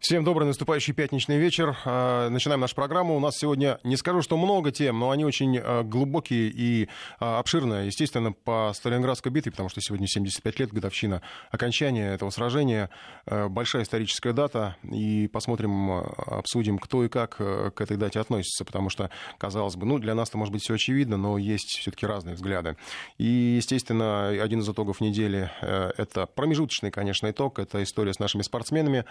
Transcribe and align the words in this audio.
Всем 0.00 0.24
добрый 0.24 0.46
наступающий 0.46 0.94
пятничный 0.94 1.36
вечер. 1.36 1.76
А, 1.84 2.30
начинаем 2.30 2.58
нашу 2.58 2.74
программу. 2.74 3.14
У 3.14 3.20
нас 3.20 3.36
сегодня, 3.36 3.78
не 3.84 3.98
скажу, 3.98 4.22
что 4.22 4.38
много 4.38 4.72
тем, 4.72 4.98
но 4.98 5.10
они 5.10 5.26
очень 5.26 5.58
а, 5.58 5.82
глубокие 5.82 6.48
и 6.48 6.88
а, 7.18 7.38
обширные. 7.38 7.84
Естественно, 7.84 8.32
по 8.32 8.72
Сталинградской 8.74 9.30
битве, 9.30 9.52
потому 9.52 9.68
что 9.68 9.82
сегодня 9.82 10.06
75 10.06 10.58
лет, 10.58 10.72
годовщина 10.72 11.20
окончания 11.50 12.14
этого 12.14 12.30
сражения. 12.30 12.88
Большая 13.26 13.82
историческая 13.82 14.32
дата. 14.32 14.74
И 14.90 15.28
посмотрим, 15.28 15.90
обсудим, 15.90 16.78
кто 16.78 17.04
и 17.04 17.10
как 17.10 17.36
к 17.36 17.74
этой 17.78 17.98
дате 17.98 18.20
относится. 18.20 18.64
Потому 18.64 18.88
что, 18.88 19.10
казалось 19.36 19.76
бы, 19.76 19.84
ну, 19.84 19.98
для 19.98 20.14
нас-то, 20.14 20.38
может 20.38 20.54
быть, 20.54 20.62
все 20.62 20.74
очевидно, 20.74 21.18
но 21.18 21.36
есть 21.36 21.78
все-таки 21.78 22.06
разные 22.06 22.36
взгляды. 22.36 22.78
И, 23.18 23.26
естественно, 23.58 24.28
один 24.28 24.60
из 24.60 24.68
итогов 24.70 25.02
недели— 25.02 25.50
это 25.60 26.24
промежуточный, 26.24 26.90
конечно, 26.90 27.30
итог. 27.30 27.58
Это 27.58 27.82
история 27.82 28.14
с 28.14 28.18
нашими 28.18 28.40
спортсменами. 28.40 29.04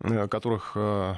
Э, 0.00 0.28
которых 0.28 0.72
э, 0.74 1.14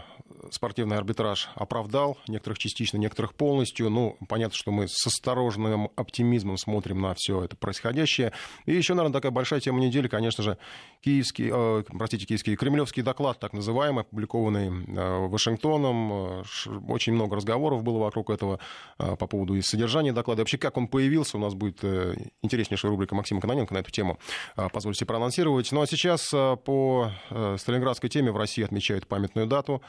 спортивный 0.52 0.96
арбитраж 0.96 1.48
оправдал, 1.56 2.16
некоторых 2.28 2.58
частично, 2.58 2.96
некоторых 2.96 3.34
полностью. 3.34 3.90
Ну, 3.90 4.16
понятно, 4.28 4.56
что 4.56 4.70
мы 4.70 4.86
с 4.86 5.04
осторожным 5.04 5.90
оптимизмом 5.96 6.56
смотрим 6.56 7.00
на 7.00 7.14
все 7.14 7.42
это 7.42 7.56
происходящее. 7.56 8.32
И 8.66 8.74
еще, 8.74 8.94
наверное, 8.94 9.14
такая 9.14 9.32
большая 9.32 9.58
тема 9.58 9.80
недели, 9.80 10.06
конечно 10.06 10.44
же, 10.44 10.58
киевский, 11.00 11.50
э, 11.52 11.82
простите, 11.88 12.24
киевский, 12.24 12.54
кремлевский 12.54 13.02
доклад, 13.02 13.40
так 13.40 13.52
называемый, 13.52 14.02
опубликованный 14.02 14.68
э, 14.68 15.26
Вашингтоном. 15.26 16.44
Очень 16.88 17.14
много 17.14 17.34
разговоров 17.34 17.82
было 17.82 17.98
вокруг 17.98 18.30
этого 18.30 18.60
э, 19.00 19.16
по 19.16 19.26
поводу 19.26 19.56
и 19.56 19.60
содержания 19.60 20.12
доклада. 20.12 20.42
И 20.42 20.42
вообще, 20.42 20.58
как 20.58 20.76
он 20.76 20.86
появился, 20.86 21.36
у 21.36 21.40
нас 21.40 21.54
будет 21.54 21.82
э, 21.82 22.14
интереснейшая 22.42 22.92
рубрика 22.92 23.16
Максима 23.16 23.40
Каноненко 23.40 23.74
на 23.74 23.78
эту 23.78 23.90
тему. 23.90 24.20
Э, 24.56 24.68
позвольте 24.72 25.04
проанонсировать. 25.04 25.72
Ну, 25.72 25.80
а 25.82 25.86
сейчас 25.88 26.32
э, 26.32 26.56
по 26.64 27.10
э, 27.30 27.56
сталинградской 27.58 28.08
теме 28.08 28.30
в 28.30 28.36
России 28.36 28.67
отмечают 28.68 29.06
памятную 29.06 29.46
дату. 29.46 29.82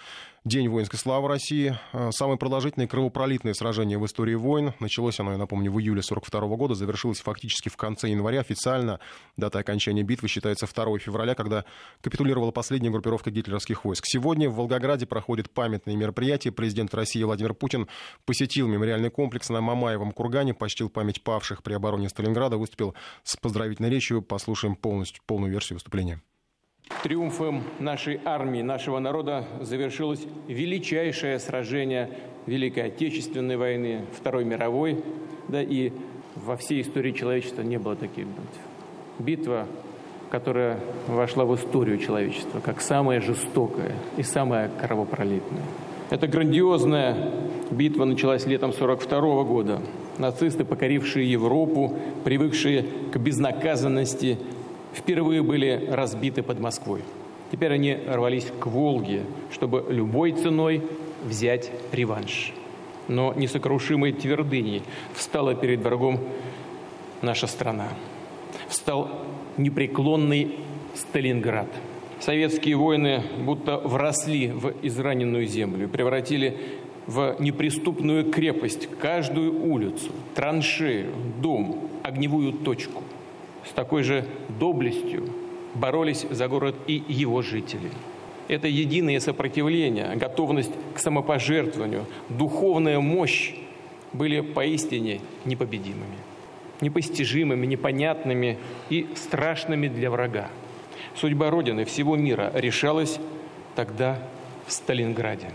День 0.45 0.69
воинской 0.69 0.97
славы 0.97 1.27
России. 1.27 1.77
Э, 1.91 2.11
самое 2.11 2.37
продолжительное 2.37 2.87
кровопролитное 2.87 3.53
сражение 3.53 3.97
в 3.97 4.05
истории 4.05 4.35
войн. 4.35 4.73
Началось 4.79 5.19
оно, 5.19 5.33
я 5.33 5.37
напомню, 5.37 5.69
в 5.69 5.79
июле 5.79 5.99
1942 5.99 6.55
года, 6.55 6.75
завершилось 6.75 7.19
фактически 7.19 7.67
в 7.67 7.75
конце 7.75 8.09
января. 8.09 8.39
Официально 8.39 9.01
дата 9.35 9.59
окончания 9.59 10.01
битвы 10.01 10.29
считается 10.29 10.65
2 10.65 10.99
февраля, 10.99 11.35
когда 11.35 11.65
капитулировала 12.01 12.51
последняя 12.51 12.89
группировка 12.89 13.31
гитлеровских 13.31 13.83
войск. 13.83 14.05
Сегодня 14.07 14.49
в 14.49 14.55
Волгограде 14.55 15.05
проходит 15.05 15.51
памятное 15.51 15.97
мероприятие. 15.97 16.53
Президент 16.53 16.93
России 16.93 17.21
Владимир 17.21 17.53
Путин 17.53 17.89
посетил 18.25 18.67
мемориальный 18.67 19.09
комплекс 19.09 19.49
на 19.49 19.59
Мамаевом 19.59 20.13
кургане, 20.13 20.53
почтил 20.53 20.89
память 20.89 21.21
павших 21.21 21.63
при 21.63 21.73
обороне 21.73 22.07
Сталинграда, 22.07 22.57
выступил 22.57 22.95
с 23.23 23.35
поздравительной 23.35 23.89
речью. 23.89 24.21
Послушаем 24.21 24.77
полностью, 24.77 25.21
полную 25.25 25.51
версию 25.51 25.75
выступления. 25.75 26.21
Триумфом 27.03 27.63
нашей 27.79 28.19
армии, 28.25 28.61
нашего 28.61 28.99
народа 28.99 29.45
завершилось 29.61 30.25
величайшее 30.47 31.39
сражение 31.39 32.09
Великой 32.45 32.87
Отечественной 32.87 33.55
войны, 33.55 34.05
Второй 34.17 34.43
мировой, 34.43 35.01
да 35.47 35.61
и 35.61 35.93
во 36.35 36.57
всей 36.57 36.81
истории 36.81 37.11
человечества 37.11 37.61
не 37.61 37.77
было 37.77 37.95
таких 37.95 38.25
битв. 38.25 38.59
Битва, 39.19 39.67
которая 40.29 40.79
вошла 41.07 41.45
в 41.45 41.55
историю 41.55 41.97
человечества 41.99 42.59
как 42.59 42.81
самая 42.81 43.21
жестокая 43.21 43.93
и 44.17 44.23
самая 44.23 44.69
кровопролитная. 44.69 45.63
Эта 46.09 46.27
грандиозная 46.27 47.31
битва 47.71 48.05
началась 48.05 48.45
летом 48.45 48.71
1942 48.71 49.43
года. 49.43 49.79
Нацисты, 50.17 50.65
покорившие 50.65 51.31
Европу, 51.31 51.97
привыкшие 52.23 52.83
к 53.11 53.17
безнаказанности 53.17 54.37
впервые 54.93 55.41
были 55.41 55.87
разбиты 55.89 56.43
под 56.43 56.59
Москвой. 56.59 57.01
Теперь 57.51 57.73
они 57.73 57.97
рвались 58.07 58.47
к 58.59 58.67
Волге, 58.67 59.23
чтобы 59.51 59.85
любой 59.89 60.33
ценой 60.33 60.83
взять 61.23 61.71
реванш. 61.91 62.53
Но 63.07 63.33
несокрушимой 63.33 64.13
твердыней 64.13 64.83
встала 65.13 65.55
перед 65.55 65.79
врагом 65.79 66.19
наша 67.21 67.47
страна. 67.47 67.87
Встал 68.67 69.09
непреклонный 69.57 70.55
Сталинград. 70.95 71.67
Советские 72.19 72.75
воины 72.75 73.23
будто 73.39 73.77
вросли 73.77 74.47
в 74.47 74.73
израненную 74.83 75.47
землю, 75.47 75.87
превратили 75.87 76.57
в 77.07 77.35
неприступную 77.39 78.29
крепость 78.31 78.87
каждую 78.99 79.65
улицу, 79.65 80.11
траншею, 80.35 81.11
дом, 81.41 81.89
огневую 82.03 82.53
точку– 82.53 83.01
с 83.67 83.71
такой 83.71 84.03
же 84.03 84.25
доблестью 84.47 85.29
боролись 85.73 86.25
за 86.29 86.47
город 86.47 86.75
и 86.87 87.03
его 87.07 87.41
жители. 87.41 87.91
Это 88.47 88.67
единое 88.67 89.19
сопротивление, 89.19 90.15
готовность 90.15 90.71
к 90.95 90.99
самопожертвованию, 90.99 92.05
духовная 92.29 92.99
мощь 92.99 93.53
были 94.11 94.41
поистине 94.41 95.21
непобедимыми, 95.45 96.17
непостижимыми, 96.81 97.67
непонятными 97.67 98.57
и 98.89 99.07
страшными 99.15 99.87
для 99.87 100.09
врага. 100.09 100.49
Судьба 101.15 101.51
Родины 101.51 101.85
всего 101.85 102.15
мира 102.15 102.51
решалась 102.55 103.19
тогда 103.75 104.19
в 104.65 104.71
Сталинграде. 104.71 105.51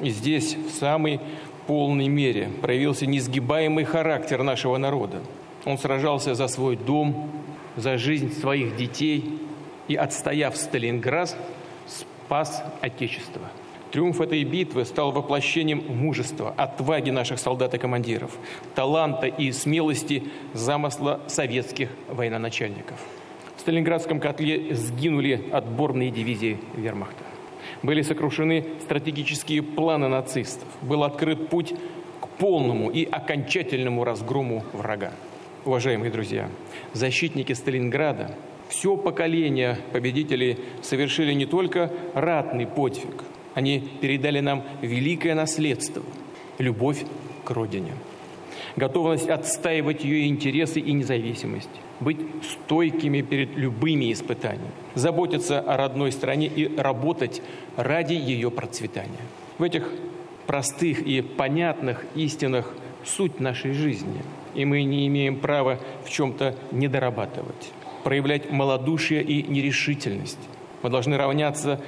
И 0.00 0.10
здесь 0.10 0.54
в 0.54 0.70
самой 0.70 1.20
полной 1.66 2.06
мере 2.06 2.50
проявился 2.62 3.06
несгибаемый 3.06 3.84
характер 3.84 4.44
нашего 4.44 4.76
народа– 4.76 5.20
он 5.64 5.78
сражался 5.78 6.34
за 6.34 6.48
свой 6.48 6.76
дом, 6.76 7.30
за 7.76 7.98
жизнь 7.98 8.32
своих 8.32 8.76
детей 8.76 9.38
и, 9.86 9.96
отстояв 9.96 10.56
Сталинград, 10.56 11.36
спас 11.86 12.62
Отечество. 12.80 13.42
Триумф 13.90 14.20
этой 14.20 14.44
битвы 14.44 14.84
стал 14.84 15.12
воплощением 15.12 15.82
мужества, 15.88 16.52
отваги 16.56 17.10
наших 17.10 17.38
солдат 17.38 17.72
и 17.74 17.78
командиров, 17.78 18.36
таланта 18.74 19.26
и 19.26 19.50
смелости 19.50 20.24
замысла 20.52 21.20
советских 21.26 21.88
военачальников. 22.08 22.98
В 23.56 23.60
Сталинградском 23.60 24.20
котле 24.20 24.74
сгинули 24.74 25.48
отборные 25.52 26.10
дивизии 26.10 26.58
вермахта. 26.74 27.24
Были 27.82 28.02
сокрушены 28.02 28.66
стратегические 28.82 29.62
планы 29.62 30.08
нацистов. 30.08 30.68
Был 30.82 31.02
открыт 31.02 31.48
путь 31.48 31.74
к 32.20 32.28
полному 32.38 32.90
и 32.90 33.04
окончательному 33.04 34.04
разгрому 34.04 34.64
врага 34.72 35.12
уважаемые 35.68 36.10
друзья, 36.10 36.48
защитники 36.94 37.52
Сталинграда, 37.52 38.34
все 38.70 38.96
поколение 38.96 39.78
победителей 39.92 40.56
совершили 40.80 41.34
не 41.34 41.44
только 41.44 41.92
ратный 42.14 42.66
подвиг, 42.66 43.24
они 43.52 43.86
передали 44.00 44.40
нам 44.40 44.64
великое 44.80 45.34
наследство– 45.34 46.02
любовь 46.58 47.04
к 47.44 47.50
Родине, 47.50 47.92
готовность 48.76 49.28
отстаивать 49.28 50.04
ее 50.04 50.26
интересы 50.28 50.80
и 50.80 50.92
независимость, 50.92 51.68
быть 52.00 52.18
стойкими 52.50 53.20
перед 53.20 53.54
любыми 53.54 54.10
испытаниями, 54.10 54.70
заботиться 54.94 55.60
о 55.60 55.76
родной 55.76 56.12
стране 56.12 56.46
и 56.46 56.74
работать 56.78 57.42
ради 57.76 58.14
ее 58.14 58.50
процветания. 58.50 59.20
В 59.58 59.62
этих 59.62 59.92
простых 60.46 61.02
и 61.02 61.20
понятных 61.20 62.06
истинах 62.14 62.72
суть 63.04 63.38
нашей 63.38 63.72
жизни– 63.72 64.22
и 64.58 64.64
мы 64.64 64.82
не 64.82 65.06
имеем 65.06 65.36
права 65.36 65.78
в 66.04 66.10
чем-то 66.10 66.56
недорабатывать, 66.72 67.70
проявлять 68.02 68.50
малодушие 68.50 69.22
и 69.22 69.44
нерешительность. 69.48 70.38
Мы 70.82 70.90
должны 70.90 71.16
равняться 71.16 71.80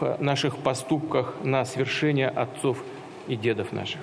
в 0.00 0.20
наших 0.20 0.56
поступках 0.58 1.36
на 1.44 1.64
свершение 1.64 2.26
отцов 2.26 2.82
и 3.28 3.36
дедов 3.36 3.70
наших. 3.70 4.00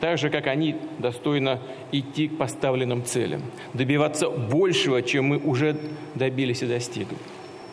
Так 0.00 0.18
же, 0.18 0.28
как 0.28 0.48
они 0.48 0.74
достойно 0.98 1.60
идти 1.92 2.26
к 2.26 2.36
поставленным 2.36 3.04
целям, 3.04 3.42
добиваться 3.74 4.28
большего, 4.28 5.00
чем 5.00 5.26
мы 5.26 5.38
уже 5.38 5.76
добились 6.16 6.62
и 6.62 6.66
достигли. 6.66 7.16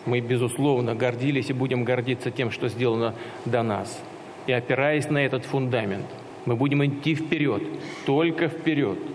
Мы, 0.05 0.19
безусловно, 0.19 0.94
гордились 0.94 1.49
и 1.49 1.53
будем 1.53 1.83
гордиться 1.83 2.29
тем, 2.29 2.51
что 2.51 2.69
сделано 2.69 3.16
до 3.45 3.63
нас. 3.63 3.99
И 4.46 4.52
опираясь 4.52 5.09
на 5.09 5.17
этот 5.17 5.46
фундамент, 5.46 6.05
мы 6.46 6.55
будем 6.55 6.85
идти 6.85 7.16
вперед, 7.16 7.64
только 8.05 8.49
вперед– 8.49 8.99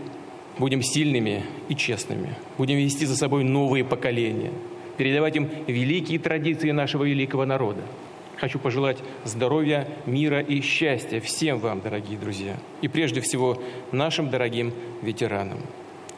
Будем 0.59 0.83
сильными 0.83 1.43
и 1.69 1.75
честными. 1.75 2.37
Будем 2.59 2.77
вести 2.77 3.07
за 3.07 3.17
собой 3.17 3.43
новые 3.43 3.85
поколения. 3.85 4.53
Передавать 4.97 5.35
им 5.35 5.49
великие 5.67 6.21
традиции 6.21 6.71
нашего 6.71 7.05
великого 7.05 7.45
народа. 7.45 7.83
Хочу 8.37 8.59
пожелать 8.59 8.99
здоровья, 9.25 9.89
мира 10.07 10.41
и 10.41 10.61
счастья 10.61 11.21
всем 11.21 11.59
вам, 11.59 11.81
дорогие 11.81 12.19
друзья. 12.19 12.57
И 12.83 12.89
прежде 12.89 13.21
всего 13.21 13.61
нашим 13.91 14.31
дорогим 14.31 14.73
ветеранам. 15.03 15.59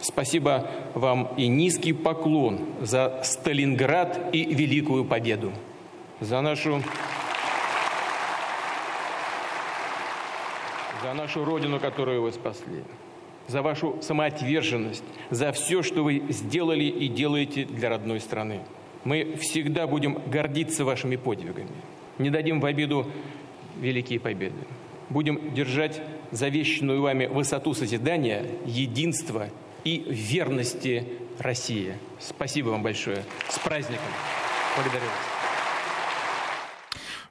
Спасибо 0.00 0.70
вам 0.94 1.32
и 1.36 1.46
низкий 1.46 1.94
поклон 1.94 2.60
за 2.82 3.20
Сталинград 3.24 4.34
и 4.34 4.44
Великую 4.44 5.06
Победу. 5.06 5.52
За 6.20 6.42
нашу, 6.42 6.82
за 11.02 11.14
нашу 11.14 11.44
Родину, 11.44 11.80
которую 11.80 12.22
вы 12.22 12.32
спасли 12.32 12.82
за 13.48 13.62
вашу 13.62 13.98
самоотверженность, 14.02 15.04
за 15.30 15.52
все, 15.52 15.82
что 15.82 16.02
вы 16.02 16.22
сделали 16.28 16.84
и 16.84 17.08
делаете 17.08 17.64
для 17.64 17.88
родной 17.88 18.20
страны. 18.20 18.60
Мы 19.04 19.36
всегда 19.40 19.86
будем 19.86 20.18
гордиться 20.26 20.84
вашими 20.84 21.16
подвигами. 21.16 21.70
Не 22.18 22.30
дадим 22.30 22.60
в 22.60 22.66
обиду 22.66 23.10
великие 23.80 24.18
победы. 24.18 24.56
Будем 25.10 25.54
держать 25.54 26.02
завещанную 26.32 27.00
вами 27.00 27.26
высоту 27.26 27.74
созидания, 27.74 28.44
единства 28.64 29.48
и 29.84 30.04
верности 30.08 31.04
России. 31.38 31.94
Спасибо 32.18 32.70
вам 32.70 32.82
большое. 32.82 33.24
С 33.48 33.58
праздником. 33.58 34.06
Благодарю 34.76 35.04
вас. 35.04 35.35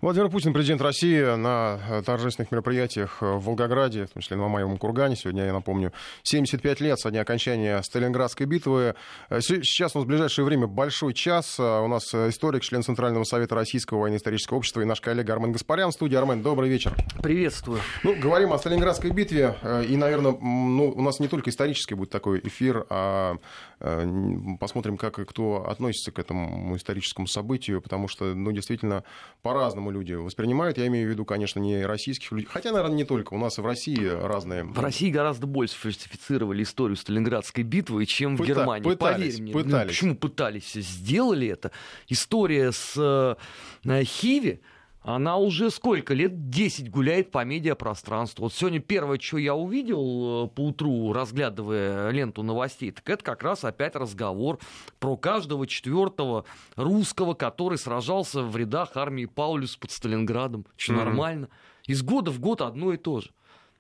Владимир 0.02 0.30
Путин, 0.30 0.52
президент 0.54 0.82
России, 0.82 1.36
на 1.38 1.80
э, 1.90 2.02
торжественных 2.06 2.52
мероприятиях 2.52 3.20
э, 3.22 3.26
в 3.26 3.46
Волгограде, 3.46 4.06
в 4.06 4.10
том 4.10 4.22
числе 4.22 4.36
на 4.36 4.44
Мамаевом 4.44 4.78
кургане. 4.78 5.16
Сегодня, 5.16 5.46
я 5.46 5.54
напомню, 5.54 5.94
75 6.24 6.82
лет 6.82 7.00
со 7.00 7.12
дня 7.12 7.22
окончания 7.22 7.82
Сталинградской 7.82 8.46
битвы. 8.46 8.96
Э, 9.30 9.40
сейчас 9.40 9.96
у 9.96 10.00
нас 10.00 10.06
в 10.06 10.08
ближайшее 10.08 10.44
время 10.44 10.68
большой 10.68 11.14
час. 11.14 11.58
У 11.60 11.88
нас 11.88 12.14
историк, 12.14 12.62
член 12.64 12.84
Центрального 12.84 13.24
совета 13.24 13.56
Российского 13.56 14.02
военно-исторического 14.02 14.58
общества 14.58 14.82
и 14.82 14.86
наш 14.86 15.00
коллега 15.00 15.34
Армен 15.34 15.54
Гаспарян 15.54 15.92
в 15.92 15.94
студии. 15.94 16.16
Армен, 16.18 16.42
добрый 16.42 16.70
вечер. 16.70 16.94
Приветствую. 17.24 17.80
Ну, 18.04 18.16
говорим 18.20 18.52
о 18.52 18.58
Сталинградской 18.58 19.12
битве. 19.12 19.56
И, 19.88 19.96
наверное, 19.96 20.34
ну, 20.34 20.92
у 20.94 21.02
нас 21.02 21.20
не 21.20 21.30
только 21.30 21.50
исторический 21.50 21.96
будет 21.96 22.10
такой 22.10 22.42
эфир, 22.44 22.86
а 22.90 23.38
посмотрим, 24.60 24.98
как 24.98 25.20
и 25.20 25.26
кто 25.26 25.68
относится 25.70 26.12
к 26.12 26.20
этому 26.20 26.76
историческому 26.76 27.28
событию, 27.28 27.82
потому 27.82 28.08
что, 28.08 28.34
ну, 28.34 28.52
действительно, 28.52 29.04
по-разному 29.42 29.85
люди 29.92 30.14
воспринимают. 30.14 30.78
Я 30.78 30.88
имею 30.88 31.08
в 31.08 31.12
виду, 31.12 31.26
конечно, 31.26 31.60
не 31.60 31.86
российских 31.86 32.32
людей. 32.32 32.48
Хотя, 32.52 32.72
наверное, 32.72 32.96
не 32.96 33.06
только. 33.06 33.34
У 33.34 33.38
нас 33.38 33.58
и 33.58 33.62
в 33.62 33.66
России 33.66 34.06
разные... 34.06 34.64
В 34.64 34.80
России 34.80 35.10
гораздо 35.10 35.48
больше 35.48 35.76
фальсифицировали 35.76 36.64
историю 36.64 36.96
Сталинградской 36.96 37.64
битвы, 37.64 38.06
чем 38.06 38.38
Пыта... 38.38 38.54
в 38.54 38.56
Германии. 38.58 38.84
Пытались, 38.84 39.36
Поверь 39.36 39.42
мне. 39.42 39.54
Ну, 39.54 39.64
пытались. 39.64 39.82
Ну, 39.82 39.88
почему 39.88 40.16
пытались? 40.16 40.74
Сделали 40.74 41.48
это. 41.48 41.72
История 42.08 42.72
с 42.72 42.94
э, 43.86 44.04
Хиви 44.04 44.62
она 45.06 45.38
уже 45.38 45.70
сколько 45.70 46.16
лет? 46.16 46.50
10 46.50 46.90
гуляет 46.90 47.30
по 47.30 47.46
медиапространству. 47.46 48.46
Вот 48.46 48.54
сегодня 48.54 48.80
первое, 48.80 49.20
что 49.20 49.38
я 49.38 49.54
увидел 49.54 50.46
э, 50.46 50.48
по 50.48 50.62
утру, 50.62 51.14
разглядывая 51.14 52.10
ленту 52.10 52.42
новостей, 52.42 52.90
так 52.92 53.08
это 53.08 53.24
как 53.24 53.44
раз 53.44 53.64
опять 53.64 53.96
разговор 53.96 54.58
про 55.00 55.16
каждого 55.16 55.68
четвертого 55.68 56.46
русского, 56.76 57.36
который 57.36 57.78
сражался 57.78 58.42
в 58.42 58.58
рядах 58.58 58.98
армии 58.98 59.26
Паулюс 59.26 59.78
под 59.78 59.92
Сталинградом. 59.92 60.66
Что 60.76 60.94
mm-hmm. 60.94 60.98
нормально. 60.98 61.50
Из 61.86 62.02
года 62.02 62.32
в 62.32 62.40
год 62.40 62.62
одно 62.62 62.92
и 62.92 62.98
то 62.98 63.22
же. 63.22 63.30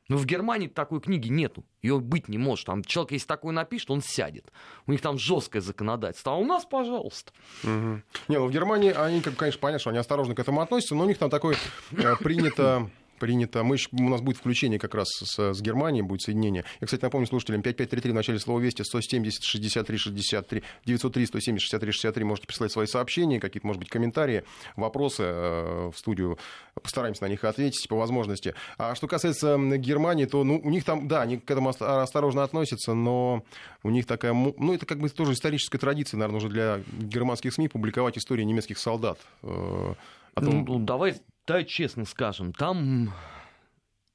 Но 0.07 0.17
в 0.17 0.25
Германии 0.25 0.67
такой 0.67 1.01
книги 1.01 1.29
нету. 1.29 1.65
Ее 1.81 1.99
быть 1.99 2.27
не 2.27 2.37
может. 2.37 2.67
Там 2.67 2.83
человек, 2.83 3.11
если 3.13 3.27
такой 3.27 3.53
напишет, 3.53 3.89
он 3.89 4.01
сядет. 4.01 4.51
У 4.85 4.91
них 4.91 5.01
там 5.01 5.17
жесткое 5.17 5.61
законодательство. 5.61 6.33
А 6.33 6.35
у 6.35 6.45
нас, 6.45 6.65
пожалуйста. 6.65 7.31
Угу. 7.63 8.01
Не, 8.27 8.37
ну 8.37 8.45
в 8.45 8.51
Германии 8.51 8.91
они, 8.91 9.21
конечно, 9.21 9.59
понятно, 9.59 9.79
что 9.79 9.89
они 9.89 9.99
осторожно 9.99 10.35
к 10.35 10.39
этому 10.39 10.61
относятся, 10.61 10.95
но 10.95 11.03
у 11.03 11.07
них 11.07 11.17
там 11.17 11.29
такое 11.29 11.57
э, 11.91 12.15
принято 12.17 12.89
принято. 13.15 13.63
Мы, 13.63 13.77
у 13.91 14.09
нас 14.09 14.21
будет 14.21 14.37
включение 14.37 14.79
как 14.79 14.95
раз 14.95 15.07
с, 15.09 15.53
с 15.53 15.61
Германией, 15.61 16.01
будет 16.01 16.21
соединение. 16.21 16.65
Я, 16.81 16.85
кстати, 16.85 17.01
напомню 17.01 17.27
слушателям, 17.27 17.61
5533 17.61 18.11
в 18.11 18.15
начале 18.15 18.39
слова 18.39 18.59
«Вести», 18.59 18.83
170 18.83 19.43
63 19.43 19.97
63, 19.97 20.63
903 20.85 21.25
170 21.25 21.61
63 21.61 21.91
63. 21.91 22.23
Можете 22.23 22.47
присылать 22.47 22.71
свои 22.71 22.87
сообщения, 22.87 23.39
какие-то, 23.39 23.67
может 23.67 23.79
быть, 23.79 23.89
комментарии, 23.89 24.43
вопросы 24.75 25.23
э, 25.23 25.91
в 25.93 25.97
студию. 25.97 26.37
Постараемся 26.81 27.23
на 27.23 27.27
них 27.27 27.43
ответить 27.43 27.87
по 27.87 27.95
возможности. 27.95 28.53
А 28.77 28.95
что 28.95 29.07
касается 29.07 29.57
Германии, 29.77 30.25
то 30.25 30.43
ну, 30.43 30.59
у 30.63 30.69
них 30.69 30.83
там, 30.83 31.07
да, 31.07 31.21
они 31.21 31.37
к 31.37 31.49
этому 31.49 31.69
осторожно 31.69 32.43
относятся, 32.43 32.93
но 32.93 33.43
у 33.83 33.89
них 33.89 34.05
такая, 34.05 34.33
ну, 34.33 34.73
это 34.73 34.85
как 34.85 34.99
бы 34.99 35.09
тоже 35.09 35.33
историческая 35.33 35.77
традиция, 35.77 36.17
наверное, 36.17 36.37
уже 36.37 36.49
для 36.49 36.81
германских 36.99 37.53
СМИ 37.53 37.67
публиковать 37.69 38.17
истории 38.17 38.43
немецких 38.43 38.77
солдат. 38.77 39.19
Э, 39.43 39.93
том... 40.41 40.65
ну, 40.65 40.79
давай 40.79 41.15
да, 41.47 41.63
честно 41.63 42.05
скажем, 42.05 42.53
там 42.53 43.13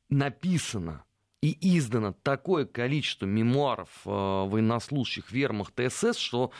написано 0.08 1.04
и 1.42 1.56
издано 1.78 2.12
такое 2.12 2.66
количество 2.66 3.26
мемуаров 3.26 3.88
э, 4.04 4.10
военнослужащих 4.10 5.30
вермахта 5.32 5.88
СС, 5.88 6.18
что 6.18 6.50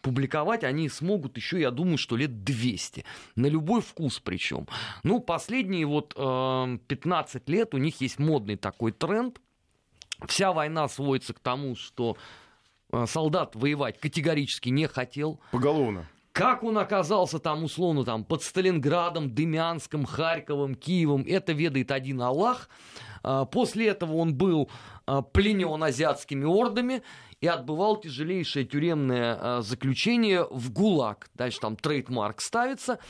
публиковать 0.00 0.64
они 0.64 0.88
смогут 0.88 1.36
еще, 1.36 1.60
я 1.60 1.70
думаю, 1.70 1.98
что 1.98 2.16
лет 2.16 2.42
200. 2.42 3.04
На 3.36 3.46
любой 3.46 3.82
вкус 3.82 4.20
причем. 4.20 4.66
Ну, 5.02 5.20
последние 5.20 5.84
вот 5.84 6.14
э, 6.16 6.78
15 6.86 7.48
лет 7.48 7.74
у 7.74 7.78
них 7.78 8.00
есть 8.00 8.18
модный 8.18 8.56
такой 8.56 8.92
тренд. 8.92 9.40
Вся 10.26 10.52
война 10.52 10.88
сводится 10.88 11.34
к 11.34 11.40
тому, 11.40 11.76
что 11.76 12.16
э, 12.92 13.04
солдат 13.06 13.56
воевать 13.56 13.98
категорически 13.98 14.70
не 14.70 14.86
хотел. 14.86 15.40
Поголовно. 15.50 16.06
Как 16.32 16.62
он 16.62 16.78
оказался 16.78 17.40
там, 17.40 17.64
условно, 17.64 18.04
там, 18.04 18.24
под 18.24 18.42
Сталинградом, 18.42 19.34
Демянском, 19.34 20.04
Харьковом, 20.04 20.76
Киевом, 20.76 21.24
это 21.26 21.52
ведает 21.52 21.90
один 21.90 22.22
Аллах. 22.22 22.68
А, 23.22 23.44
после 23.46 23.88
этого 23.88 24.14
он 24.14 24.34
был 24.34 24.70
а, 25.06 25.22
пленен 25.22 25.82
азиатскими 25.82 26.44
ордами 26.44 27.02
и 27.40 27.46
отбывал 27.48 27.96
тяжелейшее 28.00 28.64
тюремное 28.64 29.38
а, 29.40 29.62
заключение 29.62 30.46
в 30.48 30.72
ГУЛАГ. 30.72 31.30
Дальше 31.34 31.58
там 31.60 31.76
трейдмарк 31.76 32.40
ставится. 32.40 33.00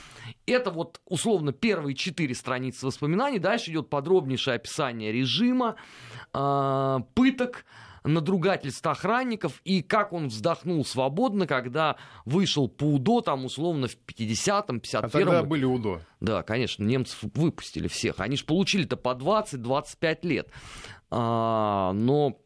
Это 0.47 0.71
вот 0.71 1.01
условно 1.05 1.53
первые 1.53 1.95
четыре 1.95 2.35
страницы 2.35 2.87
воспоминаний. 2.87 3.39
Дальше 3.39 3.71
идет 3.71 3.91
подробнейшее 3.91 4.55
описание 4.55 5.13
режима, 5.13 5.77
пыток, 6.33 7.65
надругательств 8.05 8.87
охранников, 8.87 9.61
и 9.65 9.83
как 9.83 10.13
он 10.13 10.29
вздохнул 10.29 10.85
свободно, 10.85 11.47
когда 11.47 11.97
вышел 12.25 12.69
по 12.69 12.85
УДО, 12.85 13.21
там, 13.21 13.45
условно, 13.45 13.89
в 13.89 13.97
50-м, 14.07 14.79
51-м. 14.79 15.05
А 15.05 15.09
тогда 15.09 15.43
были 15.43 15.65
УДО. 15.65 16.01
Да, 16.21 16.43
конечно, 16.43 16.85
немцев 16.85 17.19
выпустили 17.35 17.89
всех. 17.89 18.21
Они 18.21 18.37
же 18.37 18.45
получили-то 18.45 18.97
по 18.97 19.11
20-25 19.11 20.19
лет. 20.23 20.49
А, 21.11 21.93
но 21.93 22.39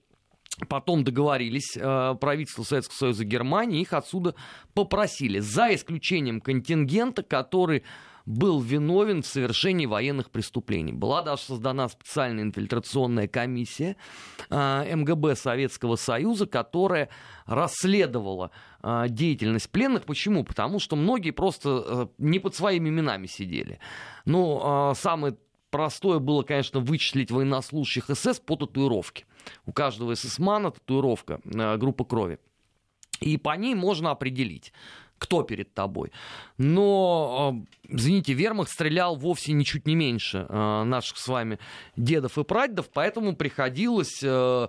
Потом 0.68 1.02
договорились 1.02 1.76
э, 1.76 2.14
правительство 2.20 2.62
Советского 2.62 2.96
Союза 2.96 3.24
Германии, 3.24 3.80
их 3.80 3.92
отсюда 3.92 4.36
попросили, 4.72 5.40
за 5.40 5.74
исключением 5.74 6.40
контингента, 6.40 7.24
который 7.24 7.82
был 8.26 8.60
виновен 8.60 9.22
в 9.22 9.26
совершении 9.26 9.86
военных 9.86 10.30
преступлений. 10.30 10.92
Была 10.92 11.22
даже 11.22 11.42
создана 11.42 11.88
специальная 11.88 12.44
инфильтрационная 12.44 13.28
комиссия 13.28 13.96
э, 14.50 14.96
МГБ 14.96 15.36
Советского 15.36 15.96
Союза, 15.96 16.46
которая 16.46 17.10
расследовала 17.46 18.50
э, 18.82 19.06
деятельность 19.08 19.70
пленных. 19.70 20.04
Почему? 20.04 20.44
Потому 20.44 20.78
что 20.78 20.96
многие 20.96 21.32
просто 21.32 21.84
э, 21.86 22.06
не 22.18 22.38
под 22.38 22.54
своими 22.54 22.88
именами 22.88 23.26
сидели. 23.26 23.78
Ну, 24.24 24.90
э, 24.90 24.94
самое 24.94 25.36
простое 25.70 26.18
было, 26.18 26.42
конечно, 26.42 26.80
вычислить 26.80 27.30
военнослужащих 27.30 28.06
СС 28.06 28.40
по 28.40 28.56
татуировке. 28.56 29.26
У 29.66 29.72
каждого 29.72 30.14
ССМана 30.14 30.70
татуировка, 30.70 31.40
э, 31.44 31.76
группа 31.76 32.04
крови. 32.04 32.38
И 33.20 33.36
по 33.38 33.56
ней 33.56 33.74
можно 33.74 34.10
определить, 34.10 34.72
кто 35.18 35.42
перед 35.42 35.72
тобой. 35.72 36.12
Но, 36.58 37.64
э, 37.88 37.94
извините, 37.94 38.32
вермахт 38.34 38.70
стрелял 38.70 39.16
вовсе 39.16 39.52
ничуть 39.52 39.86
не 39.86 39.94
меньше 39.94 40.46
э, 40.48 40.84
наших 40.84 41.18
с 41.18 41.28
вами 41.28 41.58
дедов 41.96 42.38
и 42.38 42.44
прадедов, 42.44 42.90
поэтому 42.92 43.34
приходилось 43.34 44.22
э, 44.22 44.68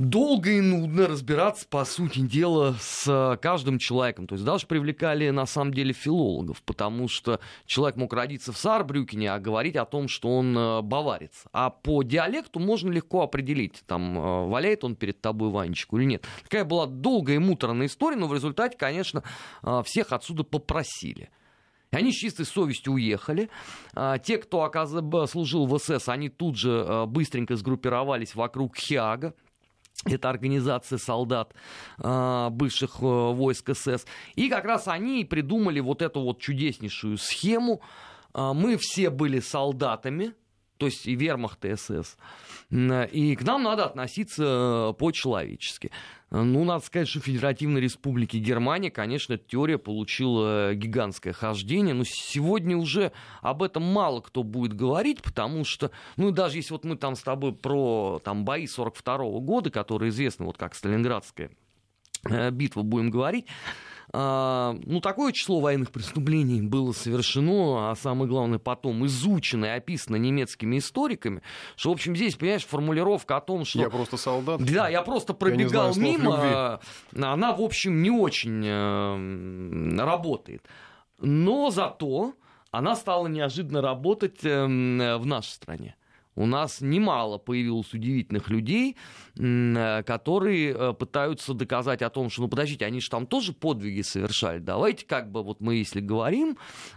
долго 0.00 0.52
и 0.52 0.60
нудно 0.62 1.06
разбираться, 1.06 1.66
по 1.68 1.84
сути 1.84 2.20
дела, 2.20 2.74
с 2.80 3.04
э, 3.06 3.36
каждым 3.36 3.78
человеком. 3.78 4.26
То 4.26 4.34
есть 4.34 4.46
даже 4.46 4.66
привлекали, 4.66 5.28
на 5.28 5.44
самом 5.44 5.74
деле, 5.74 5.92
филологов, 5.92 6.62
потому 6.62 7.06
что 7.06 7.38
человек 7.66 7.96
мог 7.96 8.14
родиться 8.14 8.50
в 8.52 8.56
Саарбрюкене, 8.56 9.30
а 9.30 9.38
говорить 9.38 9.76
о 9.76 9.84
том, 9.84 10.08
что 10.08 10.34
он 10.34 10.56
э, 10.56 10.80
баварец. 10.80 11.44
А 11.52 11.68
по 11.68 12.02
диалекту 12.02 12.60
можно 12.60 12.90
легко 12.90 13.22
определить, 13.22 13.82
там, 13.86 14.18
э, 14.18 14.46
валяет 14.46 14.84
он 14.84 14.96
перед 14.96 15.20
тобой 15.20 15.50
Ванечку 15.50 15.98
или 15.98 16.06
нет. 16.06 16.26
Такая 16.44 16.64
была 16.64 16.86
долгая 16.86 17.36
и 17.36 17.38
муторная 17.38 17.86
история, 17.86 18.16
но 18.16 18.26
в 18.26 18.34
результате, 18.34 18.78
конечно, 18.78 19.22
всех 19.84 20.12
отсюда 20.12 20.44
попросили. 20.44 21.28
И 21.92 21.96
они 21.96 22.12
с 22.12 22.14
чистой 22.14 22.46
совестью 22.46 22.94
уехали. 22.94 23.50
Те, 24.22 24.38
кто 24.38 24.70
служил 25.26 25.66
в 25.66 25.76
СС, 25.78 26.08
они 26.08 26.28
тут 26.28 26.56
же 26.56 27.04
быстренько 27.06 27.56
сгруппировались 27.56 28.36
вокруг 28.36 28.76
Хиага, 28.76 29.34
это 30.04 30.30
организация 30.30 30.98
солдат 30.98 31.54
э, 31.98 32.48
бывших 32.50 32.96
э, 33.00 33.04
войск 33.04 33.74
СС. 33.74 34.06
И 34.34 34.48
как 34.48 34.64
раз 34.64 34.88
они 34.88 35.24
придумали 35.24 35.80
вот 35.80 36.02
эту 36.02 36.20
вот 36.22 36.40
чудеснейшую 36.40 37.18
схему. 37.18 37.82
Э, 38.34 38.52
мы 38.54 38.76
все 38.78 39.10
были 39.10 39.40
солдатами, 39.40 40.32
то 40.78 40.86
есть 40.86 41.06
и 41.06 41.14
вермахт, 41.14 41.64
и 41.64 41.76
СС. 41.76 42.16
И 42.70 43.36
к 43.36 43.42
нам 43.42 43.62
надо 43.64 43.84
относиться 43.84 44.94
по-человечески. 44.98 45.90
Ну, 46.30 46.64
надо 46.64 46.84
сказать, 46.84 47.08
что 47.08 47.20
в 47.20 47.24
Федеративной 47.24 47.80
Республике 47.80 48.38
Германия, 48.38 48.90
конечно, 48.90 49.36
теория 49.36 49.78
получила 49.78 50.74
гигантское 50.74 51.32
хождение, 51.32 51.92
но 51.92 52.04
сегодня 52.06 52.76
уже 52.76 53.10
об 53.40 53.64
этом 53.64 53.82
мало 53.82 54.20
кто 54.20 54.44
будет 54.44 54.72
говорить, 54.74 55.22
потому 55.22 55.64
что, 55.64 55.90
ну, 56.16 56.30
даже 56.30 56.58
если 56.58 56.72
вот 56.72 56.84
мы 56.84 56.96
там 56.96 57.16
с 57.16 57.22
тобой 57.22 57.52
про 57.52 58.20
там, 58.24 58.44
бои 58.44 58.68
42 58.68 59.40
года, 59.40 59.70
которые 59.70 60.10
известны 60.10 60.46
вот 60.46 60.56
как 60.56 60.76
Сталинградская 60.76 61.50
э, 62.28 62.50
битва, 62.52 62.82
будем 62.82 63.10
говорить, 63.10 63.46
ну, 64.12 65.00
такое 65.00 65.32
число 65.32 65.60
военных 65.60 65.92
преступлений 65.92 66.62
было 66.62 66.92
совершено, 66.92 67.90
а 67.90 67.94
самое 67.94 68.28
главное, 68.28 68.58
потом 68.58 69.06
изучено 69.06 69.66
и 69.66 69.68
описано 69.68 70.16
немецкими 70.16 70.78
историками, 70.78 71.42
что, 71.76 71.90
в 71.90 71.92
общем, 71.92 72.16
здесь, 72.16 72.34
понимаешь, 72.34 72.64
формулировка 72.64 73.36
о 73.36 73.40
том, 73.40 73.64
что... 73.64 73.78
Я 73.78 73.90
просто 73.90 74.16
солдат. 74.16 74.60
Да, 74.64 74.88
я 74.88 75.02
просто 75.02 75.34
пробегал 75.34 75.88
я 75.88 75.92
знаю, 75.92 76.12
мимо, 76.12 76.80
она, 77.14 77.52
в 77.52 77.60
общем, 77.60 78.02
не 78.02 78.10
очень 78.10 78.64
э, 78.64 80.04
работает. 80.04 80.66
Но 81.18 81.70
зато 81.70 82.34
она 82.70 82.96
стала 82.96 83.26
неожиданно 83.28 83.80
работать 83.82 84.44
э, 84.44 84.64
в 84.64 85.26
нашей 85.26 85.50
стране 85.50 85.96
у 86.36 86.46
нас 86.46 86.80
немало 86.80 87.38
появилось 87.38 87.92
удивительных 87.92 88.50
людей, 88.50 88.96
э, 89.36 90.02
которые 90.04 90.72
э, 90.72 90.92
пытаются 90.92 91.54
доказать 91.54 92.02
о 92.02 92.10
том, 92.10 92.30
что, 92.30 92.42
ну, 92.42 92.48
подождите, 92.48 92.86
они 92.86 93.00
же 93.00 93.10
там 93.10 93.26
тоже 93.26 93.52
подвиги 93.52 94.02
совершали. 94.02 94.58
Давайте 94.58 95.06
как 95.06 95.30
бы 95.30 95.42
вот 95.42 95.60
мы, 95.60 95.76
если 95.76 96.00
говорим 96.00 96.56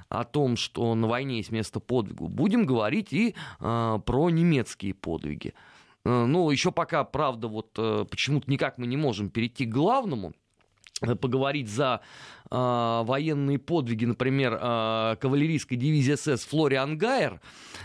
о 0.10 0.24
том, 0.24 0.56
что 0.56 0.94
на 0.96 1.08
войне 1.08 1.38
есть 1.38 1.52
место 1.52 1.80
подвигу, 1.80 2.28
будем 2.28 2.66
говорить 2.66 3.12
и 3.12 3.36
э, 3.60 4.00
про 4.06 4.30
немецкие 4.30 4.94
подвиги. 4.94 5.54
Э, 6.06 6.26
ну, 6.26 6.50
еще 6.52 6.72
пока, 6.72 7.04
правда, 7.04 7.48
вот 7.48 7.74
почему-то 7.74 8.50
никак 8.50 8.78
мы 8.78 8.88
не 8.88 8.98
можем 8.98 9.30
перейти 9.30 9.66
к 9.66 9.70
главному, 9.70 10.34
поговорить 11.20 11.70
за 11.70 12.02
э, 12.54 13.04
военные 13.06 13.58
подвиги, 13.58 14.06
например, 14.06 14.60
э, 14.62 15.16
кавалерийской 15.20 15.78
дивизии 15.78 16.16
СС 16.16 16.46
Флориан 16.46 16.98
Гайер, 16.98 17.42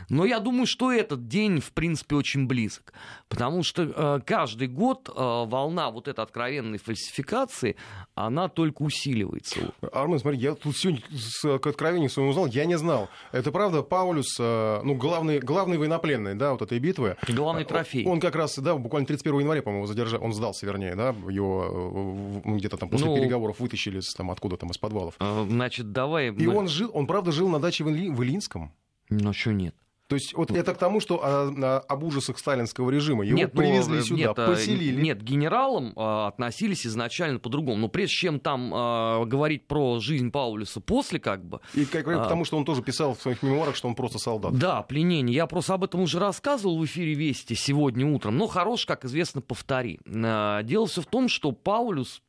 но 0.09 0.25
я 0.25 0.41
думаю, 0.41 0.67
что 0.67 0.93
этот 0.93 1.29
день, 1.29 1.61
в 1.61 1.73
принципе, 1.73 2.17
очень 2.17 2.47
близок, 2.47 2.93
потому 3.29 3.63
что 3.63 3.83
э, 3.83 4.21
каждый 4.25 4.69
год 4.69 5.09
э, 5.09 5.13
волна 5.15 5.91
вот 5.91 6.09
этой 6.09 6.21
откровенной 6.21 6.79
фальсификации, 6.79 7.77
она 8.15 8.49
только 8.49 8.83
усиливается. 8.83 9.73
Армен, 9.93 10.19
смотри, 10.19 10.39
я 10.39 10.55
тут 10.55 10.77
сегодня 10.77 11.03
с, 11.11 11.59
к 11.59 11.67
откровению 11.67 12.11
своему 12.11 12.31
узнал, 12.31 12.47
я 12.47 12.65
не 12.67 12.77
знал. 12.79 13.09
Это 13.33 13.51
правда, 13.51 13.83
Паулюс, 13.83 14.37
э, 14.39 14.81
ну, 14.85 14.95
главный, 14.95 15.39
главный 15.39 15.79
военнопленный, 15.79 16.35
да, 16.35 16.53
вот 16.53 16.63
этой 16.63 16.79
битвы. 16.79 17.17
Главный 17.29 17.65
трофей. 17.65 18.07
Он 18.07 18.21
как 18.21 18.37
раз, 18.37 18.59
да, 18.59 18.75
буквально 18.75 19.07
31 19.07 19.41
января, 19.41 19.63
по-моему, 19.63 19.87
задержал, 19.87 20.23
он 20.23 20.33
сдался, 20.33 20.67
вернее, 20.67 20.95
да, 20.95 21.15
его 21.29 22.43
где-то 22.45 22.77
там 22.77 22.89
после 22.89 23.07
ну, 23.07 23.17
переговоров 23.17 23.61
вытащили 23.61 24.01
там 24.17 24.31
откуда 24.31 24.58
там 24.59 24.71
из 24.71 24.79
подвалов. 24.79 25.15
А, 25.19 25.47
значит, 25.49 25.93
давай... 25.93 26.35
И 26.35 26.47
он 26.47 26.69
жил, 26.69 26.91
он 26.93 27.07
правда 27.07 27.33
жил 27.33 27.49
на 27.49 27.59
даче 27.59 27.85
в, 27.85 27.91
Ильи, 27.91 28.11
в 28.11 28.23
Ильинском? 28.23 28.73
Ну, 29.11 29.33
что 29.33 29.53
нет? 29.53 29.75
То 30.09 30.15
есть 30.15 30.33
вот 30.35 30.51
это 30.51 30.75
к 30.75 30.79
тому, 30.79 31.01
что 31.01 31.21
а, 31.23 31.53
а, 31.55 31.79
об 31.81 32.03
ужасах 32.03 32.39
сталинского 32.39 32.91
режима. 32.91 33.25
Его 33.25 33.37
нет, 33.37 33.53
привезли 33.53 33.99
но, 33.99 34.03
сюда, 34.03 34.17
нет, 34.17 34.39
э, 34.39 34.47
поселили. 34.47 35.03
Нет, 35.03 35.23
генералам 35.23 35.93
а, 35.97 36.29
относились 36.29 36.87
изначально 36.87 37.39
по-другому. 37.39 37.77
Но 37.77 37.89
прежде 37.89 38.15
чем 38.15 38.41
там 38.41 38.73
а, 38.75 39.25
говорить 39.27 39.69
про 39.69 39.99
жизнь 40.01 40.31
Паулюса 40.31 40.81
после 40.81 41.21
как 41.21 41.45
бы... 41.45 41.61
И 41.75 41.85
как, 41.85 42.09
а, 42.09 42.23
потому 42.23 42.47
что 42.47 42.57
он 42.57 42.65
тоже 42.65 42.83
писал 42.83 43.15
в 43.15 43.21
своих 43.21 43.43
мемуарах, 43.43 43.77
что 43.77 43.87
он 43.87 43.95
просто 43.95 44.19
солдат. 44.19 44.57
Да, 44.57 44.81
пленение. 44.83 45.37
Я 45.37 45.47
просто 45.47 45.75
об 45.75 45.85
этом 45.85 46.01
уже 46.01 46.19
рассказывал 46.19 46.79
в 46.79 46.85
эфире 46.87 47.13
Вести 47.13 47.55
сегодня 47.55 48.07
утром. 48.07 48.39
Но 48.39 48.47
хорош, 48.47 48.87
как 48.87 49.05
известно, 49.05 49.43
повтори. 49.43 50.01
А, 50.07 50.63
дело 50.63 50.87
все 50.87 51.03
в 51.03 51.07
том, 51.07 51.29
что 51.29 51.53
Паулюс 51.53 52.23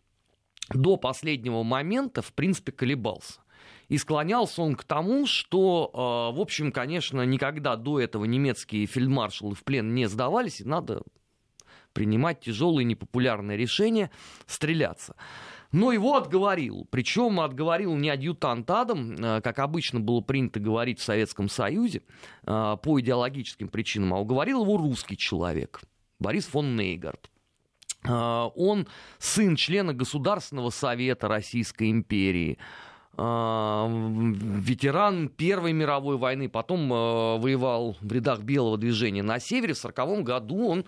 до 0.75 0.97
последнего 0.97 1.63
момента, 1.63 2.21
в 2.21 2.33
принципе, 2.33 2.71
колебался. 2.71 3.41
И 3.87 3.97
склонялся 3.97 4.61
он 4.61 4.75
к 4.75 4.83
тому, 4.83 5.25
что, 5.25 5.89
э, 5.93 6.37
в 6.37 6.39
общем, 6.39 6.71
конечно, 6.71 7.25
никогда 7.25 7.75
до 7.75 7.99
этого 7.99 8.25
немецкие 8.25 8.85
фельдмаршалы 8.85 9.55
в 9.55 9.63
плен 9.63 9.95
не 9.95 10.07
сдавались, 10.07 10.61
и 10.61 10.63
надо 10.63 11.01
принимать 11.93 12.41
тяжелые 12.41 12.85
непопулярные 12.85 13.57
решения, 13.57 14.11
стреляться. 14.45 15.15
Но 15.71 15.91
его 15.91 16.15
отговорил. 16.15 16.87
Причем 16.89 17.39
отговорил 17.39 17.95
не 17.95 18.09
адъютант 18.09 18.69
Адам, 18.69 19.13
э, 19.13 19.41
как 19.41 19.59
обычно 19.59 19.99
было 19.99 20.21
принято 20.21 20.59
говорить 20.59 20.99
в 20.99 21.03
Советском 21.03 21.49
Союзе, 21.49 22.03
э, 22.43 22.77
по 22.81 22.99
идеологическим 22.99 23.69
причинам, 23.69 24.13
а 24.13 24.19
уговорил 24.19 24.63
его 24.63 24.77
русский 24.77 25.17
человек, 25.17 25.81
Борис 26.19 26.45
фон 26.45 26.75
Нейгард. 26.75 27.29
Он 28.05 28.87
сын 29.17 29.55
члена 29.55 29.93
Государственного 29.93 30.69
совета 30.69 31.27
Российской 31.27 31.91
империи, 31.91 32.57
а, 33.21 33.85
ветеран 33.89 35.27
Первой 35.27 35.73
мировой 35.73 36.17
войны, 36.17 36.47
потом 36.47 36.89
а, 36.93 37.37
воевал 37.37 37.97
в 37.99 38.13
рядах 38.13 38.41
Белого 38.41 38.77
движения 38.77 39.23
на 39.23 39.39
севере. 39.39 39.73
В 39.73 39.79
1940 39.83 40.23
году 40.23 40.67
он 40.69 40.85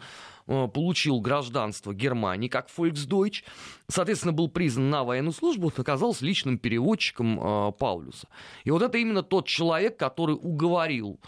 а, 0.48 0.68
получил 0.68 1.20
гражданство 1.20 1.94
Германии 1.94 2.48
как 2.48 2.70
Volksdeutsch, 2.70 3.44
соответственно, 3.90 4.32
был 4.32 4.48
признан 4.48 4.90
на 4.90 5.04
военную 5.04 5.34
службу, 5.34 5.74
оказался 5.76 6.24
личным 6.24 6.58
переводчиком 6.58 7.74
Паулюса. 7.74 8.30
И 8.64 8.72
вот 8.72 8.82
это 8.82 8.98
именно 8.98 9.24
тот 9.24 9.48
человек, 9.48 9.98
который 9.98 10.36
уговорил 10.36 11.20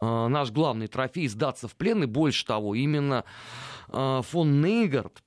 наш 0.00 0.50
главный 0.50 0.88
трофей 0.88 1.28
сдаться 1.28 1.68
в 1.68 1.76
плен, 1.76 2.02
и 2.02 2.06
больше 2.06 2.44
того, 2.44 2.74
именно 2.74 3.24
фон 3.88 4.60
Нейгард 4.60 5.22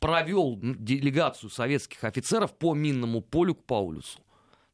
провел 0.00 0.58
делегацию 0.62 1.50
советских 1.50 2.04
офицеров 2.04 2.56
по 2.56 2.74
минному 2.74 3.20
полю 3.20 3.54
к 3.54 3.64
Паулюсу. 3.64 4.20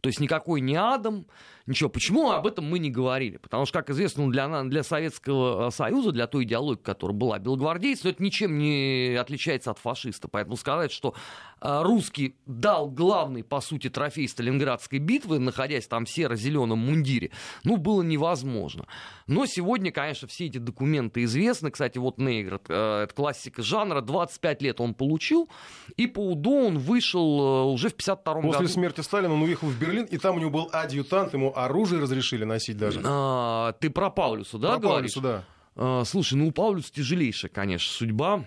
То 0.04 0.08
есть 0.08 0.20
никакой 0.20 0.60
не 0.60 0.76
Адам, 0.76 1.24
ничего. 1.66 1.88
Почему 1.88 2.30
об 2.30 2.46
этом 2.46 2.68
мы 2.68 2.78
не 2.78 2.90
говорили? 2.90 3.38
Потому 3.38 3.64
что, 3.64 3.78
как 3.78 3.88
известно, 3.88 4.26
ну, 4.26 4.30
для, 4.30 4.62
для 4.64 4.82
Советского 4.82 5.68
э, 5.68 5.70
Союза, 5.70 6.12
для 6.12 6.26
той 6.26 6.44
идеологии, 6.44 6.82
которая 6.82 7.16
была 7.16 7.38
белогвардейцем, 7.38 8.10
это 8.10 8.22
ничем 8.22 8.58
не 8.58 9.16
отличается 9.18 9.70
от 9.70 9.78
фашиста. 9.78 10.28
Поэтому 10.28 10.58
сказать, 10.58 10.92
что 10.92 11.14
э, 11.62 11.82
русский 11.82 12.36
дал 12.44 12.90
главный, 12.90 13.42
по 13.42 13.62
сути, 13.62 13.88
трофей 13.88 14.28
Сталинградской 14.28 14.98
битвы, 14.98 15.38
находясь 15.38 15.86
там 15.86 16.04
в 16.04 16.10
серо-зеленом 16.10 16.80
мундире, 16.80 17.30
ну, 17.62 17.78
было 17.78 18.02
невозможно. 18.02 18.86
Но 19.26 19.46
сегодня, 19.46 19.90
конечно, 19.90 20.28
все 20.28 20.46
эти 20.46 20.58
документы 20.58 21.24
известны. 21.24 21.70
Кстати, 21.70 21.98
вот 21.98 22.18
Нейград, 22.18 22.64
э, 22.68 23.02
это 23.04 23.14
классика 23.14 23.62
жанра, 23.62 24.00
25 24.00 24.62
лет 24.62 24.80
он 24.80 24.94
получил, 24.94 25.48
и 25.96 26.06
по 26.06 26.20
УДО 26.20 26.66
он 26.66 26.78
вышел 26.78 27.68
уже 27.72 27.88
в 27.88 27.94
52 27.94 28.34
году. 28.34 28.48
После 28.48 28.68
смерти 28.68 29.00
Сталина 29.00 29.32
он 29.32 29.42
уехал 29.42 29.68
в 29.68 29.78
Берлин, 29.78 30.04
и 30.04 30.18
там 30.18 30.36
у 30.36 30.38
него 30.40 30.50
был 30.50 30.68
адъютант, 30.72 31.32
ему 31.32 31.56
оружие 31.56 32.00
разрешили 32.00 32.44
носить 32.44 32.76
даже. 32.76 33.00
А, 33.04 33.72
ты 33.80 33.90
про 33.90 34.10
Паулюса, 34.10 34.58
да, 34.58 34.72
про 34.72 34.78
говоришь? 34.80 35.14
Паулюса, 35.14 35.20
да. 35.20 35.44
А, 35.76 36.04
слушай, 36.04 36.34
ну 36.34 36.48
у 36.48 36.52
Паулюса 36.52 36.92
тяжелейшая, 36.92 37.50
конечно, 37.50 37.92
судьба, 37.92 38.44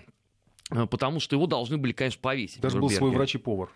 а, 0.70 0.86
потому 0.86 1.20
что 1.20 1.36
его 1.36 1.46
должны 1.46 1.76
были, 1.76 1.92
конечно, 1.92 2.20
повесить. 2.20 2.60
Даже 2.60 2.78
был 2.78 2.90
свой 2.90 3.10
врач 3.10 3.34
и 3.34 3.38
повар. 3.38 3.70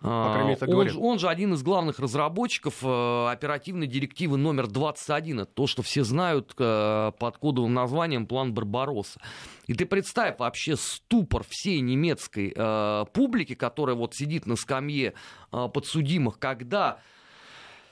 По 0.00 0.30
крайней 0.30 0.50
мере, 0.50 0.56
так 0.60 0.68
он, 0.68 0.88
же, 0.88 0.98
он 0.98 1.18
же 1.18 1.28
один 1.28 1.54
из 1.54 1.62
главных 1.64 1.98
разработчиков 1.98 2.84
э, 2.84 3.28
оперативной 3.30 3.88
директивы 3.88 4.36
номер 4.36 4.68
21. 4.68 5.46
то, 5.46 5.66
что 5.66 5.82
все 5.82 6.04
знают 6.04 6.54
э, 6.56 7.12
под 7.18 7.38
кодовым 7.38 7.74
названием 7.74 8.28
«План 8.28 8.54
Барбаросса». 8.54 9.20
И 9.66 9.74
ты 9.74 9.86
представь 9.86 10.38
вообще 10.38 10.76
ступор 10.76 11.44
всей 11.48 11.80
немецкой 11.80 12.52
э, 12.54 13.04
публики, 13.12 13.56
которая 13.56 13.96
вот 13.96 14.14
сидит 14.14 14.46
на 14.46 14.54
скамье 14.54 15.14
подсудимых, 15.50 16.38
когда 16.38 17.00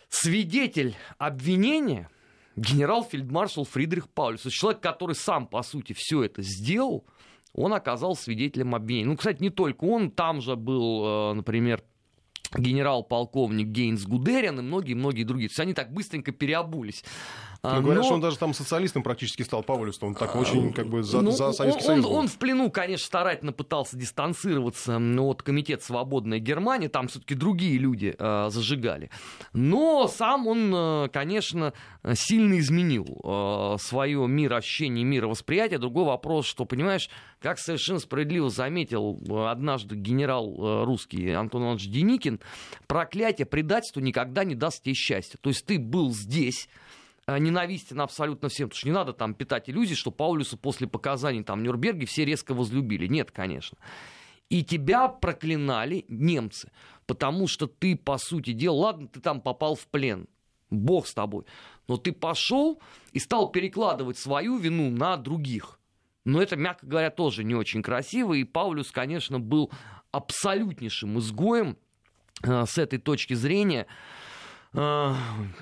свидетель 0.08 0.94
обвинения 1.18 2.08
генерал-фельдмаршал 2.54 3.64
Фридрих 3.64 4.08
Паулюс, 4.10 4.42
человек, 4.42 4.80
который 4.80 5.16
сам, 5.16 5.48
по 5.48 5.62
сути, 5.62 5.92
все 5.92 6.22
это 6.22 6.40
сделал, 6.42 7.04
он 7.52 7.74
оказался 7.74 8.24
свидетелем 8.24 8.76
обвинения. 8.76 9.08
Ну, 9.08 9.16
кстати, 9.16 9.42
не 9.42 9.50
только 9.50 9.84
он, 9.84 10.12
там 10.12 10.40
же 10.40 10.54
был, 10.54 11.34
например, 11.34 11.82
генерал-полковник 12.58 13.68
Гейнс 13.68 14.04
Гудериан 14.04 14.58
и 14.58 14.62
многие-многие 14.62 15.24
другие. 15.24 15.48
То 15.48 15.52
есть 15.52 15.60
они 15.60 15.74
так 15.74 15.92
быстренько 15.92 16.32
переобулись. 16.32 17.04
Ну, 17.62 17.82
говорят, 17.82 18.02
Но... 18.02 18.04
что 18.04 18.14
он 18.14 18.20
даже 18.20 18.38
там 18.38 18.54
социалистом 18.54 19.02
практически 19.02 19.42
стал, 19.42 19.62
Павлюс, 19.62 19.98
он 20.02 20.14
так 20.14 20.34
очень 20.36 20.72
как 20.72 20.88
бы 20.88 21.02
за, 21.02 21.20
ну, 21.20 21.30
за 21.30 21.52
Советский 21.52 21.82
он, 21.82 21.86
Союз. 21.86 22.06
Он, 22.06 22.12
он 22.12 22.28
в 22.28 22.38
плену, 22.38 22.70
конечно, 22.70 23.06
старательно 23.06 23.52
пытался 23.52 23.96
дистанцироваться 23.96 24.98
от 24.98 25.42
Комитета 25.42 25.84
«Свободная 25.84 26.38
Германия», 26.38 26.88
там 26.88 27.08
все-таки 27.08 27.34
другие 27.34 27.78
люди 27.78 28.14
э, 28.18 28.48
зажигали. 28.50 29.10
Но 29.52 30.08
сам 30.08 30.46
он, 30.46 31.10
конечно, 31.10 31.72
сильно 32.14 32.58
изменил 32.58 33.06
э, 33.24 33.76
свое 33.80 34.26
мироощущение, 34.26 35.04
мировосприятие. 35.04 35.78
Другой 35.78 36.04
вопрос, 36.04 36.46
что, 36.46 36.64
понимаешь, 36.64 37.10
как 37.40 37.58
совершенно 37.58 37.98
справедливо 37.98 38.48
заметил 38.50 39.18
однажды 39.48 39.96
генерал 39.96 40.54
э, 40.58 40.84
русский 40.84 41.30
Антон 41.30 41.64
Иванович 41.64 41.88
Деникин, 41.88 42.40
проклятие, 42.86 43.46
предательство 43.46 44.00
никогда 44.00 44.44
не 44.44 44.54
даст 44.54 44.82
тебе 44.82 44.94
счастья. 44.94 45.38
То 45.40 45.50
есть 45.50 45.64
ты 45.66 45.78
был 45.78 46.12
здесь, 46.12 46.68
ненавистен 47.26 48.00
абсолютно 48.00 48.48
всем, 48.48 48.68
потому 48.68 48.78
что 48.78 48.88
не 48.88 48.94
надо 48.94 49.12
там 49.12 49.34
питать 49.34 49.68
иллюзии, 49.68 49.94
что 49.94 50.10
Паулюса 50.10 50.56
после 50.56 50.86
показаний 50.86 51.42
там 51.42 51.60
в 51.60 51.62
Нюрнберге 51.62 52.06
все 52.06 52.24
резко 52.24 52.54
возлюбили. 52.54 53.06
Нет, 53.06 53.30
конечно. 53.30 53.78
И 54.48 54.62
тебя 54.62 55.08
проклинали 55.08 56.04
немцы, 56.08 56.70
потому 57.06 57.48
что 57.48 57.66
ты, 57.66 57.96
по 57.96 58.16
сути 58.16 58.52
дела, 58.52 58.76
ладно, 58.76 59.08
ты 59.08 59.20
там 59.20 59.40
попал 59.40 59.74
в 59.74 59.88
плен, 59.88 60.28
бог 60.70 61.08
с 61.08 61.14
тобой, 61.14 61.44
но 61.88 61.96
ты 61.96 62.12
пошел 62.12 62.80
и 63.12 63.18
стал 63.18 63.50
перекладывать 63.50 64.18
свою 64.18 64.56
вину 64.58 64.90
на 64.90 65.16
других. 65.16 65.80
Но 66.24 66.40
это, 66.40 66.54
мягко 66.56 66.86
говоря, 66.86 67.10
тоже 67.10 67.42
не 67.42 67.56
очень 67.56 67.82
красиво, 67.82 68.34
и 68.34 68.44
Паулюс, 68.44 68.92
конечно, 68.92 69.40
был 69.40 69.72
абсолютнейшим 70.12 71.18
изгоем 71.18 71.76
с 72.42 72.78
этой 72.78 73.00
точки 73.00 73.34
зрения. 73.34 73.86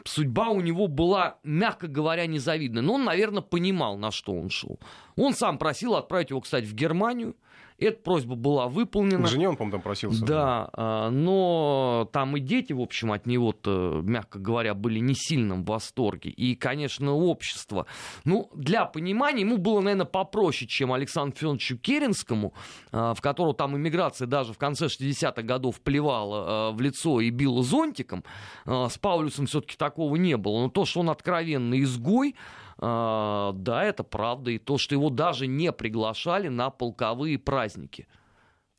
Судьба 0.04 0.49
у 0.49 0.61
него 0.61 0.88
была, 0.88 1.38
мягко 1.44 1.87
говоря, 1.87 2.26
незавидная. 2.26 2.83
Но 2.83 2.94
он, 2.94 3.04
наверное, 3.04 3.42
понимал, 3.42 3.97
на 3.97 4.11
что 4.11 4.33
он 4.33 4.50
шел. 4.50 4.80
Он 5.16 5.35
сам 5.35 5.59
просил 5.59 5.94
отправить 5.94 6.30
его, 6.30 6.40
кстати, 6.40 6.64
в 6.64 6.75
Германию. 6.75 7.37
Эта 7.76 7.98
просьба 8.00 8.36
была 8.36 8.68
выполнена. 8.68 9.24
К 9.24 9.28
жене 9.28 9.48
он, 9.48 9.56
по-моему, 9.56 9.72
там 9.72 9.82
просился. 9.82 10.24
Да, 10.24 10.70
а, 10.72 11.10
но 11.10 12.08
там 12.12 12.36
и 12.36 12.40
дети, 12.40 12.72
в 12.72 12.80
общем, 12.80 13.10
от 13.10 13.26
него-то, 13.26 14.00
мягко 14.04 14.38
говоря, 14.38 14.74
были 14.74 15.00
не 15.00 15.14
сильно 15.14 15.56
в 15.56 15.64
восторге. 15.64 16.30
И, 16.30 16.54
конечно, 16.54 17.12
общество. 17.12 17.86
Ну, 18.24 18.48
для 18.54 18.84
понимания, 18.84 19.40
ему 19.40 19.58
было, 19.58 19.80
наверное, 19.80 20.06
попроще, 20.06 20.68
чем 20.68 20.92
Александру 20.92 21.36
Федоровичу 21.36 21.76
Керенскому, 21.76 22.54
а, 22.92 23.12
в 23.14 23.20
которого 23.20 23.54
там 23.54 23.76
иммиграция 23.76 24.26
даже 24.26 24.52
в 24.52 24.58
конце 24.58 24.86
60-х 24.86 25.42
годов 25.42 25.80
плевала 25.80 26.44
а, 26.46 26.70
в 26.70 26.80
лицо 26.80 27.20
и 27.20 27.30
била 27.30 27.64
зонтиком. 27.64 28.22
С 28.64 28.98
Паулюсом 28.98 29.46
все-таки 29.46 29.76
такого 29.76 30.14
не 30.14 30.36
было. 30.36 30.62
Но 30.62 30.68
то, 30.68 30.84
что 30.84 31.00
он 31.00 31.10
откровенный 31.10 31.82
изгой, 31.82 32.36
да, 32.84 33.84
это 33.84 34.04
правда. 34.04 34.50
И 34.50 34.58
то, 34.58 34.78
что 34.78 34.94
его 34.94 35.10
даже 35.10 35.46
не 35.46 35.72
приглашали 35.72 36.48
на 36.48 36.70
полковые 36.70 37.38
праздники. 37.38 38.06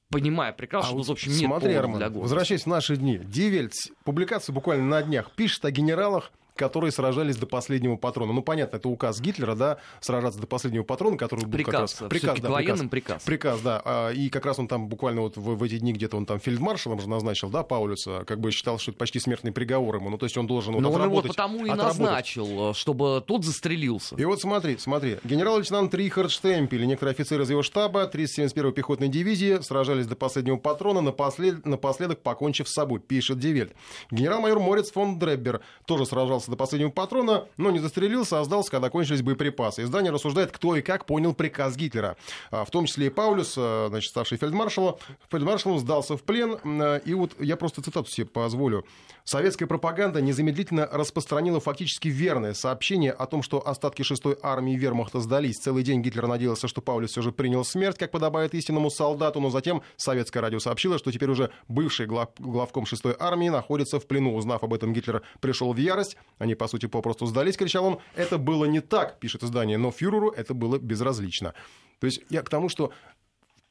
Понимая 0.09 0.53
прекрасно, 0.53 0.99
а 0.99 1.03
что, 1.03 1.09
в 1.09 1.11
общем, 1.11 1.31
нет 1.31 1.47
смотри, 1.47 1.73
Арман, 1.73 1.97
для 1.97 2.09
Возвращаясь 2.09 2.63
в 2.63 2.67
наши 2.67 2.95
дни. 2.95 3.17
Дивельц, 3.17 3.89
публикация 4.03 4.53
буквально 4.53 4.85
на 4.85 5.03
днях, 5.03 5.31
пишет 5.31 5.65
о 5.65 5.71
генералах, 5.71 6.31
которые 6.55 6.91
сражались 6.91 7.35
до 7.35 7.45
последнего 7.45 7.95
патрона. 7.97 8.33
Ну, 8.33 8.41
понятно, 8.41 8.77
это 8.77 8.89
указ 8.89 9.19
Гитлера, 9.19 9.55
да, 9.55 9.77
сражаться 9.99 10.39
до 10.39 10.47
последнего 10.47 10.83
патрона, 10.83 11.17
который 11.17 11.45
был 11.45 11.51
приказ, 11.51 11.93
как 11.93 12.01
раз... 12.01 12.09
Приказ, 12.09 12.39
да, 12.39 12.49
военным 12.49 12.89
приказ. 12.89 13.23
Приказ, 13.23 13.61
да. 13.61 13.81
А, 13.83 14.09
и 14.11 14.29
как 14.29 14.45
раз 14.45 14.59
он 14.59 14.67
там 14.67 14.87
буквально 14.87 15.21
вот 15.21 15.37
в, 15.37 15.55
в 15.55 15.63
эти 15.63 15.77
дни 15.79 15.93
где-то 15.93 16.17
он 16.17 16.25
там 16.25 16.39
фельдмаршалом 16.39 16.99
же 17.01 17.09
назначил, 17.09 17.49
да, 17.49 17.63
Паулюса, 17.63 18.23
как 18.25 18.39
бы 18.39 18.51
считал, 18.51 18.79
что 18.79 18.91
это 18.91 18.97
почти 18.97 19.19
смертный 19.19 19.51
приговор 19.51 19.97
ему. 19.97 20.09
Ну, 20.09 20.17
то 20.17 20.25
есть 20.25 20.37
он 20.37 20.47
должен 20.47 20.73
вот 20.73 20.81
Но 20.81 20.91
он 20.91 21.03
его 21.03 21.21
потому 21.21 21.65
и 21.65 21.69
назначил, 21.69 22.73
чтобы 22.73 23.23
тот 23.25 23.43
застрелился. 23.43 24.15
И 24.15 24.25
вот 24.25 24.39
смотри, 24.41 24.77
смотри. 24.77 25.17
Генерал-лейтенант 25.23 25.93
Рихард 25.93 26.31
Штемпель 26.31 26.83
и 26.83 26.87
некоторые 26.87 27.13
офицеры 27.13 27.43
из 27.43 27.49
его 27.49 27.63
штаба 27.63 28.09
371-й 28.11 28.71
пехотной 28.71 29.09
дивизии 29.09 29.59
сражались 29.61 30.07
до 30.07 30.15
последнего 30.15 30.57
патрона, 30.57 31.01
напослед... 31.01 31.65
напоследок 31.65 32.21
покончив 32.21 32.69
с 32.69 32.73
собой, 32.73 32.99
пишет 32.99 33.39
Die 33.39 33.52
Welt. 33.52 33.73
Генерал-майор 34.11 34.59
Мориц 34.59 34.91
фон 34.91 35.19
Дреббер 35.19 35.61
тоже 35.85 36.05
сражался 36.05 36.44
до 36.51 36.57
последнего 36.57 36.89
патрона, 36.89 37.47
но 37.57 37.71
не 37.71 37.79
застрелился, 37.79 38.39
а 38.39 38.43
сдался, 38.43 38.71
когда 38.71 38.89
кончились 38.89 39.21
боеприпасы. 39.21 39.83
Издание 39.83 40.11
рассуждает, 40.11 40.51
кто 40.51 40.75
и 40.75 40.81
как 40.81 41.05
понял 41.05 41.33
приказ 41.33 41.75
Гитлера. 41.75 42.17
А, 42.51 42.65
в 42.65 42.71
том 42.71 42.85
числе 42.85 43.07
и 43.07 43.09
Паулюс, 43.09 43.55
а, 43.57 43.87
значит, 43.89 44.09
старший 44.09 44.37
фельдмаршал, 44.37 44.99
фельдмаршалом 45.29 45.79
сдался 45.79 46.17
в 46.17 46.23
плен. 46.23 46.57
А, 46.63 46.97
и 46.97 47.13
вот 47.13 47.31
я 47.39 47.57
просто 47.57 47.81
цитату 47.81 48.09
себе 48.09 48.27
позволю. 48.27 48.85
Советская 49.23 49.67
пропаганда 49.67 50.21
незамедлительно 50.21 50.87
распространила 50.91 51.59
фактически 51.59 52.09
верное 52.09 52.53
сообщение 52.53 53.11
о 53.11 53.25
том, 53.25 53.41
что 53.41 53.67
остатки 53.67 54.03
6-й 54.03 54.37
армии 54.43 54.75
вермахта 54.75 55.19
сдались. 55.19 55.57
Целый 55.57 55.81
день 55.81 56.03
Гитлер 56.03 56.27
надеялся, 56.27 56.67
что 56.67 56.81
Паулюс 56.81 57.09
все 57.09 57.23
же 57.23 57.31
принял 57.31 57.65
смерть, 57.65 57.97
как 57.97 58.11
подобает 58.11 58.53
истинному 58.53 58.91
солдату, 58.91 59.39
но 59.39 59.49
затем 59.49 59.81
советское 59.97 60.41
радио 60.41 60.59
сообщило, 60.59 60.99
что 60.99 61.11
теперь 61.11 61.31
уже 61.31 61.49
бывший 61.67 62.05
глав, 62.05 62.29
главком 62.37 62.83
6-й 62.83 63.15
армии 63.19 63.49
находится 63.49 63.99
в 63.99 64.05
плену. 64.05 64.35
Узнав 64.35 64.63
об 64.63 64.73
этом, 64.75 64.93
Гитлер 64.93 65.23
пришел 65.39 65.73
в 65.73 65.77
ярость. 65.77 66.17
Они, 66.37 66.55
по 66.55 66.67
сути, 66.67 66.87
попросту 66.87 67.25
сдались, 67.25 67.57
кричал 67.57 67.85
он. 67.85 67.99
Это 68.15 68.37
было 68.37 68.65
не 68.65 68.81
так, 68.81 69.19
пишет 69.19 69.43
издание, 69.43 69.77
но 69.77 69.91
фюреру 69.91 70.29
это 70.29 70.53
было 70.53 70.77
безразлично. 70.77 71.53
То 71.99 72.07
есть 72.07 72.21
я 72.29 72.41
к 72.41 72.49
тому, 72.49 72.69
что 72.69 72.91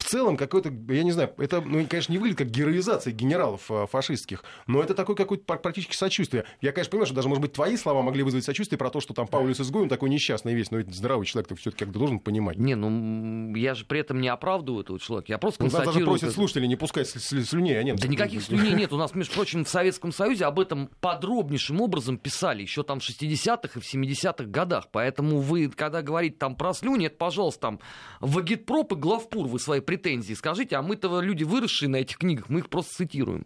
целом 0.05 0.37
какой-то, 0.37 0.71
я 0.89 1.03
не 1.03 1.11
знаю, 1.11 1.33
это, 1.37 1.61
ну, 1.61 1.85
конечно, 1.87 2.11
не 2.11 2.17
выглядит 2.17 2.39
как 2.39 2.49
героизация 2.49 3.13
генералов 3.13 3.69
э, 3.69 3.87
фашистских, 3.89 4.43
но 4.67 4.81
это 4.81 4.93
такое 4.93 5.15
какое-то 5.15 5.43
практически 5.43 5.95
сочувствие. 5.95 6.45
Я, 6.61 6.71
конечно, 6.71 6.91
понимаю, 6.91 7.05
что 7.07 7.15
даже, 7.15 7.29
может 7.29 7.41
быть, 7.41 7.53
твои 7.53 7.77
слова 7.77 8.01
могли 8.01 8.23
вызвать 8.23 8.43
сочувствие 8.43 8.77
про 8.77 8.89
то, 8.89 8.99
что 8.99 9.13
там 9.13 9.27
Паулюс 9.27 9.59
изгой, 9.59 9.83
он 9.83 9.89
такой 9.89 10.09
несчастный 10.09 10.53
весь, 10.53 10.71
но 10.71 10.77
ведь 10.77 10.93
здравый 10.93 11.25
человек 11.25 11.49
ты 11.49 11.55
все-таки 11.55 11.85
как-то 11.85 11.99
должен 11.99 12.19
понимать. 12.19 12.57
Не, 12.57 12.75
ну, 12.75 13.55
я 13.55 13.75
же 13.75 13.85
при 13.85 13.99
этом 13.99 14.21
не 14.21 14.27
оправдываю 14.27 14.83
этого 14.83 14.99
человека, 14.99 15.31
я 15.31 15.37
просто 15.37 15.63
ну, 15.63 15.69
констатирую... 15.69 15.95
Нас 15.95 15.95
даже 15.95 16.05
просят 16.05 16.35
слушателей 16.35 16.67
не 16.67 16.75
пускать 16.75 17.07
слюней, 17.07 17.79
а 17.79 17.83
нет. 17.83 17.99
Да 17.99 18.07
никаких 18.07 18.43
слюней 18.43 18.73
нет, 18.73 18.93
у 18.93 18.97
нас, 18.97 19.13
между 19.15 19.33
прочим, 19.33 19.65
в 19.65 19.69
Советском 19.69 20.11
Союзе 20.11 20.45
об 20.45 20.59
этом 20.59 20.89
подробнейшим 20.99 21.81
образом 21.81 22.17
писали 22.17 22.61
еще 22.61 22.83
там 22.83 22.99
в 22.99 23.03
60-х 23.03 23.79
и 23.79 23.81
в 23.81 23.93
70-х 23.93 24.45
годах, 24.45 24.87
поэтому 24.91 25.39
вы, 25.39 25.69
когда 25.69 26.01
говорите 26.01 26.37
там 26.37 26.55
про 26.55 26.73
слюни, 26.73 27.07
это, 27.07 27.17
пожалуйста, 27.17 27.61
там 27.61 27.79
в 28.19 28.37
Агитпроп 28.39 28.93
и 28.93 28.95
Главпур 28.95 29.47
вы 29.47 29.59
свои 29.59 29.79
претензии 29.95 30.33
скажите, 30.33 30.75
а 30.75 30.81
мы-то 30.81 31.21
люди, 31.21 31.43
выросшие 31.43 31.89
на 31.89 31.97
этих 31.97 32.17
книгах, 32.17 32.49
мы 32.49 32.59
их 32.59 32.69
просто 32.69 32.95
цитируем. 32.95 33.45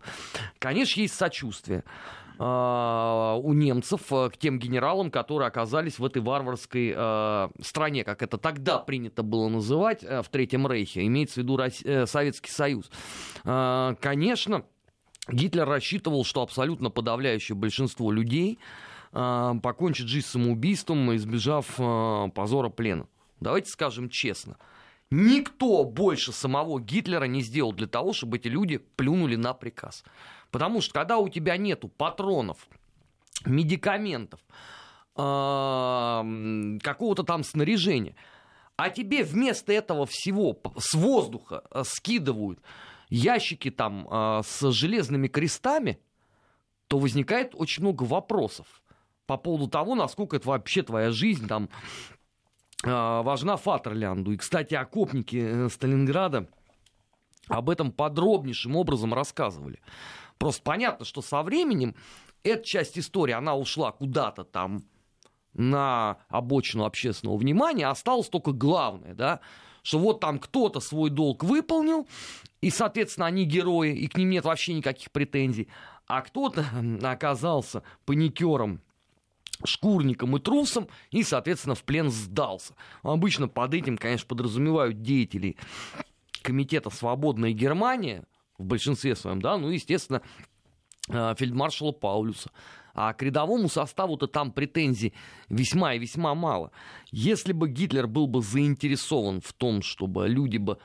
Конечно, 0.58 1.02
есть 1.02 1.16
сочувствие 1.16 1.84
а, 2.38 3.36
у 3.42 3.54
немцев 3.54 4.02
э, 4.12 4.30
к 4.30 4.38
тем 4.38 4.60
генералам, 4.60 5.12
которые 5.12 5.48
оказались 5.48 6.00
в 6.00 6.06
этой 6.06 6.22
варварской 6.22 6.94
э, 6.96 7.50
стране, 7.62 8.04
как 8.04 8.24
это 8.24 8.38
тогда 8.38 8.80
принято 8.80 9.24
было 9.24 9.50
называть 9.50 10.04
э, 10.04 10.22
в 10.22 10.30
Третьем 10.30 10.66
Рейхе, 10.66 11.06
имеется 11.06 11.36
в 11.36 11.38
виду 11.44 11.58
Россия, 11.58 12.06
Советский 12.06 12.52
Союз. 12.52 12.90
А, 13.44 13.96
конечно, 13.96 14.64
Гитлер 15.28 15.68
рассчитывал, 15.68 16.24
что 16.24 16.42
абсолютно 16.42 16.90
подавляющее 16.90 17.56
большинство 17.56 18.12
людей 18.12 18.58
покончит 19.12 20.08
жизнь 20.08 20.28
самоубийством, 20.28 21.16
избежав 21.16 21.66
позора 22.36 22.70
плена. 22.70 23.08
Давайте 23.40 23.70
скажем 23.70 24.08
честно– 24.08 24.58
Никто 25.12 25.84
больше 25.86 26.32
самого 26.32 26.80
Гитлера 26.80 27.26
не 27.26 27.42
сделал 27.42 27.74
для 27.74 27.88
того, 27.88 28.14
чтобы 28.14 28.38
эти 28.38 28.48
люди 28.48 28.78
плюнули 28.78 29.36
на 29.36 29.54
приказ. 29.54 30.04
Потому 30.52 30.82
что 30.82 30.94
когда 30.94 31.18
у 31.18 31.30
тебя 31.30 31.58
нету 31.58 31.88
патронов, 31.88 32.68
медикаментов, 33.46 34.40
какого-то 35.16 37.24
там 37.24 37.44
снаряжения, 37.44 38.16
а 38.78 38.90
тебе 38.90 39.24
вместо 39.24 39.74
этого 39.74 40.06
всего 40.06 40.58
с 40.78 40.94
воздуха 40.94 41.64
э, 41.72 41.84
скидывают 41.84 42.62
ящики 43.10 43.72
там 43.72 44.08
э, 44.10 44.42
с 44.46 44.72
железными 44.72 45.28
крестами, 45.28 46.00
то 46.88 46.98
возникает 46.98 47.54
очень 47.54 47.84
много 47.84 48.04
вопросов 48.04 48.82
по 49.26 49.36
поводу 49.36 49.68
того, 49.68 49.96
насколько 49.96 50.38
это 50.38 50.48
вообще 50.48 50.84
твоя 50.84 51.12
жизнь 51.12 51.48
там 51.48 51.70
важна 52.84 53.58
Фатерлянду. 53.58 54.32
И, 54.32 54.38
кстати, 54.38 54.74
окопники 54.74 55.38
э, 55.38 55.70
Сталинграда 55.70 56.48
об 57.48 57.70
этом 57.70 57.92
подробнейшим 57.92 58.76
образом 58.76 59.14
рассказывали. 59.14 59.80
Просто 60.38 60.62
понятно, 60.64 61.06
что 61.06 61.22
со 61.22 61.42
временем 61.44 61.96
эта 62.44 62.64
часть 62.64 62.98
истории, 62.98 63.34
она 63.34 63.56
ушла 63.56 63.92
куда-то 63.92 64.44
там 64.44 64.84
на 65.54 66.18
обочину 66.30 66.86
общественного 66.86 67.38
внимания, 67.38 67.88
осталось 67.88 68.30
только 68.30 68.52
главное, 68.52 69.14
да, 69.14 69.42
что 69.84 70.00
вот 70.00 70.20
там 70.20 70.40
кто-то 70.40 70.80
свой 70.80 71.10
долг 71.10 71.44
выполнил, 71.44 72.08
и, 72.62 72.70
соответственно, 72.70 73.26
они 73.28 73.46
герои, 73.46 73.94
и 73.94 74.08
к 74.08 74.18
ним 74.18 74.30
нет 74.30 74.46
вообще 74.46 74.74
никаких 74.74 75.12
претензий, 75.12 75.68
а 76.08 76.22
кто-то 76.22 76.66
оказался 77.04 77.84
паникером 78.06 78.82
шкурником 79.64 80.38
и 80.38 80.40
трусом 80.40 80.88
и, 81.12 81.24
соответственно, 81.24 81.76
в 81.76 81.84
плен 81.84 82.10
сдался. 82.10 82.76
Обычно 83.04 83.48
под 83.48 83.74
этим, 83.74 83.98
конечно, 83.98 84.28
подразумевают 84.28 85.02
деятелей 85.02 85.58
комитета 86.42 86.90
«Свободная 86.90 87.52
Германия», 87.52 88.26
в 88.60 88.66
большинстве 88.66 89.16
своем, 89.16 89.42
да, 89.42 89.58
ну, 89.58 89.70
естественно, 89.70 90.22
э, 91.08 91.34
фельдмаршала 91.38 91.92
Паулюса. 91.92 92.52
А 92.94 93.14
к 93.14 93.24
рядовому 93.24 93.70
составу-то 93.70 94.28
там 94.28 94.52
претензий 94.52 95.14
весьма 95.48 95.94
и 95.94 96.00
весьма 96.00 96.36
мало. 96.36 96.72
Если 97.12 97.54
бы 97.54 97.70
Гитлер 97.70 98.08
был 98.08 98.28
бы 98.28 98.42
заинтересован 98.42 99.40
в 99.40 99.54
том, 99.54 99.82
чтобы 99.82 100.28
люди 100.28 100.58
бы 100.58 100.78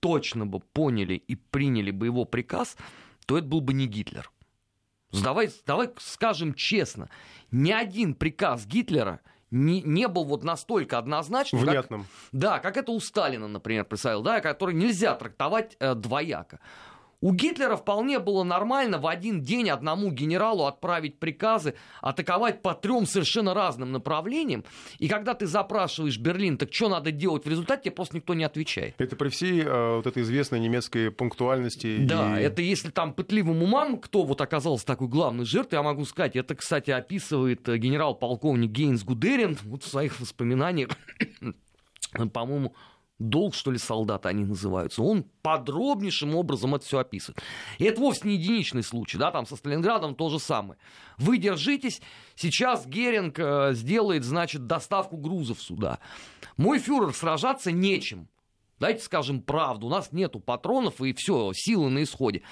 точно 0.00 0.46
бы 0.46 0.60
поняли 0.60 1.14
и 1.14 1.34
приняли 1.34 1.90
бы 1.90 2.06
его 2.06 2.24
приказ, 2.24 2.76
то 3.26 3.36
это 3.36 3.46
был 3.46 3.60
бы 3.60 3.74
не 3.74 3.86
Гитлер. 3.86 4.30
Давай, 5.12 5.50
давай 5.66 5.90
скажем 5.98 6.54
честно, 6.54 7.08
ни 7.50 7.72
один 7.72 8.14
приказ 8.14 8.66
Гитлера 8.66 9.20
не, 9.50 9.82
не 9.82 10.06
был 10.06 10.24
вот 10.24 10.44
настолько 10.44 10.98
однозначным. 10.98 11.62
Внятным. 11.62 12.02
Как, 12.02 12.10
да, 12.32 12.58
как 12.60 12.76
это 12.76 12.92
у 12.92 13.00
Сталина, 13.00 13.48
например, 13.48 13.84
представил, 13.84 14.22
да, 14.22 14.40
который 14.40 14.74
нельзя 14.74 15.14
трактовать 15.14 15.76
э, 15.80 15.94
двояко. 15.94 16.60
У 17.22 17.34
Гитлера 17.34 17.76
вполне 17.76 18.18
было 18.18 18.44
нормально 18.44 18.98
в 18.98 19.06
один 19.06 19.42
день 19.42 19.68
одному 19.68 20.10
генералу 20.10 20.64
отправить 20.64 21.18
приказы 21.18 21.74
атаковать 22.00 22.62
по 22.62 22.74
трем 22.74 23.04
совершенно 23.04 23.52
разным 23.52 23.92
направлениям. 23.92 24.64
И 24.98 25.06
когда 25.06 25.34
ты 25.34 25.46
запрашиваешь 25.46 26.16
Берлин, 26.18 26.56
так 26.56 26.72
что 26.72 26.88
надо 26.88 27.12
делать 27.12 27.44
в 27.44 27.48
результате, 27.48 27.84
тебе 27.84 27.92
просто 27.92 28.16
никто 28.16 28.32
не 28.32 28.44
отвечает. 28.44 28.94
Это 28.96 29.16
при 29.16 29.28
всей 29.28 29.60
э, 29.60 29.96
вот 29.96 30.06
этой 30.06 30.22
известной 30.22 30.60
немецкой 30.60 31.10
пунктуальности. 31.10 31.98
Да, 32.06 32.40
и... 32.40 32.42
это 32.42 32.62
если 32.62 32.90
там 32.90 33.12
пытливым 33.12 33.62
умам, 33.62 33.98
кто 33.98 34.22
вот 34.22 34.40
оказался 34.40 34.86
такой 34.86 35.08
главной 35.08 35.44
жертвой, 35.44 35.76
я 35.76 35.82
могу 35.82 36.06
сказать, 36.06 36.36
это, 36.36 36.54
кстати, 36.54 36.90
описывает 36.90 37.68
э, 37.68 37.76
генерал-полковник 37.76 38.70
Гейнс 38.70 39.04
Гудерин 39.04 39.58
вот 39.64 39.82
в 39.82 39.88
своих 39.88 40.18
воспоминаниях, 40.20 40.88
по-моему, 42.32 42.74
долг, 43.20 43.54
что 43.54 43.70
ли, 43.70 43.78
солдата 43.78 44.28
они 44.28 44.44
называются, 44.44 45.02
он 45.02 45.24
подробнейшим 45.42 46.34
образом 46.34 46.74
это 46.74 46.84
все 46.84 46.98
описывает. 46.98 47.40
И 47.78 47.84
это 47.84 48.00
вовсе 48.00 48.26
не 48.26 48.34
единичный 48.34 48.82
случай, 48.82 49.18
да, 49.18 49.30
там 49.30 49.46
со 49.46 49.54
Сталинградом 49.54 50.14
то 50.14 50.28
же 50.30 50.38
самое. 50.40 50.78
Вы 51.18 51.38
держитесь, 51.38 52.00
сейчас 52.34 52.86
Геринг 52.86 53.38
э, 53.38 53.74
сделает, 53.74 54.24
значит, 54.24 54.66
доставку 54.66 55.16
грузов 55.16 55.62
сюда. 55.62 55.98
Мой 56.56 56.78
фюрер, 56.78 57.14
сражаться 57.14 57.70
нечем. 57.70 58.26
Дайте 58.80 59.04
скажем 59.04 59.42
правду, 59.42 59.86
у 59.86 59.90
нас 59.90 60.10
нету 60.10 60.40
патронов 60.40 61.02
и 61.02 61.12
все, 61.12 61.52
силы 61.54 61.90
на 61.90 62.02
исходе. 62.02 62.42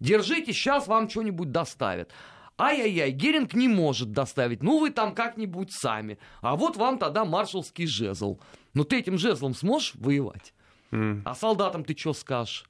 Держитесь, 0.00 0.56
сейчас 0.56 0.86
вам 0.86 1.08
что-нибудь 1.08 1.52
доставят. 1.52 2.10
Ай-яй-яй, 2.56 3.10
Геринг 3.10 3.54
не 3.54 3.66
может 3.68 4.12
доставить, 4.12 4.62
ну 4.62 4.78
вы 4.78 4.90
там 4.90 5.14
как-нибудь 5.14 5.72
сами. 5.72 6.18
А 6.40 6.54
вот 6.54 6.76
вам 6.76 6.98
тогда 6.98 7.24
маршалский 7.24 7.86
жезл. 7.86 8.38
Ну 8.74 8.84
ты 8.84 8.98
этим 8.98 9.18
жезлом 9.18 9.54
сможешь 9.54 9.94
воевать? 9.96 10.54
Mm. 10.92 11.22
А 11.24 11.34
солдатам 11.34 11.84
ты 11.84 11.96
что 11.96 12.12
скажешь? 12.12 12.66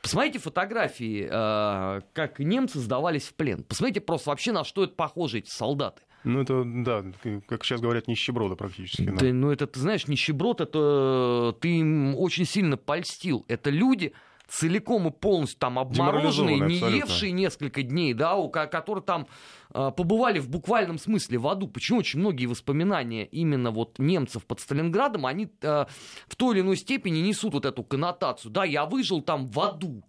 Посмотрите 0.00 0.38
фотографии, 0.38 1.28
э, 1.30 2.00
как 2.14 2.38
немцы 2.38 2.78
сдавались 2.78 3.24
в 3.24 3.34
плен. 3.34 3.64
Посмотрите 3.64 4.00
просто 4.00 4.30
вообще 4.30 4.52
на 4.52 4.64
что 4.64 4.84
это 4.84 4.94
похоже, 4.94 5.38
эти 5.38 5.50
солдаты. 5.50 6.02
Ну, 6.24 6.40
это, 6.42 6.64
да, 6.64 7.04
как 7.46 7.64
сейчас 7.64 7.80
говорят, 7.80 8.06
нищеброда 8.06 8.54
практически. 8.54 9.02
Да. 9.02 9.12
Да, 9.12 9.26
ну, 9.26 9.50
это, 9.50 9.66
ты 9.66 9.80
знаешь, 9.80 10.06
нищеброд, 10.06 10.60
это 10.60 11.56
ты 11.60 11.78
им 11.78 12.14
очень 12.14 12.44
сильно 12.44 12.76
польстил. 12.76 13.44
Это 13.48 13.70
люди, 13.70 14.12
целиком 14.50 15.08
и 15.08 15.10
полностью 15.10 15.58
там 15.58 15.78
обмороженные, 15.78 16.60
не 16.60 16.76
евшие 16.76 17.32
несколько 17.32 17.82
дней, 17.82 18.14
да, 18.14 18.34
у, 18.36 18.50
которые 18.50 19.04
там 19.04 19.26
э, 19.72 19.90
побывали 19.96 20.38
в 20.38 20.48
буквальном 20.48 20.98
смысле 20.98 21.38
в 21.38 21.46
аду. 21.46 21.68
Почему 21.68 22.00
очень 22.00 22.20
многие 22.20 22.46
воспоминания 22.46 23.26
именно 23.26 23.70
вот 23.70 23.98
немцев 23.98 24.44
под 24.44 24.60
Сталинградом, 24.60 25.26
они 25.26 25.48
э, 25.62 25.86
в 26.26 26.36
той 26.36 26.54
или 26.54 26.62
иной 26.62 26.76
степени 26.76 27.20
несут 27.20 27.54
вот 27.54 27.64
эту 27.64 27.84
коннотацию. 27.84 28.50
Да, 28.50 28.64
я 28.64 28.86
выжил 28.86 29.22
там 29.22 29.48
в 29.48 29.60
аду. 29.60 30.02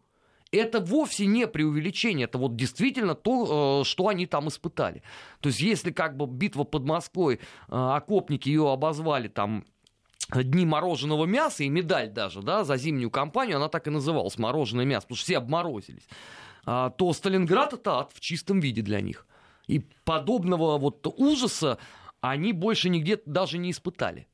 Это 0.52 0.82
вовсе 0.82 1.28
не 1.28 1.48
преувеличение, 1.48 2.26
это 2.26 2.38
вот 2.38 2.58
действительно 2.58 3.16
то, 3.16 3.82
э, 3.82 3.86
что 3.86 4.10
они 4.10 4.26
там 4.26 4.50
испытали. 4.50 5.02
То 5.40 5.48
есть 5.48 5.62
если 5.62 5.92
как 5.92 6.18
бы 6.18 6.28
битва 6.28 6.66
под 6.66 6.84
Москвой, 6.84 7.36
э, 7.36 7.40
окопники 7.70 8.50
ее 8.50 8.70
обозвали 8.72 9.30
там 9.30 9.66
дни 10.32 10.66
мороженого 10.66 11.26
мяса 11.26 11.64
и 11.64 11.70
медаль 11.70 12.10
даже, 12.10 12.42
да, 12.42 12.64
за 12.64 12.78
зимнюю 12.78 13.12
кампанию, 13.12 13.58
она 13.58 13.68
так 13.68 13.88
и 13.88 13.90
называлась, 13.90 14.38
мороженое 14.38 14.86
мясо, 14.86 15.04
потому 15.04 15.18
что 15.18 15.26
все 15.26 15.38
обморозились, 15.38 16.08
а, 16.66 16.90
то 16.92 17.12
Сталинград 17.14 17.74
это 17.74 18.00
ад 18.00 18.12
в 18.14 18.20
чистом 18.20 18.60
виде 18.60 18.82
для 18.82 19.02
них. 19.02 19.28
И 19.68 19.80
подобного 20.04 20.78
вот 20.78 21.06
ужаса 21.18 21.78
они 22.22 22.54
больше 22.54 22.90
нигде 22.90 23.20
даже 23.26 23.58
не 23.58 23.72
испытали. 23.72 24.28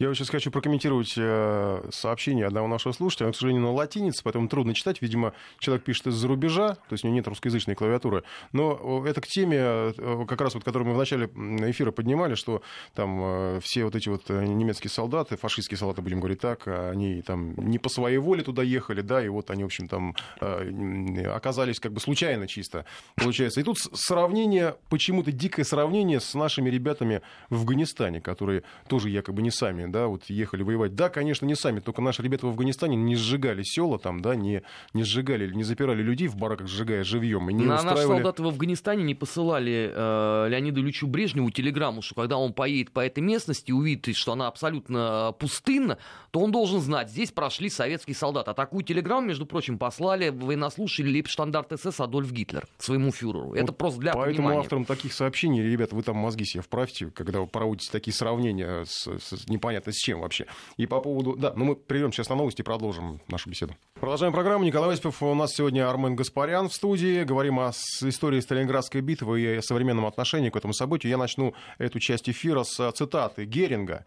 Я 0.00 0.14
сейчас 0.14 0.30
хочу 0.30 0.52
прокомментировать 0.52 1.14
э, 1.16 1.82
сообщение 1.90 2.46
одного 2.46 2.68
нашего 2.68 2.92
слушателя. 2.92 3.26
Он, 3.26 3.32
к 3.32 3.36
сожалению, 3.36 3.64
на 3.64 3.72
латинице, 3.72 4.20
поэтому 4.22 4.46
трудно 4.46 4.72
читать. 4.72 5.02
Видимо, 5.02 5.32
человек 5.58 5.82
пишет 5.84 6.06
из-за 6.06 6.28
рубежа, 6.28 6.74
то 6.74 6.92
есть 6.92 7.02
у 7.02 7.08
него 7.08 7.16
нет 7.16 7.26
русскоязычной 7.26 7.74
клавиатуры. 7.74 8.22
Но 8.52 9.04
это 9.04 9.20
к 9.20 9.26
теме, 9.26 9.56
э, 9.58 10.24
как 10.28 10.40
раз 10.40 10.54
вот, 10.54 10.62
которую 10.62 10.90
мы 10.90 10.94
в 10.94 10.98
начале 10.98 11.26
эфира 11.26 11.90
поднимали, 11.90 12.36
что 12.36 12.62
там 12.94 13.18
э, 13.20 13.60
все 13.60 13.84
вот 13.86 13.96
эти 13.96 14.08
вот 14.08 14.28
немецкие 14.28 14.88
солдаты, 14.88 15.36
фашистские 15.36 15.78
солдаты, 15.78 16.00
будем 16.00 16.20
говорить 16.20 16.38
так, 16.38 16.68
они 16.68 17.20
там 17.22 17.56
не 17.56 17.80
по 17.80 17.88
своей 17.88 18.18
воле 18.18 18.44
туда 18.44 18.62
ехали, 18.62 19.00
да, 19.00 19.20
и 19.20 19.28
вот 19.28 19.50
они, 19.50 19.64
в 19.64 19.66
общем, 19.66 19.88
там 19.88 20.14
оказались 20.40 21.80
как 21.80 21.92
бы 21.92 21.98
случайно 21.98 22.46
чисто, 22.46 22.84
получается. 23.16 23.60
И 23.60 23.64
тут 23.64 23.78
сравнение, 23.78 24.76
почему-то 24.90 25.32
дикое 25.32 25.64
сравнение 25.64 26.20
с 26.20 26.34
нашими 26.34 26.70
ребятами 26.70 27.20
в 27.50 27.56
Афганистане, 27.56 28.20
которые 28.20 28.62
тоже 28.86 29.10
якобы 29.10 29.42
не 29.42 29.50
сами 29.50 29.87
да, 29.90 30.06
вот 30.06 30.24
ехали 30.28 30.62
воевать. 30.62 30.94
Да, 30.94 31.08
конечно, 31.08 31.46
не 31.46 31.54
сами, 31.54 31.80
только 31.80 32.02
наши 32.02 32.22
ребята 32.22 32.46
в 32.46 32.50
Афганистане 32.50 32.96
не 32.96 33.16
сжигали 33.16 33.62
села 33.62 33.98
там, 33.98 34.20
да, 34.20 34.34
не, 34.34 34.62
не 34.94 35.02
сжигали, 35.02 35.52
не 35.52 35.64
запирали 35.64 36.02
людей 36.02 36.28
в 36.28 36.36
бараках, 36.36 36.68
сжигая 36.68 37.04
живьем. 37.04 37.50
И 37.50 37.52
не 37.52 37.64
На 37.64 37.76
устраивали... 37.76 38.06
наши 38.06 38.08
солдаты 38.08 38.42
в 38.42 38.48
Афганистане 38.48 39.04
не 39.04 39.14
посылали 39.14 39.90
э, 39.94 40.48
Леониду 40.48 40.80
Ильичу 40.80 41.06
Брежневу 41.06 41.50
телеграмму, 41.50 42.02
что 42.02 42.14
когда 42.14 42.36
он 42.38 42.52
поедет 42.52 42.92
по 42.92 43.00
этой 43.00 43.20
местности 43.20 43.70
и 43.70 43.72
увидит, 43.72 44.16
что 44.16 44.32
она 44.32 44.48
абсолютно 44.48 45.34
пустынна, 45.38 45.98
то 46.30 46.40
он 46.40 46.52
должен 46.52 46.80
знать, 46.80 47.10
здесь 47.10 47.30
прошли 47.30 47.70
советские 47.70 48.14
солдаты. 48.14 48.50
А 48.50 48.54
такую 48.54 48.84
телеграмму, 48.84 49.28
между 49.28 49.46
прочим, 49.46 49.78
послали 49.78 50.28
военнослушатель 50.28 51.10
Лейбштандарт 51.10 51.80
СС 51.80 52.00
Адольф 52.00 52.32
Гитлер 52.32 52.66
своему 52.78 53.10
фюреру. 53.12 53.54
Это 53.54 53.66
вот 53.66 53.78
просто 53.78 54.00
для 54.00 54.12
Поэтому 54.12 54.48
понимания. 54.48 54.60
авторам 54.60 54.84
таких 54.84 55.12
сообщений, 55.12 55.62
ребята, 55.62 55.94
вы 55.94 56.02
там 56.02 56.16
мозги 56.16 56.44
себе 56.44 56.62
вправьте, 56.62 57.10
когда 57.10 57.40
вы 57.40 57.46
проводите 57.46 57.90
такие 57.90 58.14
сравнения 58.14 58.84
с, 58.84 59.06
с 59.06 59.48
непонятными 59.48 59.77
непонятно 59.78 59.92
с 59.92 59.96
чем 59.96 60.20
вообще. 60.20 60.46
И 60.76 60.86
по 60.86 61.00
поводу... 61.00 61.36
Да, 61.36 61.52
ну 61.54 61.64
мы 61.64 61.76
придем 61.76 62.12
сейчас 62.12 62.28
на 62.28 62.36
новости 62.36 62.60
и 62.60 62.64
продолжим 62.64 63.20
нашу 63.28 63.50
беседу. 63.50 63.76
Продолжаем 63.94 64.32
программу. 64.32 64.64
Николай 64.64 64.94
Осипов, 64.94 65.22
у 65.22 65.34
нас 65.34 65.52
сегодня 65.54 65.88
Армен 65.88 66.16
Гаспарян 66.16 66.68
в 66.68 66.74
студии. 66.74 67.24
Говорим 67.24 67.58
о 67.60 67.70
истории 67.70 68.40
Сталинградской 68.40 69.00
битвы 69.00 69.40
и 69.40 69.56
о 69.56 69.62
современном 69.62 70.06
отношении 70.06 70.50
к 70.50 70.56
этому 70.56 70.72
событию. 70.72 71.10
Я 71.10 71.18
начну 71.18 71.54
эту 71.78 72.00
часть 72.00 72.28
эфира 72.28 72.64
с 72.64 72.92
цитаты 72.92 73.44
Геринга. 73.44 74.04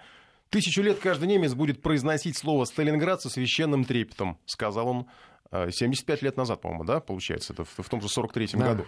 «Тысячу 0.50 0.82
лет 0.82 1.00
каждый 1.00 1.30
немец 1.30 1.54
будет 1.54 1.82
произносить 1.82 2.38
слово 2.38 2.66
«Сталинград» 2.66 3.22
со 3.22 3.30
священным 3.30 3.86
трепетом», 3.86 4.38
сказал 4.46 4.88
он 4.90 5.08
75 5.52 6.22
э, 6.22 6.26
лет 6.26 6.36
назад, 6.36 6.60
по-моему, 6.60 6.84
да, 6.84 7.00
получается, 7.00 7.54
это 7.54 7.64
в, 7.64 7.90
том 7.90 8.02
же 8.02 8.08
43-м 8.08 8.60
да. 8.60 8.68
году. 8.68 8.86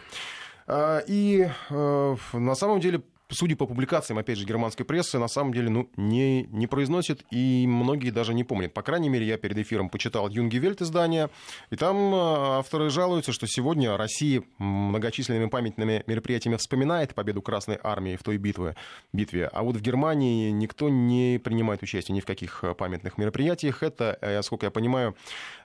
А, 0.67 1.00
и 1.08 1.48
э, 1.69 2.15
на 2.34 2.56
самом 2.56 2.82
деле 2.82 3.02
судя 3.34 3.56
по 3.56 3.65
публикациям, 3.65 4.19
опять 4.19 4.38
же, 4.38 4.46
германской 4.46 4.86
прессы, 4.86 5.19
на 5.19 5.28
самом 5.28 5.54
деле, 5.54 5.69
ну, 5.69 5.89
не, 5.98 6.43
не 6.43 6.67
произносит, 6.67 7.24
и 7.32 7.65
многие 7.67 8.12
даже 8.12 8.34
не 8.34 8.43
помнят. 8.43 8.74
По 8.74 8.82
крайней 8.82 9.10
мере, 9.10 9.26
я 9.26 9.38
перед 9.38 9.58
эфиром 9.58 9.89
почитал 9.89 10.30
Юнги 10.30 10.58
Вельт 10.58 10.82
издание, 10.82 11.30
и 11.69 11.76
там 11.76 12.13
э, 12.13 12.17
авторы 12.17 12.89
жалуются, 12.89 13.32
что 13.32 13.48
сегодня 13.48 13.98
Россия 13.98 14.43
многочисленными 14.58 15.48
памятными 15.50 16.04
мероприятиями 16.08 16.58
вспоминает 16.58 17.13
победу 17.15 17.41
Красной 17.41 17.80
Армии 17.82 18.15
в 18.15 18.24
той 18.24 18.38
битве, 18.38 18.76
битве, 19.12 19.48
а 19.48 19.63
вот 19.63 19.76
в 19.76 19.82
Германии 19.82 20.52
никто 20.52 20.89
не 20.89 21.39
принимает 21.43 21.84
участие 21.84 22.15
ни 22.15 22.22
в 22.22 22.26
каких 22.26 22.63
памятных 22.78 23.17
мероприятиях. 23.17 23.84
Это, 23.84 24.17
э, 24.22 24.41
сколько 24.43 24.67
я 24.67 24.72
понимаю, 24.72 25.15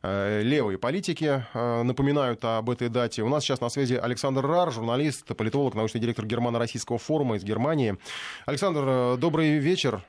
э, 0.02 0.42
левые 0.42 0.78
политики 0.78 1.44
напоминают 1.54 2.44
об 2.44 2.70
этой 2.70 2.88
дате. 2.88 3.22
У 3.22 3.28
нас 3.28 3.44
сейчас 3.44 3.60
на 3.60 3.68
связи 3.68 3.94
Александр 3.94 4.46
Рар, 4.46 4.72
журналист, 4.72 5.36
политолог, 5.36 5.74
научный 5.74 6.00
директор 6.00 6.24
Германо-Российского 6.24 6.98
форума 6.98 7.36
из 7.36 7.44
Германии 7.44 7.57
Германии. 7.58 7.96
Александр, 8.46 8.84
э, 8.86 9.16
добрый 9.16 9.58
вечер. 9.58 10.00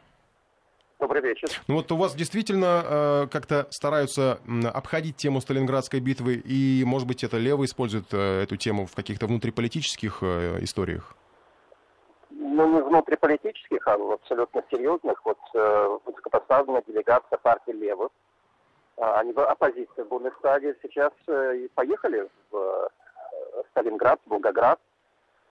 Добрый 0.99 1.21
вечер. 1.21 1.49
Ну 1.67 1.75
вот 1.75 1.91
у 1.91 1.97
вас 1.97 2.13
действительно 2.13 2.83
э, 2.85 3.27
как-то 3.31 3.65
стараются 3.71 4.39
обходить 4.71 5.15
тему 5.15 5.41
Сталинградской 5.41 5.99
битвы, 5.99 6.35
и, 6.35 6.83
может 6.85 7.07
быть, 7.07 7.23
это 7.23 7.37
лево 7.37 7.65
использует 7.65 8.13
э, 8.13 8.43
эту 8.43 8.55
тему 8.55 8.85
в 8.85 8.93
каких-то 8.93 9.25
внутриполитических 9.25 10.19
э, 10.21 10.57
историях? 10.61 11.15
Ну, 12.29 12.75
не 12.75 12.81
внутриполитических, 12.81 13.87
а 13.87 13.93
абсолютно 13.93 14.61
серьезных. 14.69 15.19
Вот 15.25 15.39
э, 15.55 15.97
высокопоставленная 16.05 16.83
делегация 16.85 17.39
партии 17.39 17.71
левых, 17.71 18.11
э, 18.97 19.01
они 19.01 19.33
в 19.33 19.39
оппозиции 19.39 20.03
в 20.03 20.07
Бундестаге 20.07 20.75
сейчас 20.83 21.13
э, 21.27 21.67
поехали 21.73 22.29
в 22.51 22.57
э, 22.57 23.63
Сталинград, 23.71 24.19
Волгоград, 24.27 24.79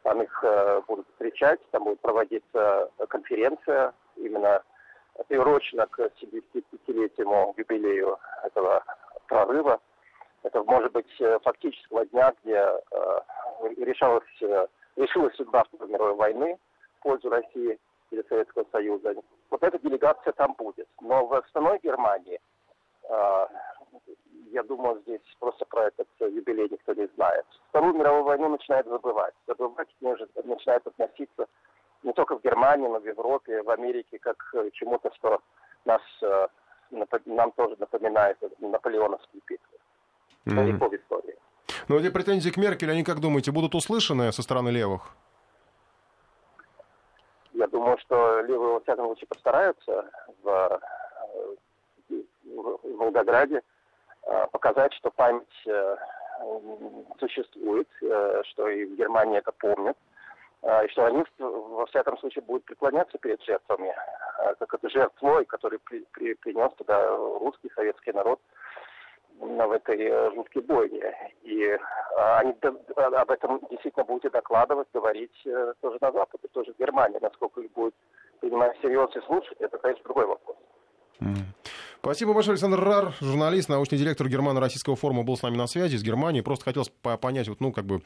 там 0.02 0.22
их 0.22 0.44
э, 0.44 0.82
будут 0.86 1.06
встречать, 1.10 1.60
там 1.70 1.84
будет 1.84 2.00
проводиться 2.00 2.90
конференция 3.08 3.92
именно 4.16 4.62
приурочена 5.26 5.86
к 5.86 6.00
75-летнему 6.20 7.54
юбилею 7.56 8.18
этого 8.44 8.84
прорыва. 9.26 9.80
Это 10.42 10.62
может 10.62 10.92
быть 10.92 11.20
э, 11.20 11.38
фактического 11.42 12.06
дня, 12.06 12.32
где 12.42 12.54
э, 12.54 13.20
решалась, 13.78 14.24
решилась 14.96 15.34
судьба 15.36 15.64
Второй 15.64 15.90
мировой 15.90 16.14
войны 16.14 16.58
в 16.98 17.02
пользу 17.02 17.28
России 17.28 17.78
или 18.10 18.24
Советского 18.28 18.64
Союза. 18.70 19.14
Вот 19.50 19.62
эта 19.62 19.78
делегация 19.78 20.32
там 20.32 20.54
будет. 20.54 20.88
Но 21.00 21.26
в 21.26 21.34
остальной 21.34 21.78
Германии 21.82 22.40
я 24.52 24.62
думаю, 24.62 25.00
здесь 25.02 25.20
просто 25.38 25.64
про 25.66 25.88
этот 25.88 26.08
э, 26.20 26.28
юбилей 26.30 26.68
никто 26.70 26.94
не 26.94 27.06
знает. 27.16 27.44
Вторую 27.70 27.94
мировую 27.94 28.24
войну 28.24 28.48
начинают 28.48 28.86
забывать. 28.86 29.34
Забывать 29.46 29.88
к 29.88 30.02
ней 30.02 30.16
же 30.16 30.28
начинают 30.44 30.86
относиться 30.86 31.46
не 32.02 32.12
только 32.12 32.38
в 32.38 32.42
Германии, 32.42 32.86
но 32.86 32.98
и 32.98 33.00
в 33.00 33.06
Европе, 33.06 33.62
в 33.62 33.70
Америке, 33.70 34.18
как 34.18 34.36
к 34.36 34.70
чему-то, 34.72 35.12
что 35.14 35.40
нас, 35.84 36.00
э, 36.22 36.48
нам 37.26 37.52
тоже 37.52 37.76
напоминает 37.78 38.38
наполеоновские 38.60 39.42
битвы. 39.46 39.78
Далеко 40.44 40.86
mm-hmm. 40.86 40.90
в 40.90 40.94
истории. 40.94 41.36
Но 41.88 41.96
эти 41.96 42.10
претензии 42.10 42.50
к 42.50 42.56
Меркель, 42.56 42.90
они, 42.90 43.04
как 43.04 43.20
думаете, 43.20 43.52
будут 43.52 43.74
услышаны 43.74 44.32
со 44.32 44.42
стороны 44.42 44.70
левых? 44.70 45.14
Я 47.52 47.66
думаю, 47.66 47.98
что 47.98 48.40
левые, 48.42 48.74
во 48.74 48.80
всяком 48.80 49.06
случае, 49.06 49.26
постараются 49.28 50.10
в, 50.42 50.80
э, 52.08 52.22
в 52.44 52.96
Волгограде 52.96 53.56
Э, 53.56 53.77
показать, 54.52 54.92
что 54.94 55.10
память 55.10 55.66
э, 55.66 55.96
существует, 57.18 57.88
э, 58.02 58.42
что 58.46 58.68
и 58.68 58.84
в 58.84 58.96
Германии 58.96 59.38
это 59.38 59.52
помнят. 59.52 59.96
и 60.84 60.88
что 60.88 61.06
они, 61.06 61.24
во 61.38 61.86
всяком 61.86 62.18
случае, 62.18 62.42
будут 62.42 62.64
преклоняться 62.64 63.16
перед 63.18 63.40
жертвами, 63.42 63.94
как 64.58 64.74
это 64.74 64.90
жертвой, 64.90 65.44
который 65.44 65.78
при, 65.78 66.04
при, 66.12 66.34
принес 66.34 66.72
туда 66.74 67.16
русский 67.16 67.70
советский 67.74 68.12
народ 68.12 68.40
в 69.40 69.72
этой 69.72 69.98
э, 70.00 70.30
жуткой 70.34 70.62
бойне. 70.62 71.14
И 71.42 71.78
они 72.16 72.54
об 72.96 73.30
этом 73.30 73.60
действительно 73.70 74.04
будут 74.04 74.32
докладывать, 74.32 74.88
говорить 74.92 75.46
э, 75.46 75.74
тоже 75.80 75.98
на 76.00 76.12
Западе, 76.12 76.48
тоже 76.52 76.72
в 76.72 76.78
Германии, 76.78 77.18
насколько 77.20 77.60
их 77.60 77.72
будет 77.72 77.94
принимать 78.40 78.76
всерьез 78.78 79.14
и 79.16 79.20
слушать, 79.26 79.56
это, 79.60 79.78
конечно, 79.78 80.04
другой 80.04 80.26
вопрос. 80.26 80.56
Спасибо 82.00 82.32
большое, 82.32 82.52
Александр 82.52 82.80
Рар, 82.80 83.14
журналист, 83.20 83.68
научный 83.68 83.98
директор 83.98 84.28
Германо-Российского 84.28 84.94
форума, 84.94 85.24
был 85.24 85.36
с 85.36 85.42
нами 85.42 85.56
на 85.56 85.66
связи 85.66 85.96
из 85.96 86.04
Германии. 86.04 86.42
Просто 86.42 86.64
хотелось 86.64 86.90
понять, 87.20 87.48
вот, 87.48 87.60
ну, 87.60 87.72
как 87.72 87.86
бы, 87.86 88.02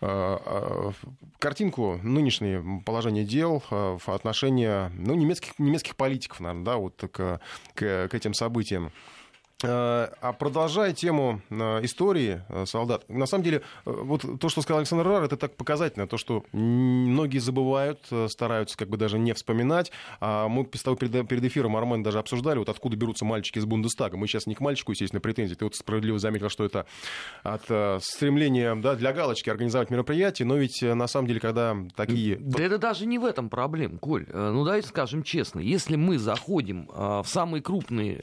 э, 0.00 0.38
э, 0.46 0.92
картинку 1.38 2.00
нынешнее 2.02 2.64
положение 2.86 3.24
дел 3.24 3.62
э, 3.70 3.98
в 4.00 4.08
отношении, 4.08 4.88
ну, 4.96 5.14
немецких, 5.14 5.58
немецких 5.58 5.94
политиков, 5.94 6.40
наверное, 6.40 6.64
да, 6.64 6.76
вот 6.78 7.04
к, 7.12 7.40
к, 7.74 8.08
к 8.08 8.14
этим 8.14 8.32
событиям. 8.32 8.92
Э, 9.62 10.08
а 10.20 10.32
продолжая 10.32 10.92
тему 10.92 11.40
э, 11.48 11.84
истории 11.84 12.42
э, 12.48 12.66
солдат, 12.66 13.08
на 13.08 13.26
самом 13.26 13.44
деле, 13.44 13.62
вот 13.84 14.24
то, 14.40 14.48
что 14.48 14.62
сказал 14.62 14.78
Александр 14.80 15.06
Рар, 15.06 15.22
это 15.22 15.36
так 15.36 15.54
показательно, 15.54 16.08
то, 16.08 16.18
что 16.18 16.44
многие 16.52 17.38
забывают, 17.38 18.00
стараются 18.28 18.76
как 18.76 18.88
бы 18.88 18.96
даже 18.96 19.18
не 19.18 19.32
вспоминать. 19.32 19.92
А 20.20 20.48
мы 20.48 20.64
перед 20.64 21.44
эфиром 21.44 21.76
Армен 21.76 22.02
даже 22.02 22.18
обсуждали, 22.18 22.58
вот 22.58 22.68
откуда 22.68 22.96
берутся 22.96 23.24
мальчики 23.24 23.58
из 23.58 23.64
Бундестага. 23.64 24.16
Мы 24.16 24.26
сейчас 24.26 24.46
не 24.46 24.54
к 24.54 24.60
мальчику, 24.60 24.92
естественно, 24.92 25.20
претензии. 25.20 25.54
Ты 25.54 25.64
вот 25.64 25.76
справедливо 25.76 26.18
заметил, 26.18 26.48
что 26.48 26.64
это 26.64 26.86
от 27.42 28.02
стремления 28.02 28.74
да, 28.74 28.96
для 28.96 29.12
галочки 29.12 29.50
организовать 29.50 29.90
мероприятие, 29.90 30.46
но 30.46 30.56
ведь 30.56 30.82
на 30.82 31.06
самом 31.06 31.28
деле, 31.28 31.40
когда 31.40 31.76
такие... 31.94 32.36
Да 32.36 32.62
это 32.62 32.78
даже 32.78 33.06
не 33.06 33.18
в 33.18 33.24
этом 33.24 33.48
проблема, 33.48 33.98
Коль. 33.98 34.26
Ну 34.32 34.64
давайте 34.64 34.88
скажем 34.88 35.22
честно, 35.22 35.60
если 35.60 35.96
мы 35.96 36.18
заходим 36.18 36.88
в 36.88 37.24
самые 37.26 37.62
крупные 37.62 38.16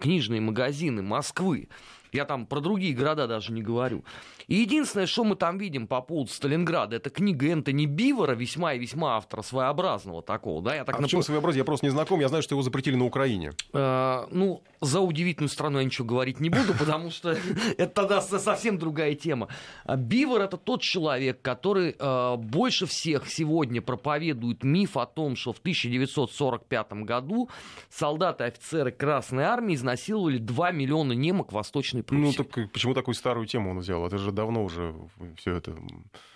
книжные 0.00 0.40
магазины, 0.40 0.61
магазины 0.62 1.02
Москвы. 1.02 1.68
Я 2.12 2.26
там 2.26 2.44
про 2.46 2.60
другие 2.60 2.94
города 2.94 3.26
даже 3.26 3.52
не 3.52 3.62
говорю. 3.62 4.04
И 4.46 4.56
единственное, 4.56 5.06
что 5.06 5.24
мы 5.24 5.34
там 5.34 5.56
видим 5.56 5.86
по 5.86 6.02
поводу 6.02 6.30
Сталинграда, 6.30 6.96
это 6.96 7.08
книга 7.08 7.46
Энтони 7.48 7.86
Бивора, 7.86 8.34
весьма 8.34 8.74
и 8.74 8.78
весьма 8.78 9.16
автора 9.16 9.40
своеобразного 9.40 10.22
такого. 10.22 10.62
Да? 10.62 10.74
Я 10.74 10.84
так 10.84 10.96
а 10.96 11.00
нап... 11.00 11.08
в 11.08 11.10
чем 11.10 11.22
своеобразие? 11.22 11.60
Я 11.60 11.64
просто 11.64 11.86
не 11.86 11.90
знаком, 11.90 12.20
я 12.20 12.28
знаю, 12.28 12.42
что 12.42 12.54
его 12.54 12.62
запретили 12.62 12.96
на 12.96 13.06
Украине. 13.06 13.52
Э, 13.72 14.26
ну, 14.30 14.62
за 14.82 15.00
удивительную 15.00 15.48
страну 15.48 15.78
я 15.78 15.84
ничего 15.84 16.06
говорить 16.06 16.38
не 16.38 16.50
буду, 16.50 16.74
потому 16.78 17.10
что 17.10 17.30
это 17.78 17.88
тогда 17.88 18.20
совсем 18.20 18.78
другая 18.78 19.14
тема. 19.14 19.48
А 19.84 19.96
Бивор 19.96 20.42
это 20.42 20.58
тот 20.58 20.82
человек, 20.82 21.40
который 21.40 21.96
э, 21.98 22.36
больше 22.36 22.84
всех 22.84 23.28
сегодня 23.28 23.80
проповедует 23.80 24.64
миф 24.64 24.98
о 24.98 25.06
том, 25.06 25.34
что 25.34 25.54
в 25.54 25.58
1945 25.60 26.92
году 27.04 27.48
солдаты 27.88 28.44
и 28.44 28.46
офицеры 28.48 28.90
Красной 28.90 29.44
Армии 29.44 29.76
изнасиловали 29.76 30.36
2 30.36 30.72
миллиона 30.72 31.12
немок 31.12 31.52
в 31.52 31.54
Восточной 31.54 32.01
Пруссии. 32.02 32.22
Ну, 32.22 32.32
так 32.32 32.72
почему 32.72 32.94
такую 32.94 33.14
старую 33.14 33.46
тему 33.46 33.70
он 33.70 33.78
взял? 33.78 34.06
Это 34.06 34.18
же 34.18 34.32
давно 34.32 34.64
уже 34.64 34.94
все 35.36 35.56
это... 35.56 35.76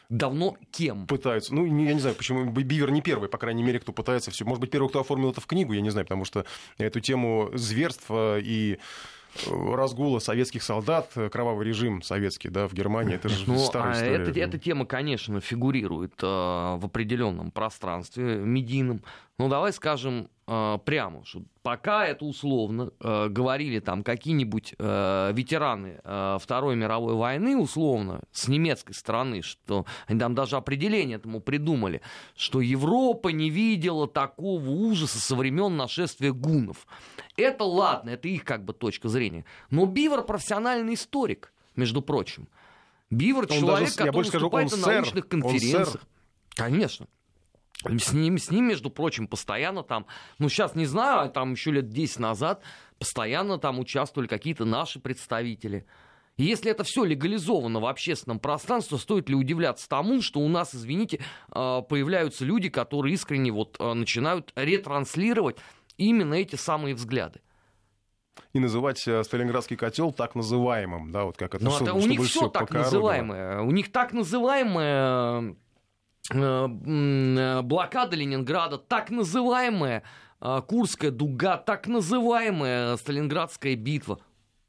Давно 0.08 0.56
кем? 0.70 1.06
Пытаются. 1.06 1.54
Ну, 1.54 1.66
я 1.66 1.92
не 1.92 2.00
знаю, 2.00 2.14
почему 2.14 2.44
Бивер 2.44 2.90
не 2.90 3.02
первый, 3.02 3.28
по 3.28 3.38
крайней 3.38 3.64
мере, 3.64 3.80
кто 3.80 3.92
пытается 3.92 4.30
все. 4.30 4.44
Может 4.44 4.60
быть, 4.60 4.70
первый, 4.70 4.88
кто 4.88 5.00
оформил 5.00 5.30
это 5.30 5.40
в 5.40 5.46
книгу, 5.46 5.72
я 5.72 5.80
не 5.80 5.90
знаю, 5.90 6.06
потому 6.06 6.24
что 6.24 6.44
эту 6.78 7.00
тему 7.00 7.50
зверства 7.54 8.38
и 8.38 8.78
разгула 9.46 10.18
советских 10.18 10.62
солдат, 10.62 11.12
кровавый 11.30 11.66
режим 11.66 12.02
советский, 12.02 12.48
да, 12.48 12.68
в 12.68 12.74
Германии, 12.74 13.16
это 13.16 13.28
же 13.28 13.44
ну, 13.46 13.58
старая 13.58 13.92
а 13.92 13.96
история. 13.96 14.22
Это, 14.22 14.40
эта 14.40 14.58
тема, 14.58 14.86
конечно, 14.86 15.40
фигурирует 15.40 16.14
э, 16.22 16.26
в 16.26 16.80
определенном 16.84 17.50
пространстве 17.50 18.36
медийном. 18.36 19.02
Ну, 19.38 19.48
давай 19.50 19.70
скажем 19.74 20.30
э, 20.46 20.78
прямо, 20.86 21.22
что 21.26 21.42
пока 21.62 22.06
это 22.06 22.24
условно, 22.24 22.90
э, 23.00 23.28
говорили 23.28 23.80
там 23.80 24.02
какие-нибудь 24.02 24.74
э, 24.78 25.32
ветераны 25.34 26.00
э, 26.02 26.38
Второй 26.40 26.74
мировой 26.74 27.14
войны, 27.14 27.54
условно, 27.54 28.22
с 28.32 28.48
немецкой 28.48 28.94
стороны, 28.94 29.42
что 29.42 29.84
они 30.06 30.18
там 30.18 30.34
даже 30.34 30.56
определение 30.56 31.18
этому 31.18 31.40
придумали, 31.40 32.00
что 32.34 32.62
Европа 32.62 33.28
не 33.28 33.50
видела 33.50 34.08
такого 34.08 34.66
ужаса 34.70 35.18
со 35.18 35.36
времен 35.36 35.76
нашествия 35.76 36.32
гунов. 36.32 36.86
Это 37.36 37.64
ладно, 37.64 38.10
это 38.10 38.28
их 38.28 38.42
как 38.42 38.64
бы 38.64 38.72
точка 38.72 39.10
зрения. 39.10 39.44
Но 39.68 39.84
Бивер 39.84 40.22
профессиональный 40.22 40.94
историк, 40.94 41.52
между 41.74 42.00
прочим. 42.00 42.48
Бивер 43.10 43.42
он 43.42 43.48
человек, 43.48 43.94
даже, 43.94 43.96
который 43.98 44.16
выступает 44.16 44.70
скажу, 44.70 44.86
на 44.86 44.92
научных 44.94 45.28
конференциях. 45.28 46.06
Конечно. 46.54 47.06
С 47.88 48.12
ним, 48.12 48.38
с 48.38 48.50
ним, 48.50 48.68
между 48.68 48.90
прочим, 48.90 49.26
постоянно 49.28 49.82
там, 49.82 50.06
ну, 50.38 50.48
сейчас 50.48 50.74
не 50.74 50.86
знаю, 50.86 51.20
а 51.20 51.28
там 51.28 51.52
еще 51.52 51.70
лет 51.70 51.88
10 51.88 52.18
назад, 52.18 52.62
постоянно 52.98 53.58
там 53.58 53.78
участвовали 53.78 54.28
какие-то 54.28 54.64
наши 54.64 55.00
представители. 55.00 55.86
И 56.36 56.44
если 56.44 56.70
это 56.70 56.84
все 56.84 57.04
легализовано 57.04 57.80
в 57.80 57.86
общественном 57.86 58.40
пространстве, 58.40 58.98
то 58.98 59.02
стоит 59.02 59.28
ли 59.28 59.34
удивляться 59.34 59.88
тому, 59.88 60.20
что 60.20 60.40
у 60.40 60.48
нас, 60.48 60.74
извините, 60.74 61.20
а, 61.50 61.80
появляются 61.80 62.44
люди, 62.44 62.68
которые 62.68 63.14
искренне 63.14 63.50
вот 63.50 63.76
а, 63.78 63.94
начинают 63.94 64.52
ретранслировать 64.54 65.56
именно 65.96 66.34
эти 66.34 66.56
самые 66.56 66.94
взгляды 66.94 67.40
и 68.52 68.58
называть 68.58 69.06
э, 69.06 69.22
Сталинградский 69.22 69.76
котел 69.76 70.12
так 70.12 70.34
называемым, 70.34 71.10
да, 71.10 71.24
вот 71.24 71.36
как 71.36 71.54
это, 71.54 71.64
ну, 71.64 71.76
это 71.76 71.94
у 71.94 72.06
них 72.06 72.22
все 72.22 72.48
так 72.48 72.70
называемое. 72.70 73.60
У 73.60 73.70
них 73.70 73.92
так 73.92 74.12
называемое 74.12 75.56
блокада 76.30 78.16
Ленинграда, 78.16 78.78
так 78.78 79.10
называемая 79.10 80.02
э, 80.40 80.62
Курская 80.66 81.10
дуга, 81.10 81.56
так 81.56 81.86
называемая 81.86 82.96
Сталинградская 82.96 83.76
битва. 83.76 84.20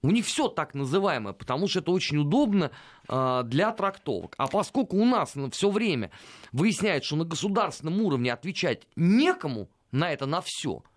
У 0.04 0.12
них 0.12 0.26
все 0.26 0.48
так 0.48 0.74
называемое, 0.76 1.34
потому 1.34 1.68
что 1.68 1.80
это 1.80 1.92
очень 1.92 2.18
удобно 2.18 2.72
для 3.10 3.72
трактовок. 3.72 4.36
А 4.38 4.48
поскольку 4.48 4.96
у 4.96 5.06
нас 5.06 5.34
все 5.52 5.72
время 5.72 6.12
выясняется, 6.52 7.08
что 7.08 7.16
на 7.16 7.26
государственном 7.26 8.00
уровне 8.02 8.32
отвечать 8.32 8.88
некому 8.96 9.70
на 9.92 10.14
это 10.14 10.28
на 10.28 10.42
все– 10.42 10.84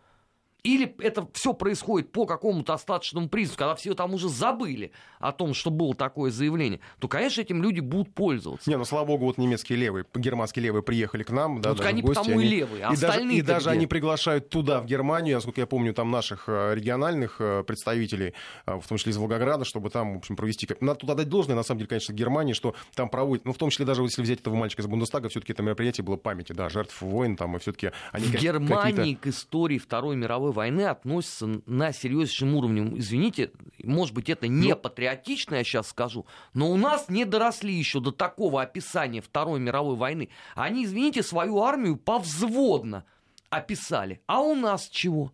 или 0.62 0.94
это 0.99 1.29
все 1.33 1.53
происходит 1.55 2.12
по 2.12 2.27
какому-то 2.27 2.75
остаточному 2.75 3.29
признаку, 3.29 3.59
когда 3.59 3.75
все 3.75 3.94
там 3.94 4.14
уже 4.14 4.29
забыли 4.29 4.92
о 5.18 5.33
том, 5.33 5.55
что 5.55 5.70
было 5.70 5.94
такое 5.94 6.31
заявление, 6.31 6.81
то, 6.99 7.09
конечно, 7.09 7.40
этим 7.40 7.62
люди 7.62 7.81
будут 7.81 8.14
пользоваться. 8.14 8.68
Не, 8.68 8.77
ну, 8.77 8.85
слава 8.85 9.07
богу, 9.07 9.27
вот 9.27 9.38
немецкие 9.38 9.79
левые, 9.79 10.05
германские 10.14 10.64
левые 10.64 10.83
приехали 10.83 11.23
к 11.23 11.31
нам. 11.31 11.61
Да, 11.61 11.70
вот 11.70 11.81
они 11.85 12.03
гости, 12.03 12.18
потому 12.18 12.38
они... 12.38 12.46
и 12.46 12.49
левые, 12.49 12.85
а 12.85 12.92
и 12.92 12.96
даже, 12.96 13.33
и 13.33 13.42
даже 13.42 13.70
они 13.70 13.87
приглашают 13.87 14.49
туда, 14.49 14.81
в 14.81 14.87
Германию, 14.87 15.37
насколько 15.37 15.61
я 15.61 15.66
помню, 15.66 15.94
там 15.94 16.11
наших 16.11 16.44
э, 16.46 16.75
региональных 16.75 17.37
э, 17.40 17.62
представителей, 17.64 18.35
э, 18.66 18.79
в 18.79 18.87
том 18.87 18.99
числе 18.99 19.12
из 19.12 19.16
Волгограда, 19.16 19.64
чтобы 19.64 19.90
там, 19.90 20.14
в 20.14 20.18
общем, 20.18 20.37
провести... 20.37 20.68
Надо 20.81 21.01
туда 21.01 21.14
дать 21.14 21.29
должное, 21.29 21.57
на 21.57 21.62
самом 21.62 21.79
деле, 21.79 21.88
конечно, 21.88 22.12
Германии, 22.12 22.53
что 22.53 22.75
там 22.94 23.09
проводят, 23.09 23.44
ну, 23.44 23.53
в 23.53 23.59
том 23.59 23.70
числе 23.70 23.85
даже 23.85 24.03
если 24.03 24.23
взять 24.23 24.40
этого 24.40 24.55
мальчика 24.55 24.83
из 24.83 24.87
Бундестага, 24.87 25.29
все-таки 25.29 25.53
это 25.53 25.62
мероприятие 25.62 26.05
было 26.05 26.16
памяти, 26.16 26.53
да, 26.53 26.68
жертв 26.68 27.01
войн 27.01 27.37
там, 27.37 27.57
и 27.57 27.59
все-таки 27.59 27.92
они... 28.12 28.27
В 28.27 28.35
Германии 28.35 29.14
к 29.14 29.27
истории 29.27 29.79
Второй 29.79 30.16
мировой 30.16 30.50
войны 30.53 30.83
относятся 30.83 31.61
на 31.67 31.93
серьезнейшем 31.93 32.55
уровне. 32.55 32.99
Извините, 32.99 33.53
может 33.83 34.15
быть, 34.15 34.29
это 34.29 34.49
не. 34.49 34.71
Ну. 34.71 34.77
патриотично, 34.77 35.57
я 35.57 35.65
сейчас 35.65 35.89
скажу, 35.89 36.27
но 36.55 36.71
у 36.71 36.77
нас 36.77 37.09
не 37.09 37.25
доросли 37.25 37.73
еще 37.75 38.01
до 38.01 38.13
такого 38.13 38.63
описания 38.63 39.21
Второй 39.21 39.61
мировой 39.61 39.97
войны. 39.97 40.29
Они, 40.55 40.85
извините, 40.85 41.23
свою 41.23 41.63
армию 41.63 41.97
повзводно 41.97 43.05
описали. 43.49 44.21
А 44.27 44.41
у 44.41 44.55
нас 44.55 44.89
чего? 44.89 45.33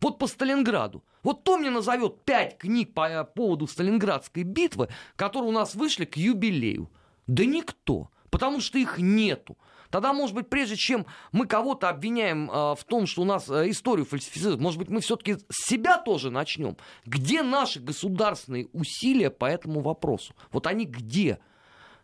Вот 0.00 0.18
по 0.18 0.26
Сталинграду. 0.26 1.04
Вот 1.22 1.40
кто 1.40 1.58
мне 1.58 1.70
назовет 1.70 2.22
пять 2.24 2.58
книг 2.58 2.94
по 2.94 3.24
поводу 3.24 3.66
Сталинградской 3.66 4.44
битвы, 4.44 4.88
которые 5.16 5.50
у 5.50 5.52
нас 5.52 5.74
вышли 5.74 6.04
к 6.04 6.16
юбилею? 6.16 6.90
Да 7.26 7.44
никто, 7.44 8.10
потому 8.30 8.60
что 8.60 8.78
их 8.78 8.98
нету. 8.98 9.58
Тогда, 9.90 10.12
может 10.12 10.34
быть, 10.34 10.48
прежде 10.48 10.76
чем 10.76 11.06
мы 11.32 11.46
кого-то 11.46 11.88
обвиняем 11.88 12.50
э, 12.50 12.74
в 12.74 12.84
том, 12.86 13.06
что 13.06 13.22
у 13.22 13.24
нас 13.24 13.48
э, 13.48 13.70
историю 13.70 14.04
фальсифицируют, 14.04 14.60
может 14.60 14.78
быть, 14.78 14.90
мы 14.90 15.00
все-таки 15.00 15.36
с 15.48 15.68
себя 15.68 15.98
тоже 15.98 16.30
начнем. 16.30 16.76
Где 17.06 17.42
наши 17.42 17.80
государственные 17.80 18.68
усилия 18.72 19.30
по 19.30 19.46
этому 19.46 19.80
вопросу? 19.80 20.34
Вот 20.52 20.66
они 20.66 20.84
где? 20.84 21.38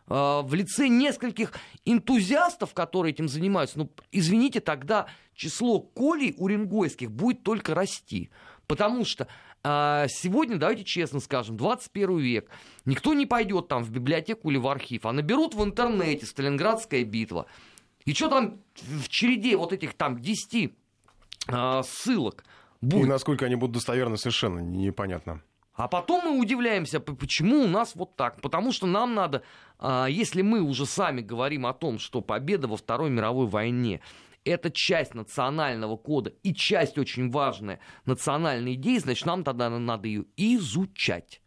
Э, 0.09 0.41
в 0.43 0.55
лице 0.55 0.89
нескольких 0.89 1.53
энтузиастов, 1.85 2.73
которые 2.73 3.13
этим 3.13 3.29
занимаются, 3.29 3.79
ну, 3.79 3.91
извините, 4.13 4.61
тогда 4.61 5.07
число 5.35 5.81
колей 5.81 6.35
уренгойских 6.39 7.11
будет 7.11 7.43
только 7.43 7.75
расти. 7.75 8.31
Потому 8.67 9.05
что 9.05 9.29
а 9.67 10.07
сегодня, 10.09 10.59
давайте 10.59 10.85
честно 10.85 11.21
скажем, 11.21 11.57
21 11.57 12.19
век. 12.19 12.51
Никто 12.85 13.15
не 13.15 13.25
пойдет 13.25 13.69
там 13.69 13.83
в 13.83 13.91
библиотеку 13.91 14.51
или 14.51 14.59
в 14.59 14.69
архив, 14.69 15.07
а 15.07 15.13
наберут 15.13 15.55
в 15.55 15.65
интернете 15.65 16.27
«Сталинградская 16.27 17.03
битва». 17.05 17.47
И 18.05 18.13
что 18.13 18.29
там 18.29 18.61
в 18.75 19.09
череде 19.09 19.57
вот 19.57 19.73
этих 19.73 19.95
там 19.95 20.21
10 20.21 20.73
а, 21.49 21.83
ссылок 21.83 22.45
будет? 22.81 23.05
И 23.05 23.09
насколько 23.09 23.47
они 23.47 23.57
будут 23.57 23.75
достоверны, 23.75 24.17
совершенно 24.17 24.61
непонятно. 24.61 25.43
А 25.75 25.89
потом 25.89 26.25
мы 26.25 26.41
удивляемся, 26.41 27.01
почему 27.01 27.65
у 27.65 27.67
нас 27.67 27.97
вот 27.97 28.15
так. 28.15 28.41
Потому 28.41 28.73
что 28.73 28.87
нам 28.87 29.15
надо, 29.15 29.43
а, 29.79 30.07
если 30.07 30.43
мы 30.43 30.61
уже 30.61 30.87
сами 30.87 31.21
говорим 31.21 31.67
о 31.67 31.73
том, 31.73 31.99
что 31.99 32.21
победа 32.21 32.69
во 32.69 32.77
Второй 32.77 33.11
мировой 33.11 33.47
войне 33.47 34.01
это 34.45 34.71
часть 34.71 35.15
национального 35.15 35.97
кода 35.97 36.31
и 36.43 36.55
часть 36.55 36.99
очень 36.99 37.31
важная 37.31 37.81
национальной 38.05 38.75
идеи, 38.75 38.99
значит, 38.99 39.27
нам 39.27 39.43
тогда 39.43 39.71
надо 39.71 40.07
ее 40.07 40.27
изучать. 40.37 41.41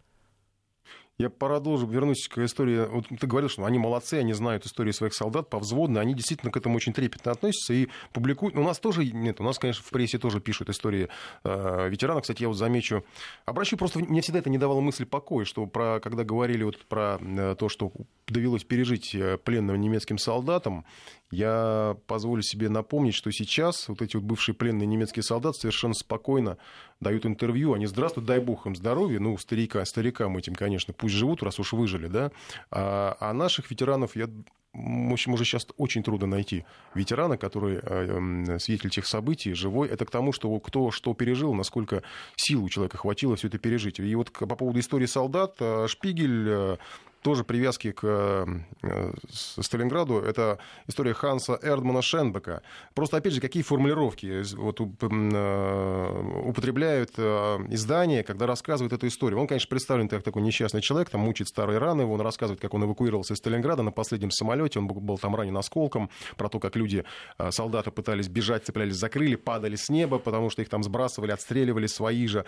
Я 1.19 1.31
продолжу, 1.31 1.87
вернусь 1.87 2.27
к 2.27 2.37
истории. 2.37 2.85
Вот 2.85 3.07
ты 3.07 3.25
говорил, 3.25 3.49
что 3.49 3.65
они 3.65 3.79
молодцы, 3.79 4.15
они 4.15 4.33
знают 4.33 4.67
историю 4.67 4.93
своих 4.93 5.15
солдат 5.15 5.49
повзводно, 5.49 5.99
они 5.99 6.13
действительно 6.13 6.51
к 6.51 6.57
этому 6.57 6.75
очень 6.75 6.93
трепетно 6.93 7.31
относятся 7.31 7.73
и 7.73 7.87
публикуют. 8.13 8.55
У 8.55 8.61
нас 8.61 8.77
тоже 8.77 9.03
нет, 9.03 9.41
у 9.41 9.43
нас, 9.43 9.57
конечно, 9.57 9.83
в 9.83 9.89
прессе 9.89 10.19
тоже 10.19 10.39
пишут 10.39 10.69
истории 10.69 11.09
э, 11.43 11.89
ветеранов. 11.89 12.21
Кстати, 12.21 12.43
я 12.43 12.49
вот 12.49 12.57
замечу, 12.57 13.03
обращу 13.45 13.77
просто, 13.77 13.97
мне 13.97 14.21
всегда 14.21 14.37
это 14.37 14.51
не 14.51 14.59
давало 14.59 14.79
мысли 14.79 15.05
покоя, 15.05 15.43
что 15.43 15.65
про, 15.65 15.99
когда 15.99 16.23
говорили 16.23 16.61
вот 16.61 16.85
про 16.85 17.17
э, 17.19 17.55
то, 17.57 17.67
что 17.67 17.91
довелось 18.27 18.63
пережить 18.63 19.15
э, 19.15 19.39
пленным 19.39 19.81
немецким 19.81 20.19
солдатам, 20.19 20.85
я 21.31 21.97
позволю 22.07 22.41
себе 22.41 22.69
напомнить, 22.69 23.13
что 23.13 23.31
сейчас 23.31 23.89
вот 23.89 24.01
эти 24.01 24.15
вот 24.15 24.25
бывшие 24.25 24.55
пленные 24.55 24.87
немецкие 24.87 25.23
солдаты 25.23 25.59
совершенно 25.59 25.93
спокойно 25.93 26.57
дают 26.99 27.25
интервью. 27.25 27.73
Они 27.73 27.85
здравствуют, 27.85 28.27
дай 28.27 28.39
бог 28.39 28.65
им 28.65 28.75
здоровья. 28.75 29.19
Ну, 29.19 29.37
старика, 29.37 29.83
старикам 29.85 30.37
этим, 30.37 30.55
конечно, 30.55 30.93
пусть 30.93 31.15
живут, 31.15 31.43
раз 31.43 31.59
уж 31.59 31.73
выжили, 31.73 32.07
да. 32.07 32.31
А, 32.71 33.17
а 33.19 33.33
наших 33.33 33.69
ветеранов, 33.69 34.15
я 34.15 34.29
в 34.73 35.13
общем, 35.13 35.33
уже 35.33 35.43
сейчас 35.43 35.65
очень 35.77 36.03
трудно 36.03 36.27
найти 36.27 36.63
ветерана, 36.93 37.37
который 37.37 37.79
э, 37.81 38.59
свидетель 38.59 38.91
тех 38.91 39.07
событий, 39.07 39.53
живой. 39.53 39.87
Это 39.87 40.05
к 40.05 40.11
тому, 40.11 40.31
что 40.31 40.59
кто 40.59 40.91
что 40.91 41.15
пережил, 41.15 41.55
насколько 41.55 42.03
сил 42.35 42.63
у 42.63 42.69
человека 42.69 42.97
хватило 42.97 43.35
все 43.35 43.47
это 43.47 43.57
пережить. 43.57 43.99
И 43.99 44.15
вот 44.15 44.31
по 44.31 44.55
поводу 44.55 44.79
истории 44.79 45.07
солдат, 45.07 45.55
э, 45.59 45.87
Шпигель 45.87 46.47
э, 46.47 46.77
тоже 47.21 47.43
привязки 47.43 47.91
к 47.91 48.03
э, 48.03 49.11
Сталинграду, 49.29 50.19
это 50.19 50.59
история 50.87 51.13
Ханса 51.13 51.59
Эрдмана 51.61 52.01
Шенбека. 52.01 52.61
Просто, 52.93 53.17
опять 53.17 53.33
же, 53.33 53.41
какие 53.41 53.63
формулировки 53.63 54.43
вот, 54.55 54.79
э, 54.79 56.41
употребляют 56.45 57.11
э, 57.17 57.57
издания, 57.69 58.23
когда 58.23 58.45
рассказывают 58.45 58.93
эту 58.93 59.07
историю. 59.07 59.39
Он, 59.39 59.47
конечно, 59.47 59.69
представлен 59.69 60.07
как 60.07 60.23
такой 60.23 60.41
несчастный 60.41 60.81
человек, 60.81 61.09
там 61.09 61.21
мучает 61.21 61.49
старые 61.49 61.79
раны, 61.79 62.05
он 62.05 62.21
рассказывает, 62.21 62.61
как 62.61 62.73
он 62.73 62.85
эвакуировался 62.85 63.33
из 63.33 63.37
Сталинграда 63.37 63.83
на 63.83 63.91
последнем 63.91 64.31
самолете, 64.31 64.79
он 64.79 64.87
был 64.87 65.17
там 65.17 65.35
ранен 65.35 65.57
осколком, 65.57 66.09
про 66.37 66.49
то, 66.49 66.59
как 66.59 66.75
люди, 66.75 67.03
солдаты 67.49 67.91
пытались 67.91 68.27
бежать, 68.27 68.65
цеплялись 68.65 68.95
за 68.95 69.09
крылья, 69.09 69.37
падали 69.37 69.75
с 69.75 69.89
неба, 69.89 70.19
потому 70.19 70.49
что 70.49 70.61
их 70.61 70.69
там 70.69 70.83
сбрасывали, 70.83 71.31
отстреливали 71.31 71.87
свои 71.87 72.27
же. 72.27 72.45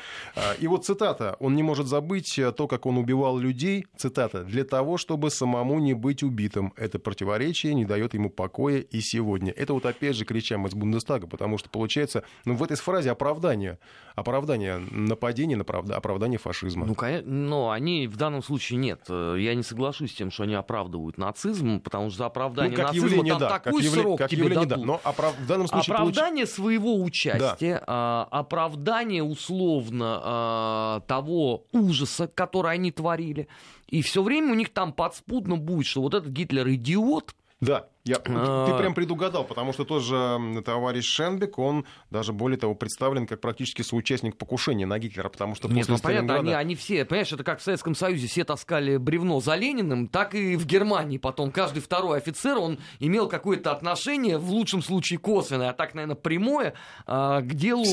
И 0.60 0.68
вот 0.68 0.86
цитата, 0.86 1.36
он 1.40 1.56
не 1.56 1.64
может 1.64 1.88
забыть 1.88 2.40
то, 2.56 2.68
как 2.68 2.86
он 2.86 2.98
убивал 2.98 3.38
людей, 3.38 3.86
цитата, 3.98 4.44
для 4.44 4.64
того, 4.70 4.98
чтобы 4.98 5.30
самому 5.30 5.80
не 5.80 5.94
быть 5.94 6.24
убитым. 6.24 6.74
Это 6.78 7.00
противоречие 7.00 7.74
не 7.74 7.86
дает 7.86 8.14
ему 8.14 8.30
покоя 8.30 8.80
и 8.80 9.02
сегодня. 9.02 9.52
Это 9.52 9.74
вот 9.74 9.86
опять 9.86 10.16
же 10.16 10.26
кричам 10.26 10.66
из 10.68 10.74
Бундестага, 10.74 11.28
потому 11.28 11.58
что 11.58 11.70
получается, 11.70 12.24
ну, 12.46 12.56
в 12.56 12.64
этой 12.64 12.78
фразе 12.78 13.12
оправдание. 13.12 13.80
Оправдание 14.16 14.78
нападения, 14.78 15.60
оправдание 15.60 16.40
фашизма. 16.40 16.86
Ну, 16.86 16.96
конечно, 16.96 17.30
но 17.30 17.72
они 17.72 18.08
в 18.08 18.18
данном 18.18 18.44
случае 18.44 18.80
нет. 18.80 19.06
Я 19.10 19.56
не 19.56 19.64
соглашусь 19.64 20.12
с 20.12 20.16
тем, 20.16 20.32
что 20.32 20.44
они 20.44 20.56
оправдывают 20.56 21.18
нацизм, 21.18 21.80
потому 21.80 22.10
что 22.10 22.26
оправдание 22.26 22.72
ну, 22.72 22.78
как 22.78 22.88
нацизма 22.88 23.10
явление, 23.10 23.34
там 23.34 23.40
да, 23.40 23.50
такой 23.50 23.84
как 23.84 23.92
срок 23.92 24.18
как 24.20 24.30
тебе 24.30 24.44
явление, 24.44 24.66
дадут. 24.68 24.86
Да. 24.86 24.94
Но 24.94 25.02
оправ... 25.04 25.36
в 25.40 25.48
данном 25.48 25.68
случае 25.68 25.96
оправдание 25.96 26.46
получ... 26.46 26.56
своего 26.56 27.02
участия, 27.02 27.84
да. 27.86 28.24
оправдание 28.26 29.24
условно 29.24 30.22
а, 30.24 31.00
того 31.08 31.66
ужаса, 31.72 32.28
который 32.28 32.74
они 32.74 32.92
творили, 32.92 33.48
и 33.90 34.02
все 34.02 34.22
время 34.22 34.52
у 34.52 34.56
них 34.56 34.70
там 34.70 34.94
подспудно 34.94 35.58
будет, 35.58 35.88
что 35.88 36.02
вот 36.02 36.14
этот 36.14 36.32
Гитлер 36.32 36.68
идиот. 36.70 37.36
Да. 37.62 37.88
Я, 38.06 38.18
а... 38.26 38.66
Ты 38.66 38.78
прям 38.78 38.94
предугадал, 38.94 39.44
потому 39.44 39.74
что 39.74 39.84
тоже 39.84 40.40
товарищ 40.66 41.06
Шенбек, 41.06 41.60
он 41.60 41.86
даже 42.10 42.32
более 42.32 42.58
того 42.58 42.74
представлен 42.74 43.28
как 43.28 43.42
практически 43.42 43.82
соучастник 43.82 44.38
покушения 44.38 44.86
на 44.86 44.98
Гитлера, 44.98 45.30
потому 45.30 45.56
что 45.56 45.68
Нет, 45.68 45.86
после 45.86 45.94
ну, 45.94 46.00
понятно, 46.02 46.36
они, 46.36 46.54
они 46.54 46.76
все, 46.76 47.04
понимаешь, 47.04 47.32
это 47.34 47.44
как 47.44 47.60
в 47.60 47.62
Советском 47.62 47.96
Союзе 47.96 48.28
все 48.28 48.46
таскали 48.46 48.96
бревно 48.98 49.42
за 49.42 49.56
Лениным, 49.56 50.08
так 50.08 50.34
и 50.34 50.56
в 50.56 50.66
Германии 50.66 51.18
потом 51.18 51.52
каждый 51.52 51.82
второй 51.82 52.18
офицер, 52.18 52.58
он 52.58 52.80
имел 53.00 53.28
какое-то 53.28 53.72
отношение, 53.74 54.38
в 54.38 54.50
лучшем 54.50 54.82
случае 54.82 55.20
косвенное, 55.20 55.72
а 55.72 55.74
так, 55.74 55.94
наверное, 55.94 56.16
прямое, 56.16 56.74
а, 57.06 57.42
к 57.42 57.54
делу 57.54 57.84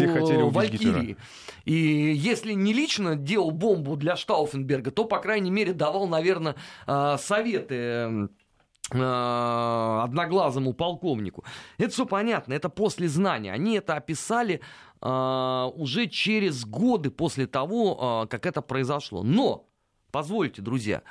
Валькирии. 0.51 1.17
И 1.65 1.75
если 1.75 2.53
не 2.53 2.73
лично 2.73 3.17
делал 3.17 3.51
бомбу 3.51 3.97
для 3.97 4.17
Штауфенберга, 4.17 4.93
то, 4.93 5.05
по 5.05 5.19
крайней 5.19 5.51
мере, 5.51 5.73
давал, 5.73 6.07
наверное, 6.07 6.55
а, 6.87 7.19
советы 7.19 8.29
одноглазому 8.91 10.73
полковнику. 10.73 11.45
Это 11.77 11.91
все 11.91 12.07
понятно, 12.07 12.53
это 12.53 12.69
после 12.69 13.09
знания. 13.09 13.53
Они 13.53 13.75
это 13.75 13.95
описали 13.95 14.61
э, 15.01 15.71
уже 15.75 16.07
через 16.07 16.65
годы 16.65 17.11
после 17.11 17.47
того, 17.47 18.25
э, 18.25 18.29
как 18.29 18.47
это 18.47 18.63
произошло. 18.63 19.25
Но, 19.25 19.69
позвольте, 20.13 20.63
друзья, 20.63 21.03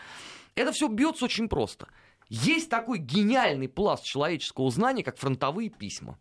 это 0.55 0.71
все 0.71 0.87
бьется 0.87 1.25
очень 1.25 1.49
просто. 1.49 1.87
Есть 2.29 2.69
такой 2.69 2.99
гениальный 2.99 3.67
пласт 3.67 4.03
человеческого 4.03 4.71
знания, 4.71 5.03
как 5.03 5.17
фронтовые 5.17 5.69
письма. 5.69 6.17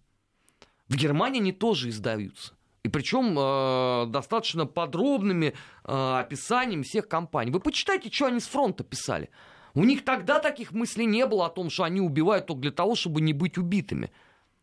В 0.89 0.97
Германии 0.97 1.41
они 1.41 1.53
тоже 1.53 1.89
издаются. 1.89 2.55
И 2.83 2.89
причем 2.89 3.39
э, 3.39 4.07
достаточно 4.11 4.67
подробными 4.67 5.55
э, 5.85 6.19
описаниями 6.19 6.83
всех 6.83 7.09
компаний. 7.09 7.51
Вы 7.51 7.61
почитайте, 7.61 8.11
что 8.13 8.27
они 8.27 8.41
с 8.41 8.47
фронта 8.47 8.85
писали. 8.85 9.31
У 9.75 9.85
них 9.85 10.05
тогда 10.05 10.39
таких 10.39 10.73
мыслей 10.73 11.07
не 11.07 11.27
было 11.27 11.47
о 11.47 11.51
том, 11.51 11.69
что 11.69 11.85
они 11.85 12.01
убивают 12.01 12.47
только 12.47 12.63
для 12.63 12.71
того, 12.71 12.95
чтобы 12.95 13.21
не 13.21 13.33
быть 13.33 13.59
убитыми. 13.59 14.11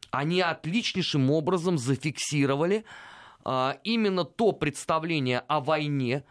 Они 0.09 0.41
отличнейшим 0.41 1.29
образом 1.31 1.77
зафиксировали 1.77 2.85
а, 3.43 3.77
именно 3.83 4.23
то 4.23 4.51
представление 4.53 5.39
о 5.47 5.59
войне 5.59 6.23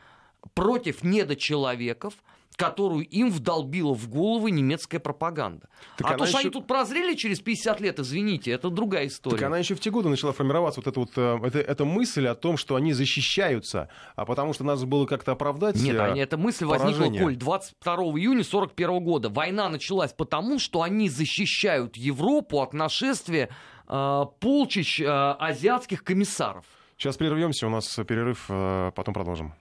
против 0.54 1.02
недочеловеков, 1.02 2.14
которую 2.56 3.06
им 3.06 3.30
вдолбила 3.30 3.94
в 3.94 4.08
головы 4.08 4.50
немецкая 4.50 4.98
пропаганда. 4.98 5.68
Так 5.96 6.10
а 6.10 6.14
то, 6.16 6.24
еще... 6.24 6.30
что 6.30 6.38
они 6.40 6.50
тут 6.50 6.66
прозрели 6.66 7.14
через 7.14 7.40
50 7.40 7.80
лет, 7.80 7.98
извините, 7.98 8.50
это 8.50 8.68
другая 8.68 9.06
история. 9.06 9.36
Так 9.36 9.46
она 9.46 9.58
еще 9.58 9.74
в 9.74 9.80
те 9.80 9.90
годы 9.90 10.08
начала 10.08 10.32
формироваться, 10.32 10.80
вот 10.80 10.86
эта, 10.86 11.00
вот, 11.00 11.10
э, 11.16 11.38
эта, 11.46 11.58
эта 11.60 11.84
мысль 11.84 12.26
о 12.26 12.34
том, 12.34 12.56
что 12.56 12.74
они 12.74 12.92
защищаются, 12.92 13.88
а 14.16 14.24
потому 14.24 14.52
что 14.52 14.64
надо 14.64 14.84
было 14.86 15.06
как-то 15.06 15.32
оправдать 15.32 15.76
Нет, 15.76 15.96
э, 15.96 16.00
они, 16.00 16.20
эта 16.20 16.36
мысль 16.36 16.66
поражение. 16.66 16.98
возникла, 16.98 17.24
Коль, 17.24 17.36
22 17.36 17.94
июня 17.94 18.40
1941 18.42 19.04
года. 19.04 19.28
Война 19.30 19.68
началась 19.68 20.12
потому, 20.12 20.58
что 20.58 20.82
они 20.82 21.08
защищают 21.08 21.96
Европу 21.96 22.60
от 22.60 22.74
нашествия 22.74 23.48
э, 23.88 24.24
полчищ 24.40 25.00
э, 25.00 25.06
азиатских 25.06 26.04
комиссаров. 26.04 26.64
Сейчас 26.96 27.16
прервемся, 27.16 27.66
у 27.66 27.70
нас 27.70 27.98
перерыв, 28.06 28.44
э, 28.50 28.92
потом 28.94 29.14
продолжим. 29.14 29.54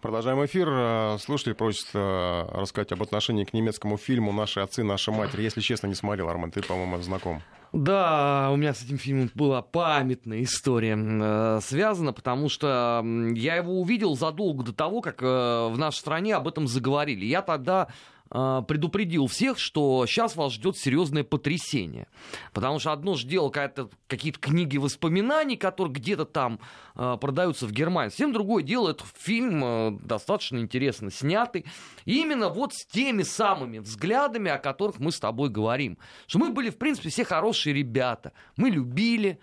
Продолжаем 0.00 0.44
эфир. 0.44 0.68
Э, 0.70 1.18
слушатели 1.18 1.54
просят 1.54 1.88
э, 1.92 2.46
рассказать 2.52 2.92
об 2.92 3.02
отношении 3.02 3.42
к 3.42 3.52
немецкому 3.52 3.96
фильму 3.96 4.30
«Наши 4.32 4.60
отцы, 4.60 4.84
наша 4.84 5.10
матери». 5.10 5.42
Если 5.42 5.60
честно, 5.60 5.88
не 5.88 5.94
смотрел, 5.94 6.28
Арман, 6.28 6.52
ты, 6.52 6.62
по-моему, 6.62 7.02
знаком. 7.02 7.42
Да, 7.72 8.48
у 8.52 8.56
меня 8.56 8.74
с 8.74 8.84
этим 8.84 8.96
фильмом 8.96 9.28
была 9.34 9.60
памятная 9.60 10.44
история 10.44 10.96
э, 10.96 11.60
связана, 11.62 12.12
потому 12.12 12.48
что 12.48 13.04
я 13.34 13.56
его 13.56 13.80
увидел 13.80 14.16
задолго 14.16 14.62
до 14.62 14.72
того, 14.72 15.00
как 15.00 15.20
в 15.20 15.74
нашей 15.76 15.98
стране 15.98 16.36
об 16.36 16.46
этом 16.46 16.68
заговорили. 16.68 17.24
Я 17.24 17.42
тогда 17.42 17.88
предупредил 18.30 19.26
всех, 19.26 19.58
что 19.58 20.04
сейчас 20.06 20.36
вас 20.36 20.52
ждет 20.52 20.76
серьезное 20.76 21.24
потрясение. 21.24 22.08
Потому 22.52 22.78
что 22.78 22.92
одно 22.92 23.14
же 23.14 23.26
дело 23.26 23.50
какие-то 23.50 24.38
книги 24.38 24.76
воспоминаний, 24.76 25.56
которые 25.56 25.94
где-то 25.94 26.24
там 26.24 26.60
э, 26.94 27.16
продаются 27.20 27.66
в 27.66 27.72
Германии. 27.72 28.10
Совсем 28.10 28.32
другое 28.32 28.62
дело, 28.62 28.90
это 28.90 29.04
фильм 29.18 29.64
э, 29.64 29.98
достаточно 30.02 30.58
интересно 30.58 31.10
снятый. 31.10 31.64
Именно 32.04 32.48
вот 32.48 32.74
с 32.74 32.86
теми 32.86 33.22
самыми 33.22 33.78
взглядами, 33.78 34.50
о 34.50 34.58
которых 34.58 34.98
мы 34.98 35.12
с 35.12 35.20
тобой 35.20 35.48
говорим. 35.48 35.98
Что 36.26 36.38
мы 36.38 36.50
были, 36.50 36.70
в 36.70 36.76
принципе, 36.76 37.10
все 37.10 37.24
хорошие 37.24 37.74
ребята. 37.74 38.32
Мы 38.56 38.70
любили, 38.70 39.38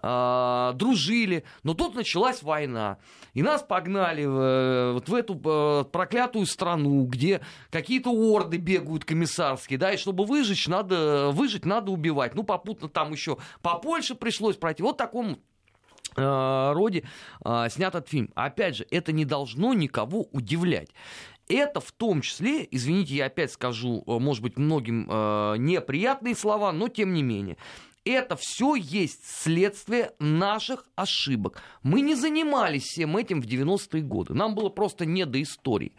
дружили, 0.00 1.44
но 1.62 1.74
тут 1.74 1.94
началась 1.94 2.42
война. 2.42 2.98
И 3.34 3.42
нас 3.42 3.62
погнали 3.62 4.24
э, 4.24 4.92
вот 4.92 5.08
в 5.08 5.14
эту 5.14 5.40
э, 5.44 5.84
проклятую 5.90 6.46
страну, 6.46 7.04
где 7.04 7.40
какие-то 7.70 8.10
орды 8.10 8.56
бегают 8.56 9.04
комиссарские, 9.04 9.78
да, 9.78 9.92
и 9.92 9.96
чтобы 9.96 10.24
выжить, 10.24 10.66
надо, 10.66 11.30
выжить, 11.32 11.64
надо 11.64 11.92
убивать. 11.92 12.34
Ну, 12.34 12.42
попутно 12.42 12.88
там 12.88 13.12
еще 13.12 13.38
по 13.62 13.78
Польше 13.78 14.14
пришлось 14.14 14.56
пройти. 14.56 14.82
Вот 14.82 14.96
таком 14.96 15.38
э, 16.16 16.72
роде 16.72 17.04
э, 17.44 17.66
снят 17.70 17.94
этот 17.94 18.08
фильм. 18.08 18.30
Опять 18.34 18.76
же, 18.76 18.86
это 18.90 19.12
не 19.12 19.24
должно 19.24 19.74
никого 19.74 20.26
удивлять. 20.32 20.90
Это 21.48 21.80
в 21.80 21.92
том 21.92 22.20
числе, 22.20 22.68
извините, 22.70 23.14
я 23.14 23.26
опять 23.26 23.52
скажу, 23.52 24.02
может 24.06 24.42
быть, 24.42 24.58
многим 24.58 25.08
э, 25.08 25.56
неприятные 25.58 26.34
слова, 26.34 26.72
но 26.72 26.88
тем 26.88 27.14
не 27.14 27.22
менее, 27.22 27.56
это 28.10 28.36
все 28.36 28.74
есть 28.74 29.24
следствие 29.24 30.12
наших 30.18 30.84
ошибок. 30.96 31.62
Мы 31.82 32.00
не 32.00 32.14
занимались 32.14 32.84
всем 32.84 33.16
этим 33.16 33.40
в 33.40 33.46
90-е 33.46 34.02
годы. 34.02 34.34
Нам 34.34 34.54
было 34.54 34.68
просто 34.68 35.06
не 35.06 35.26
до 35.26 35.42
истории. 35.42 35.92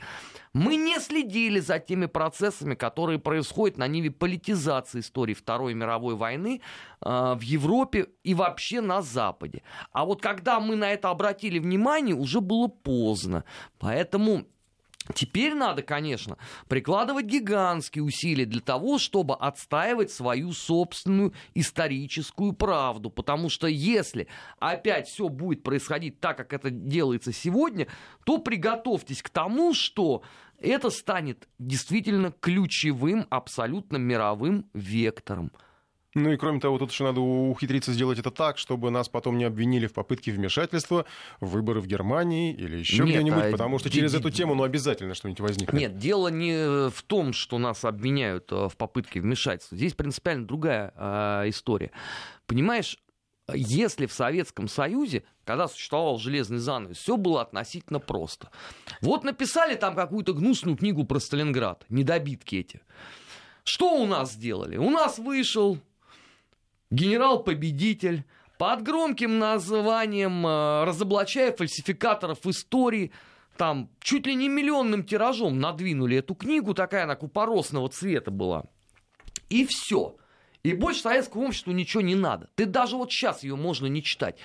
Мы 0.54 0.78
не 0.78 1.00
следили 1.00 1.60
за 1.60 1.80
теми 1.80 2.08
процессами, 2.08 2.74
которые 2.74 3.20
происходят 3.20 3.78
на 3.78 3.88
ниве 3.88 4.10
политизации 4.10 5.02
истории 5.02 5.36
Второй 5.36 5.76
мировой 5.76 6.16
войны 6.16 6.62
э, 7.02 7.36
в 7.36 7.42
Европе 7.42 8.08
и 8.24 8.34
вообще 8.34 8.82
на 8.82 9.02
Западе. 9.02 9.62
А 9.92 10.06
вот 10.06 10.22
когда 10.22 10.60
мы 10.60 10.76
на 10.76 10.92
это 10.92 11.10
обратили 11.12 11.60
внимание, 11.60 12.16
уже 12.16 12.42
было 12.42 12.68
поздно. 12.68 13.44
Поэтому 13.78 14.46
Теперь 15.14 15.56
надо, 15.56 15.82
конечно, 15.82 16.38
прикладывать 16.68 17.26
гигантские 17.26 18.04
усилия 18.04 18.46
для 18.46 18.62
того, 18.62 19.00
чтобы 19.00 19.36
отстаивать 19.36 20.12
свою 20.12 20.52
собственную 20.52 21.34
историческую 21.56 22.54
правду. 22.54 23.10
Потому 23.10 23.50
что 23.50 23.68
если 23.68 24.28
опять 24.60 25.08
все 25.08 25.28
будет 25.30 25.64
происходить 25.64 26.20
так, 26.20 26.38
как 26.38 26.54
это 26.54 26.70
делается 26.70 27.34
сегодня, 27.34 27.88
то 28.24 28.38
приготовьтесь 28.38 29.24
к 29.24 29.30
тому, 29.30 29.74
что 29.74 30.22
это 30.60 30.90
станет 30.92 31.48
действительно 31.58 32.32
ключевым, 32.32 33.26
абсолютно 33.30 33.98
мировым 33.98 34.70
вектором. 34.74 35.52
Ну 36.16 36.32
и 36.32 36.38
кроме 36.38 36.60
того, 36.60 36.80
тут 36.80 36.92
еще 36.92 37.04
надо 37.04 37.22
ухитриться 37.22 37.94
сделать 37.94 38.18
это 38.18 38.32
так, 38.32 38.58
чтобы 38.58 38.90
нас 38.90 39.08
потом 39.08 39.38
не 39.38 39.44
обвинили 39.44 39.86
в 39.86 39.94
попытке 39.94 40.32
вмешательства 40.32 41.06
в 41.40 41.50
выборы 41.50 41.82
в 41.82 41.88
Германии 41.88 42.52
или 42.54 42.78
еще 42.78 43.04
где-нибудь, 43.04 43.46
а... 43.46 43.52
потому 43.52 43.78
что 43.78 43.92
через 43.92 44.16
эту 44.16 44.32
тему 44.32 44.56
ну, 44.56 44.64
обязательно 44.64 45.14
что-нибудь 45.14 45.42
возникнет. 45.42 45.80
Нет, 45.80 45.98
дело 45.98 46.30
не 46.30 46.90
в 46.90 47.04
том, 47.04 47.34
что 47.34 47.60
нас 47.60 47.86
обвиняют 47.86 48.52
э, 48.52 48.70
в 48.70 48.76
попытке 48.76 49.22
вмешательства. 49.22 49.78
Здесь 49.78 49.94
принципиально 49.94 50.48
другая 50.48 50.94
э, 50.96 51.50
история. 51.50 51.92
Понимаешь, 52.48 52.98
если 53.54 54.08
в 54.08 54.14
Советском 54.14 54.68
Союзе, 54.68 55.24
когда 55.46 55.68
существовал 55.68 56.18
железный 56.18 56.58
занавес, 56.58 56.98
все 56.98 57.18
было 57.18 57.42
относительно 57.42 58.00
просто. 58.00 58.50
Вот 59.02 59.24
написали 59.24 59.76
там 59.76 59.96
какую-то 59.96 60.34
гнусную 60.34 60.76
книгу 60.76 61.04
про 61.06 61.20
Сталинград, 61.20 61.86
недобитки 61.90 62.56
эти. 62.56 62.82
Что 63.64 64.02
у 64.02 64.08
нас 64.08 64.34
сделали? 64.34 64.78
У 64.78 64.90
нас 64.90 65.20
вышел 65.20 65.78
генерал-победитель, 66.92 68.26
под 68.58 68.84
громким 68.84 69.40
названием 69.40 70.46
э, 70.46 70.84
«Разоблачая 70.84 71.56
фальсификаторов 71.56 72.46
истории», 72.46 73.12
там 73.58 73.90
чуть 74.00 74.26
ли 74.26 74.36
не 74.36 74.48
миллионным 74.48 75.04
тиражом 75.04 75.60
надвинули 75.60 76.18
эту 76.18 76.34
книгу, 76.36 76.74
такая 76.74 77.04
она 77.04 77.16
купоросного 77.16 77.90
цвета 77.90 78.32
была. 78.32 78.66
И 79.50 79.66
все. 79.66 80.18
И 80.64 80.74
больше 80.74 81.02
советскому 81.02 81.48
обществу 81.48 81.72
ничего 81.72 82.02
не 82.02 82.16
надо. 82.16 82.50
Ты 82.56 82.66
даже 82.66 82.96
вот 82.96 83.12
сейчас 83.12 83.44
ее 83.44 83.56
можно 83.56 83.88
не 83.88 84.04
читать. 84.04 84.38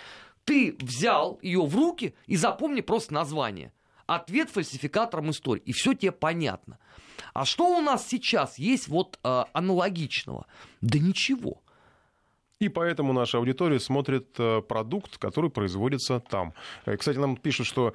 Ты 0.44 0.76
взял 0.80 1.38
ее 1.42 1.64
в 1.64 1.74
руки 1.74 2.14
и 2.26 2.36
запомни 2.36 2.80
просто 2.80 3.14
название. 3.14 3.72
Ответ 4.06 4.50
фальсификаторам 4.50 5.30
истории. 5.30 5.62
И 5.64 5.72
все 5.72 5.94
тебе 5.94 6.12
понятно. 6.12 6.78
А 7.32 7.44
что 7.44 7.66
у 7.66 7.80
нас 7.80 8.06
сейчас 8.06 8.58
есть 8.58 8.88
вот 8.88 9.18
э, 9.24 9.44
аналогичного? 9.52 10.46
Да 10.80 10.98
ничего. 10.98 11.62
И 12.60 12.68
поэтому 12.68 13.12
наша 13.12 13.38
аудитория 13.38 13.80
смотрит 13.80 14.28
э, 14.38 14.62
продукт, 14.62 15.18
который 15.18 15.50
производится 15.50 16.20
там. 16.20 16.54
Э, 16.86 16.96
кстати, 16.96 17.18
нам 17.18 17.36
пишут, 17.36 17.66
что 17.66 17.94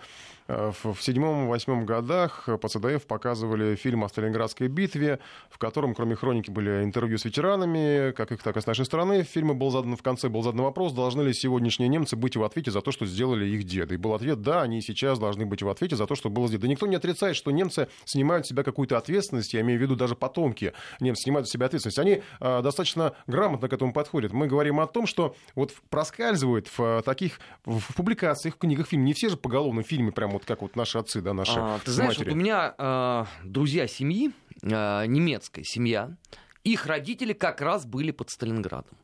в 0.50 0.98
седьмом-восьмом 1.00 1.86
годах 1.86 2.50
по 2.60 2.68
ЦДФ 2.68 3.06
показывали 3.06 3.76
фильм 3.76 4.04
о 4.04 4.10
Сталинградской 4.10 4.68
битве, 4.68 5.20
в 5.50 5.60
котором, 5.60 5.94
кроме 5.94 6.16
хроники, 6.16 6.50
были 6.50 6.84
интервью 6.84 7.20
с 7.20 7.26
ветеранами, 7.26 8.12
как 8.14 8.32
их, 8.32 8.42
так 8.42 8.58
и 8.58 8.62
с 8.62 8.66
нашей 8.66 8.86
страны. 8.86 9.24
В 9.24 9.28
фильме 9.28 9.54
был 9.54 9.70
задан, 9.70 9.96
в 9.96 10.02
конце 10.02 10.28
был 10.28 10.42
задан 10.42 10.62
вопрос, 10.62 10.94
должны 10.94 11.22
ли 11.22 11.34
сегодняшние 11.34 11.88
немцы 11.88 12.16
быть 12.16 12.36
в 12.36 12.44
ответе 12.44 12.72
за 12.72 12.82
то, 12.82 12.92
что 12.92 13.06
сделали 13.06 13.46
их 13.46 13.64
деды. 13.64 13.94
И 13.94 13.98
был 13.98 14.16
ответ, 14.16 14.42
да, 14.42 14.64
они 14.64 14.82
сейчас 14.82 15.20
должны 15.20 15.46
быть 15.46 15.62
в 15.62 15.70
ответе 15.70 15.96
за 15.96 16.08
то, 16.08 16.16
что 16.16 16.30
было 16.30 16.48
сделано. 16.48 16.64
Да 16.64 16.68
никто 16.68 16.88
не 16.88 16.96
отрицает, 16.96 17.36
что 17.36 17.52
немцы 17.52 17.88
снимают 18.06 18.48
с 18.48 18.50
себя 18.50 18.64
какую-то 18.64 18.98
ответственность, 18.98 19.54
я 19.54 19.62
имею 19.62 19.78
в 19.78 19.82
виду 19.84 19.96
даже 19.96 20.16
потомки 20.16 20.74
немцы 21.00 21.24
снимают 21.24 21.48
с 21.48 21.52
себя 21.52 21.68
ответственность. 21.68 22.00
Они 22.00 22.22
э, 22.40 22.62
достаточно 22.64 23.14
грамотно 23.28 23.70
к 23.70 23.74
этому 23.74 23.94
подходят. 23.94 24.34
Мы 24.34 24.48
говорим 24.48 24.80
о 24.80 24.88
том, 24.88 25.06
что 25.06 25.36
вот 25.54 25.74
проскальзывает 25.90 26.68
в 26.68 26.80
э, 26.82 27.02
таких 27.04 27.40
в 27.66 27.94
публикациях, 27.96 28.56
в 28.56 28.58
книгах, 28.58 28.88
фильмах. 28.88 29.06
Не 29.06 29.14
все 29.14 29.30
же 29.30 29.38
поголовно 29.38 29.84
фильмы, 29.84 30.12
прям 30.12 30.39
вот 30.40 30.46
как 30.46 30.62
вот 30.62 30.76
наши 30.76 30.98
отцы, 30.98 31.22
да, 31.22 31.34
наши 31.34 31.54
а, 31.56 31.80
Ты 31.84 31.92
знаешь, 31.92 32.18
вот 32.18 32.28
у 32.28 32.36
меня 32.36 32.74
э, 32.78 33.26
друзья 33.44 33.88
семьи, 33.88 34.32
э, 34.62 35.06
немецкая 35.06 35.64
семья, 35.64 36.16
их 36.64 36.86
родители 36.86 37.34
как 37.34 37.62
раз 37.62 37.86
были 37.86 38.12
под 38.12 38.30
Сталинградом. 38.30 38.98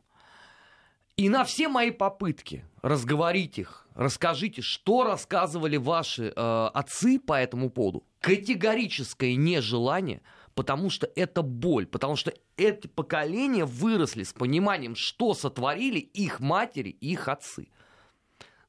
И 1.16 1.28
на 1.28 1.44
все 1.44 1.68
мои 1.68 1.90
попытки 1.90 2.64
разговорить 2.82 3.58
их, 3.58 3.86
расскажите, 3.94 4.60
что 4.60 5.04
рассказывали 5.04 5.76
ваши 5.76 6.32
э, 6.34 6.70
отцы 6.74 7.18
по 7.18 7.34
этому 7.34 7.70
поводу, 7.70 8.04
категорическое 8.20 9.34
нежелание– 9.36 10.22
потому 10.56 10.88
что 10.88 11.08
это 11.14 11.42
боль, 11.42 11.86
потому 11.86 12.16
что 12.16 12.32
эти 12.56 12.86
поколения 12.86 13.66
выросли 13.66 14.22
с 14.22 14.32
пониманием, 14.32 14.96
что 14.96 15.34
сотворили 15.34 15.98
их 15.98 16.40
матери, 16.40 16.88
их 16.88 17.28
отцы. 17.28 17.68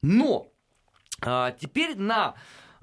Но 0.02 0.48
а, 0.48 0.57
теперь 1.20 1.96
на 1.96 2.34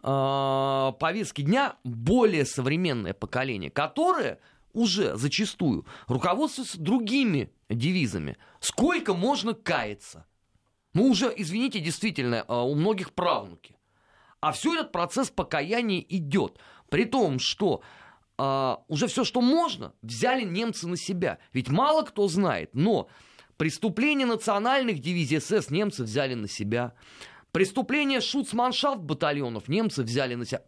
а, 0.07 0.91
повестке 0.91 1.41
дня 1.41 1.77
более 1.83 2.45
современное 2.45 3.15
поколение, 3.15 3.71
которое 3.71 4.39
уже 4.71 5.15
зачастую 5.15 5.87
руководствуется 6.07 6.79
другими 6.79 7.51
девизами. 7.69 8.37
Сколько 8.59 9.15
можно 9.15 9.55
каяться? 9.55 10.27
Ну, 10.93 11.09
уже, 11.09 11.33
извините, 11.35 11.79
действительно, 11.79 12.45
а, 12.47 12.61
у 12.63 12.75
многих 12.75 13.13
правнуки. 13.13 13.77
А 14.41 14.51
все 14.51 14.75
этот 14.75 14.91
процесс 14.91 15.31
покаяния 15.31 16.05
идет. 16.07 16.59
При 16.89 17.05
том, 17.05 17.39
что 17.39 17.81
а, 18.37 18.83
уже 18.87 19.07
все, 19.07 19.23
что 19.23 19.41
можно, 19.41 19.93
взяли 20.03 20.43
немцы 20.43 20.87
на 20.87 20.97
себя. 20.97 21.39
Ведь 21.51 21.69
мало 21.69 22.03
кто 22.03 22.27
знает, 22.27 22.75
но 22.75 23.09
преступления 23.57 24.27
национальных 24.27 24.99
дивизий 24.99 25.41
СС 25.41 25.71
немцы 25.71 26.03
взяли 26.03 26.35
на 26.35 26.47
себя. 26.47 26.93
Преступления 27.55 28.19
шуцманшафт 28.19 28.99
батальонов 28.99 29.69
немцы 29.69 30.03
взяли 30.03 30.35
на 30.35 30.45
себя. 30.45 30.61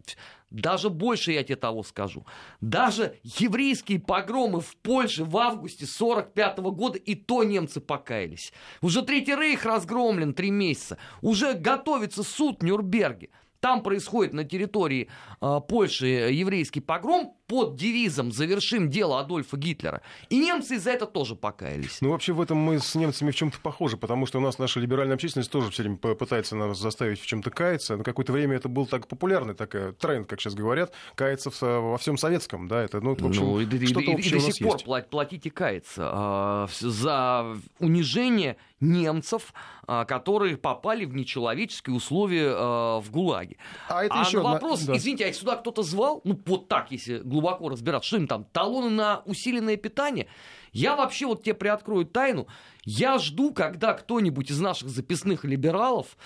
Даже 0.50 0.90
больше 0.90 1.34
я 1.34 1.44
тебе 1.44 1.58
того 1.58 1.84
скажу. 1.84 2.26
Даже 2.62 3.20
еврейские 3.24 4.00
погромы 4.00 4.62
в 4.62 4.78
Польше 4.78 5.26
в 5.26 5.36
августе 5.36 5.86
45 5.86 6.60
года 6.60 6.98
и 6.98 7.14
то 7.14 7.44
немцы 7.44 7.82
покаялись. 7.82 8.54
Уже 8.82 9.02
Третий 9.02 9.36
Рейх 9.36 9.66
разгромлен 9.66 10.34
три 10.34 10.50
месяца. 10.50 10.98
Уже 11.22 11.56
готовится 11.56 12.24
суд 12.24 12.62
в 12.62 12.64
Нюрнберге. 12.64 13.32
Там 13.68 13.84
происходит 13.84 14.32
на 14.32 14.46
территории 14.46 15.10
э, 15.42 15.60
Польши 15.68 16.08
еврейский 16.08 16.80
погром 16.80 17.34
под 17.48 17.76
девизом 17.76 18.32
«Завершим 18.32 18.90
дело 18.90 19.20
Адольфа 19.20 19.58
Гитлера». 19.58 20.02
И 20.30 20.38
немцы 20.38 20.76
из-за 20.76 20.92
это 20.92 21.06
тоже 21.06 21.36
покаялись. 21.36 22.00
Ну, 22.00 22.12
вообще 22.12 22.32
в 22.32 22.40
этом 22.40 22.58
мы 22.58 22.80
с 22.80 22.96
немцами 22.96 23.32
в 23.32 23.36
чем-то 23.36 23.60
похожи, 23.60 23.98
потому 23.98 24.26
что 24.26 24.38
у 24.38 24.42
нас 24.42 24.58
наша 24.58 24.80
либеральная 24.80 25.16
общественность 25.16 25.52
тоже 25.52 25.70
все 25.70 25.84
время 25.84 25.98
пытается 25.98 26.56
нас 26.56 26.80
заставить 26.80 27.20
в 27.20 27.26
чем-то 27.26 27.50
каяться. 27.50 27.98
На 27.98 28.06
какое-то 28.06 28.32
время 28.32 28.56
это 28.56 28.70
был 28.70 28.86
так 28.86 29.06
популярный 29.10 29.54
такой 29.54 29.92
тренд, 29.92 30.28
как 30.28 30.40
сейчас 30.40 30.56
говорят, 30.56 30.94
каяться 31.16 31.52
во 31.60 31.98
всем 31.98 32.18
советском. 32.18 32.70
Да, 32.70 32.82
это, 32.82 33.02
ну, 33.02 33.16
в 33.16 33.26
общем, 33.26 33.44
ну, 33.44 33.60
и, 33.60 33.66
и, 33.66 33.78
и, 33.80 33.90
и 33.90 34.30
до 34.30 34.40
сих 34.40 34.66
пор 34.66 34.78
есть. 34.78 35.10
платить 35.10 35.46
и 35.46 35.50
каяться 35.50 36.68
э, 36.72 36.88
за 36.88 37.58
унижение 37.80 38.56
немцев, 38.80 39.54
а, 39.88 40.06
которые 40.06 40.58
попали 40.58 41.06
в 41.06 41.16
нечеловеческие 41.16 41.96
условия 41.96 42.52
а, 42.54 43.00
в 43.00 43.10
ГУЛАГе. 43.12 43.58
А, 43.90 44.04
это 44.04 44.16
а 44.16 44.24
еще 44.24 44.38
на 44.38 44.54
вопрос, 44.54 44.82
да. 44.82 44.96
извините, 44.96 45.26
а 45.26 45.28
их 45.30 45.36
сюда 45.36 45.56
кто-то 45.56 45.84
звал? 45.84 46.22
Ну, 46.24 46.40
вот 46.46 46.68
так, 46.68 46.92
если 46.92 47.20
глубоко 47.20 47.70
разбираться. 47.70 48.08
Что 48.08 48.18
им 48.18 48.28
там, 48.28 48.46
талоны 48.46 48.90
на 48.90 49.22
усиленное 49.26 49.78
питание? 49.78 50.28
Я 50.72 50.96
вообще 50.96 51.26
вот 51.26 51.44
тебе 51.44 51.56
приоткрою 51.56 52.06
тайну. 52.06 52.48
Я 52.84 53.18
жду, 53.18 53.52
когда 53.52 53.94
кто-нибудь 53.94 54.52
из 54.52 54.60
наших 54.60 54.90
записных 54.90 55.44
либералов 55.44 56.18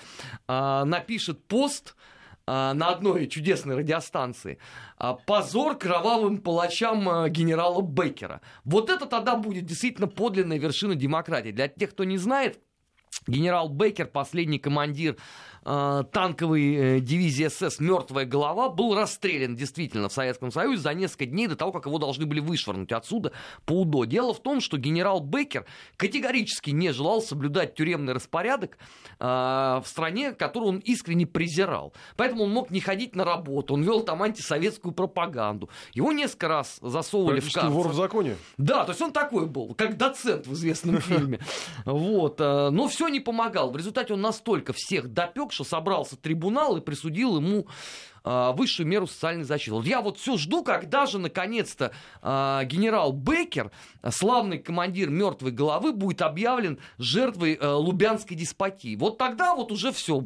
а, 0.46 0.84
напишет 0.84 1.44
пост, 1.46 1.96
на 2.46 2.88
одной 2.88 3.26
чудесной 3.26 3.76
радиостанции. 3.76 4.58
Позор 5.26 5.76
кровавым 5.76 6.38
палачам 6.38 7.28
генерала 7.30 7.82
Беккера. 7.82 8.40
Вот 8.64 8.90
это 8.90 9.06
тогда 9.06 9.36
будет 9.36 9.66
действительно 9.66 10.08
подлинная 10.08 10.58
вершина 10.58 10.94
демократии. 10.94 11.50
Для 11.52 11.68
тех, 11.68 11.90
кто 11.90 12.04
не 12.04 12.18
знает, 12.18 12.60
Генерал 13.26 13.68
Беккер, 13.68 14.06
последний 14.06 14.58
командир 14.58 15.16
э, 15.64 16.04
танковой 16.12 16.74
э, 16.74 17.00
дивизии 17.00 17.48
СС 17.48 17.78
«Мертвая 17.78 18.24
голова», 18.24 18.68
был 18.68 18.94
расстрелян 18.94 19.54
действительно 19.54 20.08
в 20.08 20.12
Советском 20.12 20.50
Союзе 20.50 20.82
за 20.82 20.94
несколько 20.94 21.26
дней 21.26 21.46
до 21.46 21.56
того, 21.56 21.72
как 21.72 21.86
его 21.86 21.98
должны 21.98 22.26
были 22.26 22.40
вышвырнуть 22.40 22.90
отсюда 22.92 23.32
по 23.64 23.82
УДО. 23.82 24.04
Дело 24.04 24.34
в 24.34 24.42
том, 24.42 24.60
что 24.60 24.76
генерал 24.76 25.20
Беккер 25.20 25.66
категорически 25.96 26.70
не 26.70 26.92
желал 26.92 27.22
соблюдать 27.22 27.74
тюремный 27.74 28.12
распорядок 28.12 28.76
э, 29.20 29.24
в 29.24 29.84
стране, 29.86 30.32
которую 30.32 30.70
он 30.70 30.78
искренне 30.78 31.26
презирал. 31.26 31.92
Поэтому 32.16 32.44
он 32.44 32.50
мог 32.50 32.70
не 32.70 32.80
ходить 32.80 33.14
на 33.14 33.24
работу, 33.24 33.74
он 33.74 33.82
вел 33.82 34.00
там 34.00 34.22
антисоветскую 34.22 34.92
пропаганду. 34.92 35.70
Его 35.94 36.12
несколько 36.12 36.48
раз 36.48 36.78
засовывали 36.82 37.40
в 37.40 37.52
карцер. 37.52 37.70
вор 37.70 37.88
в 37.88 37.94
законе? 37.94 38.36
Да, 38.58 38.84
то 38.84 38.90
есть 38.90 39.00
он 39.00 39.12
такой 39.12 39.46
был, 39.46 39.74
как 39.74 39.96
доцент 39.96 40.46
в 40.46 40.52
известном 40.54 41.00
фильме. 41.00 41.38
Вот. 41.84 42.40
э, 42.40 42.70
Но 42.70 42.88
все 42.88 43.11
не 43.12 43.20
помогал. 43.20 43.70
В 43.70 43.76
результате 43.76 44.14
он 44.14 44.20
настолько 44.20 44.72
всех 44.72 45.12
допек, 45.12 45.52
что 45.52 45.62
собрался 45.62 46.16
трибунал 46.16 46.76
и 46.76 46.80
присудил 46.80 47.36
ему 47.36 47.66
высшую 48.24 48.86
меру 48.86 49.06
социальной 49.06 49.44
защиты. 49.44 49.72
Вот 49.74 49.86
я 49.86 50.00
вот 50.00 50.18
все 50.18 50.36
жду, 50.36 50.62
когда 50.62 51.06
же 51.06 51.18
наконец-то 51.18 51.92
а, 52.22 52.64
генерал 52.64 53.12
Беккер, 53.12 53.70
славный 54.10 54.58
командир 54.58 55.10
мертвой 55.10 55.50
головы, 55.50 55.92
будет 55.92 56.22
объявлен 56.22 56.78
жертвой 56.98 57.58
а, 57.60 57.76
лубянской 57.76 58.36
деспотии. 58.36 58.94
Вот 58.96 59.18
тогда 59.18 59.54
вот 59.54 59.72
уже 59.72 59.90
все, 59.92 60.20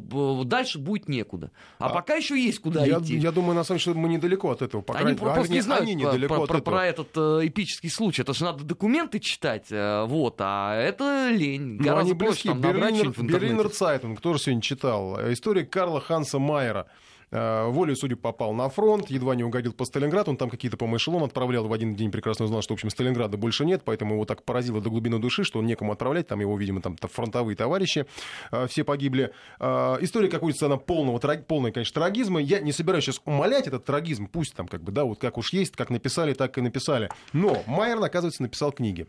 дальше 0.45 0.79
будет 0.79 1.09
некуда. 1.09 1.51
А, 1.79 1.87
А 1.87 1.89
пока 1.89 2.15
еще 2.15 2.39
есть 2.39 2.59
куда 2.59 2.85
Я, 2.85 2.99
идти. 2.99 3.17
я 3.17 3.31
думаю, 3.31 3.55
на 3.55 3.63
самом 3.63 3.79
деле, 3.79 3.95
мы 3.99 4.09
недалеко 4.09 4.51
от 4.51 4.61
этого. 4.61 4.81
По 4.81 4.93
Они 4.93 5.01
крайней- 5.03 5.17
про- 5.19 5.33
просто 5.33 5.51
не 5.51 5.57
они- 5.57 5.61
знают 5.61 5.83
они 5.83 6.03
про, 6.03 6.09
недалеко 6.11 6.35
про- 6.35 6.43
от 6.43 6.47
про- 6.49 6.57
этого. 6.57 6.75
про 6.75 6.85
этот 6.85 7.07
э, 7.15 7.47
эпический 7.47 7.89
случай. 7.89 8.21
Это 8.21 8.33
же 8.33 8.43
надо 8.43 8.63
документы 8.63 9.19
читать, 9.19 9.67
э, 9.71 10.05
вот, 10.05 10.35
а 10.39 10.75
это 10.75 11.29
лень. 11.29 11.77
Ну, 11.77 11.83
Гораздо 11.83 12.11
они 12.11 12.19
проще 12.19 12.53
близки. 12.53 12.67
Berliner. 12.67 13.09
Berliner 13.23 13.69
Zeitung 13.69 14.21
тоже 14.21 14.39
сегодня 14.39 14.61
читал. 14.61 15.19
История 15.31 15.65
Карла 15.65 15.99
Ханса 15.99 16.39
Майера. 16.39 16.87
Э, 17.31 17.67
Волей 17.67 17.95
судеб 17.95 18.21
попал 18.21 18.53
на 18.53 18.69
фронт, 18.69 19.09
едва 19.09 19.35
не 19.35 19.43
угодил 19.43 19.73
по 19.73 19.85
Сталинград, 19.85 20.27
он 20.29 20.37
там 20.37 20.49
какие-то, 20.49 20.77
по-моему, 20.77 21.25
отправлял, 21.25 21.67
в 21.67 21.73
один 21.73 21.95
день 21.95 22.11
прекрасно 22.11 22.45
узнал, 22.45 22.61
что, 22.61 22.73
в 22.73 22.75
общем, 22.75 22.89
Сталинграда 22.89 23.37
больше 23.37 23.65
нет, 23.65 23.81
поэтому 23.83 24.13
его 24.15 24.25
так 24.25 24.43
поразило 24.43 24.81
до 24.81 24.89
глубины 24.89 25.19
души, 25.19 25.43
что 25.43 25.59
он 25.59 25.65
некому 25.65 25.91
отправлять, 25.91 26.27
там 26.27 26.39
его, 26.39 26.57
видимо, 26.57 26.81
там 26.81 26.95
та- 26.95 27.07
фронтовые 27.07 27.55
товарищи 27.55 28.05
э, 28.51 28.67
все 28.67 28.83
погибли. 28.83 29.31
Э, 29.59 29.97
История 30.01 30.29
какой-то 30.29 30.65
она 30.65 30.77
полного, 30.77 31.19
полной, 31.19 31.71
конечно, 31.71 32.01
трагизма. 32.01 32.39
Я 32.41 32.59
не 32.59 32.71
собираюсь 32.71 33.03
сейчас 33.03 33.21
умолять 33.25 33.67
этот 33.67 33.85
трагизм, 33.85 34.27
пусть 34.27 34.55
там, 34.55 34.67
как 34.67 34.81
бы, 34.83 34.91
да, 34.91 35.03
вот 35.03 35.19
как 35.19 35.37
уж 35.37 35.53
есть, 35.53 35.75
как 35.75 35.89
написали, 35.89 36.33
так 36.33 36.57
и 36.57 36.61
написали. 36.61 37.09
Но 37.33 37.63
Майер, 37.67 38.01
оказывается, 38.01 38.41
написал 38.41 38.71
книги. 38.71 39.07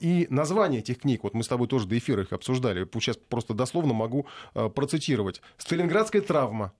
И 0.00 0.26
название 0.30 0.80
этих 0.80 1.00
книг, 1.00 1.24
вот 1.24 1.34
мы 1.34 1.42
с 1.42 1.48
тобой 1.48 1.68
тоже 1.68 1.86
до 1.86 1.98
эфира 1.98 2.22
их 2.22 2.32
обсуждали, 2.32 2.86
сейчас 2.94 3.16
просто 3.16 3.54
дословно 3.54 3.94
могу 3.94 4.26
процитировать. 4.74 5.42
«Сталинградская 5.56 6.22
травма». 6.22 6.72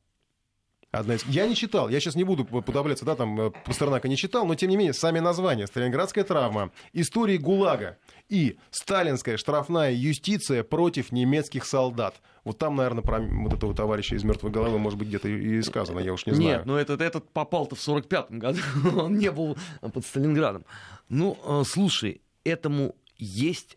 Одна 0.90 1.16
из... 1.16 1.24
Я 1.26 1.46
не 1.46 1.54
читал, 1.54 1.90
я 1.90 2.00
сейчас 2.00 2.14
не 2.14 2.24
буду 2.24 2.46
подавляться, 2.46 3.04
да, 3.04 3.14
там 3.14 3.38
э, 3.38 3.50
Пастернака 3.66 4.08
не 4.08 4.16
читал, 4.16 4.46
но 4.46 4.54
тем 4.54 4.70
не 4.70 4.76
менее, 4.78 4.94
сами 4.94 5.18
названия 5.18 5.66
«Сталинградская 5.66 6.24
травма», 6.24 6.70
«Истории 6.94 7.36
ГУЛАГа» 7.36 7.98
и 8.30 8.56
«Сталинская 8.70 9.36
штрафная 9.36 9.92
юстиция 9.92 10.64
против 10.64 11.12
немецких 11.12 11.66
солдат». 11.66 12.22
Вот 12.42 12.56
там, 12.56 12.76
наверное, 12.76 13.02
про 13.02 13.20
вот 13.20 13.52
этого 13.52 13.74
товарища 13.74 14.14
из 14.14 14.24
мертвой 14.24 14.50
головы, 14.50 14.78
может 14.78 14.98
быть, 14.98 15.08
где-то 15.08 15.28
и 15.28 15.60
сказано, 15.60 16.00
я 16.00 16.14
уж 16.14 16.24
не 16.24 16.32
знаю. 16.32 16.56
Нет, 16.56 16.66
ну 16.66 16.76
этот, 16.76 17.02
этот 17.02 17.30
попал-то 17.32 17.76
в 17.76 17.86
45-м 17.86 18.38
году, 18.38 18.60
он 18.96 19.18
не 19.18 19.30
был 19.30 19.58
под 19.80 20.06
Сталинградом. 20.06 20.64
Ну, 21.10 21.36
э, 21.44 21.64
слушай, 21.66 22.22
этому 22.44 22.96
есть 23.18 23.76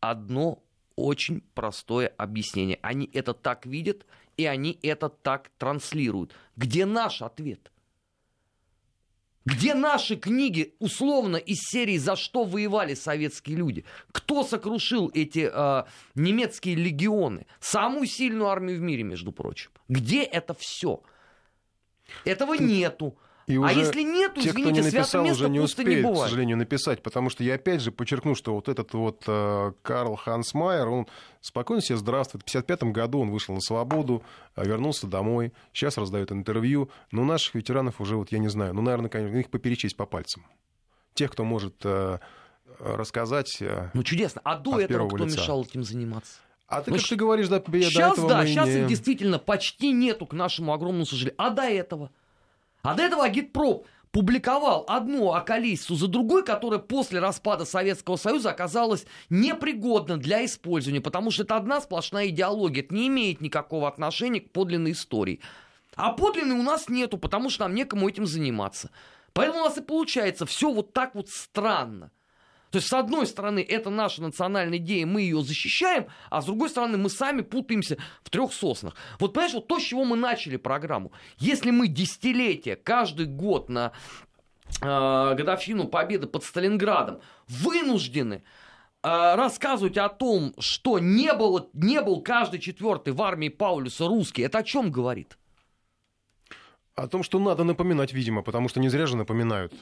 одно 0.00 0.62
очень 0.96 1.42
простое 1.54 2.08
объяснение. 2.16 2.78
Они 2.80 3.08
это 3.12 3.34
так 3.34 3.66
видят, 3.66 4.06
и 4.36 4.46
они 4.46 4.78
это 4.82 5.08
так 5.08 5.50
транслируют. 5.58 6.34
Где 6.56 6.86
наш 6.86 7.22
ответ? 7.22 7.70
Где 9.46 9.74
наши 9.74 10.16
книги, 10.16 10.74
условно, 10.80 11.36
из 11.36 11.58
серии 11.60 11.98
«За 11.98 12.16
что 12.16 12.44
воевали 12.44 12.94
советские 12.94 13.56
люди»? 13.56 13.84
Кто 14.10 14.42
сокрушил 14.42 15.08
эти 15.14 15.48
э, 15.52 15.84
немецкие 16.16 16.74
легионы? 16.74 17.46
Самую 17.60 18.06
сильную 18.06 18.48
армию 18.48 18.78
в 18.78 18.82
мире, 18.82 19.04
между 19.04 19.30
прочим. 19.30 19.70
Где 19.88 20.24
это 20.24 20.52
все? 20.52 21.00
Этого 22.24 22.54
нету. 22.54 23.16
И 23.46 23.56
а 23.56 23.70
если 23.70 24.02
нету, 24.02 24.40
те, 24.40 24.50
кто 24.50 24.60
извините, 24.60 24.82
не 24.82 24.82
святое 24.82 25.00
написал, 25.02 25.24
место 25.24 25.44
уже 25.44 25.50
не 25.50 25.60
успеет, 25.60 26.04
не 26.04 26.12
к 26.12 26.16
сожалению, 26.16 26.56
написать, 26.56 27.02
потому 27.02 27.30
что 27.30 27.44
я 27.44 27.54
опять 27.54 27.80
же 27.80 27.92
подчеркну, 27.92 28.34
что 28.34 28.54
вот 28.54 28.68
этот 28.68 28.92
вот 28.94 29.22
э, 29.28 29.72
Карл 29.82 30.16
Хансмайер, 30.16 30.88
он 30.88 31.06
спокойно 31.40 31.80
себе 31.80 31.96
здравствует. 31.96 32.42
В 32.42 32.46
55 32.46 32.82
году 32.92 33.20
он 33.20 33.30
вышел 33.30 33.54
на 33.54 33.60
свободу, 33.60 34.24
э, 34.56 34.64
вернулся 34.66 35.06
домой, 35.06 35.52
сейчас 35.72 35.96
раздает 35.96 36.32
интервью. 36.32 36.90
Но 37.12 37.24
наших 37.24 37.54
ветеранов 37.54 38.00
уже, 38.00 38.16
вот 38.16 38.32
я 38.32 38.38
не 38.38 38.48
знаю, 38.48 38.74
ну, 38.74 38.82
наверное, 38.82 39.10
конечно, 39.10 39.36
их 39.36 39.48
поперечесть 39.48 39.96
по 39.96 40.06
пальцам. 40.06 40.44
Тех, 41.14 41.30
кто 41.30 41.44
может 41.44 41.76
э, 41.84 42.18
рассказать... 42.80 43.58
э, 43.60 43.90
Ну 43.94 44.02
чудесно. 44.02 44.40
А 44.44 44.56
до 44.58 44.80
этого 44.80 45.08
кто 45.08 45.24
лица. 45.24 45.38
мешал 45.40 45.62
этим 45.62 45.84
заниматься? 45.84 46.40
А 46.68 46.82
ты, 46.82 46.90
Ну, 46.90 46.96
как 46.96 47.06
ты 47.06 47.14
говоришь, 47.14 47.48
да, 47.48 47.56
я 47.56 47.62
до 47.62 47.80
Сейчас, 47.82 48.12
этого 48.14 48.28
да, 48.28 48.46
сейчас 48.46 48.66
не- 48.66 48.80
их 48.80 48.86
действительно 48.88 49.38
почти 49.38 49.92
нету, 49.92 50.26
к 50.26 50.32
нашему 50.32 50.72
огромному 50.72 51.06
сожалению. 51.06 51.36
А 51.38 51.50
до 51.50 51.62
этого? 51.62 52.10
А 52.86 52.94
до 52.94 53.02
этого 53.02 53.24
Агитпроп 53.24 53.88
публиковал 54.12 54.84
одну 54.86 55.32
околесицу 55.32 55.96
за 55.96 56.06
другой, 56.06 56.44
которая 56.44 56.78
после 56.78 57.18
распада 57.18 57.64
Советского 57.64 58.14
Союза 58.14 58.50
оказалась 58.50 59.06
непригодна 59.28 60.18
для 60.18 60.44
использования, 60.44 61.00
потому 61.00 61.32
что 61.32 61.42
это 61.42 61.56
одна 61.56 61.80
сплошная 61.80 62.28
идеология, 62.28 62.84
это 62.84 62.94
не 62.94 63.08
имеет 63.08 63.40
никакого 63.40 63.88
отношения 63.88 64.40
к 64.40 64.52
подлинной 64.52 64.92
истории. 64.92 65.40
А 65.96 66.12
подлинной 66.12 66.60
у 66.60 66.62
нас 66.62 66.88
нету, 66.88 67.18
потому 67.18 67.50
что 67.50 67.64
нам 67.64 67.74
некому 67.74 68.08
этим 68.08 68.24
заниматься. 68.24 68.90
Поэтому 69.32 69.62
у 69.62 69.64
нас 69.64 69.76
и 69.76 69.82
получается 69.82 70.46
все 70.46 70.72
вот 70.72 70.92
так 70.92 71.16
вот 71.16 71.28
странно. 71.28 72.12
То 72.70 72.78
есть, 72.78 72.88
с 72.88 72.92
одной 72.92 73.26
стороны, 73.26 73.64
это 73.66 73.90
наша 73.90 74.22
национальная 74.22 74.78
идея, 74.78 75.06
мы 75.06 75.22
ее 75.22 75.42
защищаем, 75.42 76.06
а 76.30 76.42
с 76.42 76.46
другой 76.46 76.68
стороны, 76.68 76.98
мы 76.98 77.08
сами 77.10 77.42
путаемся 77.42 77.96
в 78.22 78.30
трех 78.30 78.52
соснах. 78.52 78.94
Вот 79.20 79.32
понимаешь, 79.32 79.54
вот 79.54 79.68
то, 79.68 79.78
с 79.78 79.82
чего 79.82 80.04
мы 80.04 80.16
начали 80.16 80.56
программу. 80.56 81.12
Если 81.38 81.70
мы 81.70 81.88
десятилетия, 81.88 82.76
каждый 82.76 83.26
год 83.26 83.68
на 83.68 83.92
э, 84.82 85.34
годовщину 85.34 85.86
победы 85.86 86.26
под 86.26 86.44
Сталинградом 86.44 87.20
вынуждены 87.46 88.42
э, 89.02 89.34
рассказывать 89.36 89.96
о 89.96 90.08
том, 90.08 90.52
что 90.58 90.98
не, 90.98 91.32
было, 91.34 91.68
не 91.72 92.00
был 92.00 92.20
каждый 92.20 92.58
четвертый 92.58 93.12
в 93.12 93.22
армии 93.22 93.48
Паулюса 93.48 94.06
русский, 94.06 94.42
это 94.42 94.58
о 94.58 94.62
чем 94.64 94.90
говорит? 94.90 95.38
О 96.96 97.06
том, 97.06 97.22
что 97.22 97.38
надо 97.38 97.62
напоминать, 97.62 98.12
видимо, 98.12 98.42
потому 98.42 98.68
что 98.68 98.80
не 98.80 98.88
зря 98.88 99.06
же 99.06 99.16
напоминают. 99.16 99.72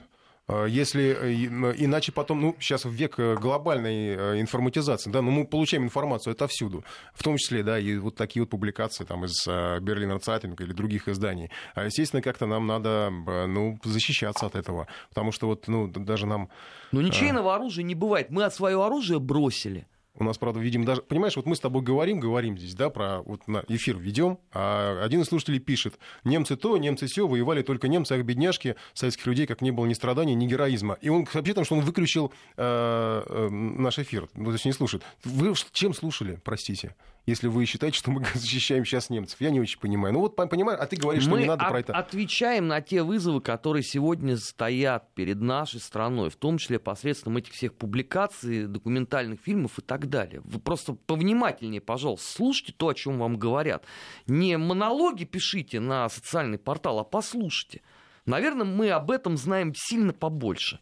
А, 0.47 0.67
Если 0.67 1.17
э, 1.19 1.75
иначе 1.79 2.13
потом, 2.13 2.41
ну, 2.41 2.57
сейчас 2.61 2.85
в 2.85 2.91
век 2.91 3.19
э, 3.19 3.35
глобальной 3.37 4.15
э, 4.15 4.41
информатизации, 4.41 5.11
да, 5.11 5.23
но 5.23 5.31
мы 5.31 5.47
получаем 5.47 5.85
информацию 5.85 6.33
отовсюду, 6.33 6.85
в 7.15 7.23
том 7.23 7.37
числе, 7.39 7.63
да, 7.63 7.79
и 7.79 7.97
вот 7.97 8.17
такие 8.17 8.43
вот 8.43 8.51
публикации 8.51 9.05
там 9.05 9.25
из 9.25 9.47
Берлинер 9.47 10.21
Цайтинга 10.21 10.65
или 10.65 10.73
других 10.73 11.09
изданий. 11.09 11.51
А, 11.75 11.85
естественно, 11.85 12.23
как-то 12.23 12.47
нам 12.47 12.67
надо, 12.67 13.11
ну, 13.11 13.79
защищаться 13.85 14.47
от 14.47 14.55
этого, 14.55 14.87
потому 15.09 15.33
что 15.33 15.47
вот, 15.47 15.67
ну, 15.69 15.89
даже 15.89 16.27
нам 16.27 16.51
Но 16.93 17.01
ничейного 17.01 17.55
оружия 17.55 17.85
не 17.85 17.95
бывает. 17.95 18.31
Мы 18.31 18.51
свое 18.51 18.83
оружие 18.85 19.21
бросили. 19.21 19.87
У 20.17 20.23
нас, 20.23 20.39
правда, 20.39 20.61
видим 20.61 20.85
даже... 20.85 21.03
Понимаешь, 21.03 21.35
вот 21.35 21.45
мы 21.45 21.57
с 21.57 21.61
тобой 21.61 21.83
говорим, 21.83 22.21
говорим 22.21 22.57
здесь, 22.57 22.75
да, 22.75 22.89
про... 22.89 23.21
Вот 23.23 23.49
на 23.49 23.65
эфир 23.67 23.99
ведем, 23.99 24.39
а 24.53 25.03
один 25.05 25.23
из 25.23 25.27
слушателей 25.27 25.59
пишет, 25.59 25.99
немцы 26.23 26.57
то, 26.57 26.77
немцы 26.79 27.07
все, 27.07 27.27
воевали 27.27 27.63
только 27.63 27.89
немцы, 27.89 28.13
ах, 28.13 28.23
бедняжки, 28.23 28.77
советских 28.93 29.27
людей, 29.27 29.47
как 29.47 29.61
не 29.61 29.73
было 29.73 29.87
ни 29.87 29.95
страданий, 29.95 30.35
ни 30.35 30.47
героизма. 30.47 30.99
И 31.01 31.09
он 31.09 31.27
вообще 31.33 31.53
там, 31.53 31.65
что 31.65 31.75
он 31.75 31.81
выключил 31.81 32.33
э, 32.57 33.23
э, 33.27 33.49
наш 33.49 33.99
эфир, 33.99 34.29
ну, 34.35 34.47
то 34.47 34.53
есть 34.53 34.65
не 34.65 34.73
слушает. 34.73 35.03
Вы 35.25 35.53
чем 35.73 35.93
слушали, 35.93 36.39
простите, 36.45 36.95
если 37.27 37.49
вы 37.49 37.65
считаете, 37.65 37.99
что 37.99 38.11
мы 38.11 38.25
защищаем 38.35 38.85
сейчас 38.85 39.11
немцев? 39.11 39.41
Я 39.41 39.51
не 39.51 39.59
очень 39.61 39.81
понимаю. 39.81 40.15
Ну 40.15 40.21
вот, 40.21 40.37
по- 40.37 40.47
понимаю, 40.47 40.81
а 40.81 40.87
ты 40.87 40.97
говоришь, 40.97 41.23
что 41.25 41.33
Мы 41.33 41.41
не 41.41 41.47
надо 41.47 41.65
от- 41.65 41.71
про 41.71 41.81
это... 41.81 41.93
отвечаем 41.93 42.69
на 42.69 42.81
те 42.81 43.03
вызовы, 43.03 43.41
которые 43.41 43.83
сегодня 43.83 44.37
стоят 44.37 45.13
перед 45.15 45.41
нашей 45.41 45.81
страной, 45.81 46.31
в 46.31 46.37
том 46.37 46.59
числе 46.59 46.79
посредством 46.79 47.37
этих 47.37 47.53
всех 47.55 47.75
публикаций, 47.75 48.67
документальных 48.67 49.41
фильмов 49.41 49.79
и 49.79 49.83
так 49.83 50.04
далее. 50.07 50.41
Вы 50.45 50.59
просто 50.61 50.95
повнимательнее, 50.95 51.81
пожалуйста, 51.81 52.27
слушайте 52.33 52.73
то, 52.77 52.89
о 52.89 52.95
чем 52.95 53.19
вам 53.19 53.39
говорят. 53.39 53.85
Не 54.27 54.57
монологи 54.57 55.25
пишите 55.25 55.81
на 55.81 56.09
социальный 56.09 56.59
портал, 56.59 56.99
а 56.99 57.05
послушайте. 57.05 57.83
Наверное, 58.27 58.67
мы 58.67 58.91
об 58.91 59.11
этом 59.11 59.37
знаем 59.37 59.75
сильно 59.75 60.13
побольше. 60.13 60.81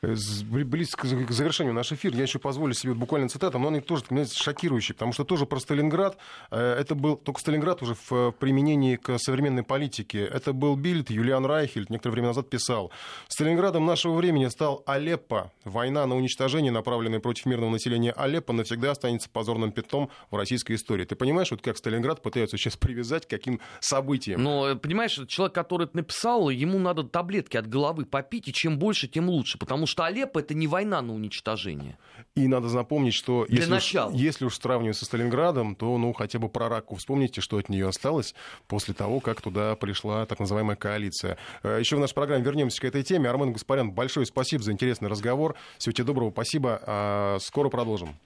Близко 0.00 1.08
к 1.08 1.30
завершению 1.30 1.74
наш 1.74 1.90
эфир. 1.90 2.14
Я 2.14 2.22
еще 2.22 2.38
позволю 2.38 2.72
себе 2.72 2.94
буквально 2.94 3.28
цитату, 3.28 3.58
но 3.58 3.68
они 3.68 3.80
тоже, 3.80 4.04
знаете, 4.08 4.36
шокирующие, 4.36 4.94
потому 4.94 5.12
что 5.12 5.24
тоже 5.24 5.44
про 5.44 5.58
Сталинград. 5.58 6.16
Э, 6.50 6.74
это 6.78 6.94
был 6.94 7.16
только 7.16 7.40
Сталинград 7.40 7.82
уже 7.82 7.96
в 8.08 8.30
применении 8.32 8.94
к 8.94 9.18
современной 9.18 9.64
политике. 9.64 10.24
Это 10.24 10.52
был 10.52 10.76
Бильд, 10.76 11.10
Юлиан 11.10 11.44
Райхельд 11.44 11.90
некоторое 11.90 12.12
время 12.12 12.28
назад 12.28 12.48
писал. 12.48 12.92
Сталинградом 13.26 13.86
нашего 13.86 14.14
времени 14.14 14.46
стал 14.46 14.84
Алеппо. 14.86 15.50
Война 15.64 16.06
на 16.06 16.16
уничтожение, 16.16 16.70
направленная 16.70 17.18
против 17.18 17.46
мирного 17.46 17.70
населения 17.70 18.12
Алеппо, 18.12 18.52
навсегда 18.52 18.92
останется 18.92 19.28
позорным 19.28 19.72
пятном 19.72 20.10
в 20.30 20.36
российской 20.36 20.74
истории. 20.74 21.06
Ты 21.06 21.16
понимаешь, 21.16 21.50
вот 21.50 21.60
как 21.60 21.76
Сталинград 21.76 22.22
пытаются 22.22 22.56
сейчас 22.56 22.76
привязать 22.76 23.26
к 23.26 23.30
каким 23.30 23.60
событиям? 23.80 24.42
Но, 24.44 24.76
понимаешь, 24.76 25.18
человек, 25.26 25.54
который 25.54 25.86
это 25.86 25.96
написал, 25.96 26.50
ему 26.50 26.78
надо 26.78 27.02
таблетки 27.02 27.56
от 27.56 27.66
головы 27.66 28.04
попить, 28.04 28.46
и 28.46 28.52
чем 28.52 28.78
больше, 28.78 29.08
тем 29.08 29.28
лучше, 29.28 29.58
потому 29.58 29.87
что 29.88 30.04
Алеппо 30.04 30.38
это 30.38 30.54
не 30.54 30.66
война 30.66 31.02
на 31.02 31.12
уничтожение. 31.14 31.98
И 32.34 32.46
надо 32.46 32.68
запомнить, 32.68 33.14
что 33.14 33.46
если 33.48 33.74
уж, 33.74 33.94
если 34.12 34.44
уж 34.44 34.56
сравнивать 34.56 34.96
со 34.96 35.04
Сталинградом, 35.04 35.74
то 35.74 35.96
ну 35.98 36.12
хотя 36.12 36.38
бы 36.38 36.48
про 36.48 36.68
Раку 36.68 36.94
вспомните, 36.96 37.40
что 37.40 37.58
от 37.58 37.68
нее 37.68 37.88
осталось 37.88 38.34
после 38.68 38.94
того, 38.94 39.20
как 39.20 39.40
туда 39.40 39.74
пришла 39.76 40.24
так 40.26 40.38
называемая 40.38 40.76
коалиция. 40.76 41.38
Э, 41.62 41.78
Еще 41.80 41.96
в 41.96 42.00
нашей 42.00 42.14
программе 42.14 42.44
вернемся 42.44 42.80
к 42.80 42.84
этой 42.84 43.02
теме. 43.02 43.28
Армен 43.28 43.52
Гаспарян, 43.52 43.90
большое 43.90 44.26
спасибо 44.26 44.62
за 44.62 44.72
интересный 44.72 45.08
разговор. 45.08 45.56
Всего 45.78 45.92
тебе 45.92 46.04
доброго, 46.04 46.30
спасибо. 46.30 46.80
А, 46.86 47.38
скоро 47.40 47.68
продолжим. 47.68 48.16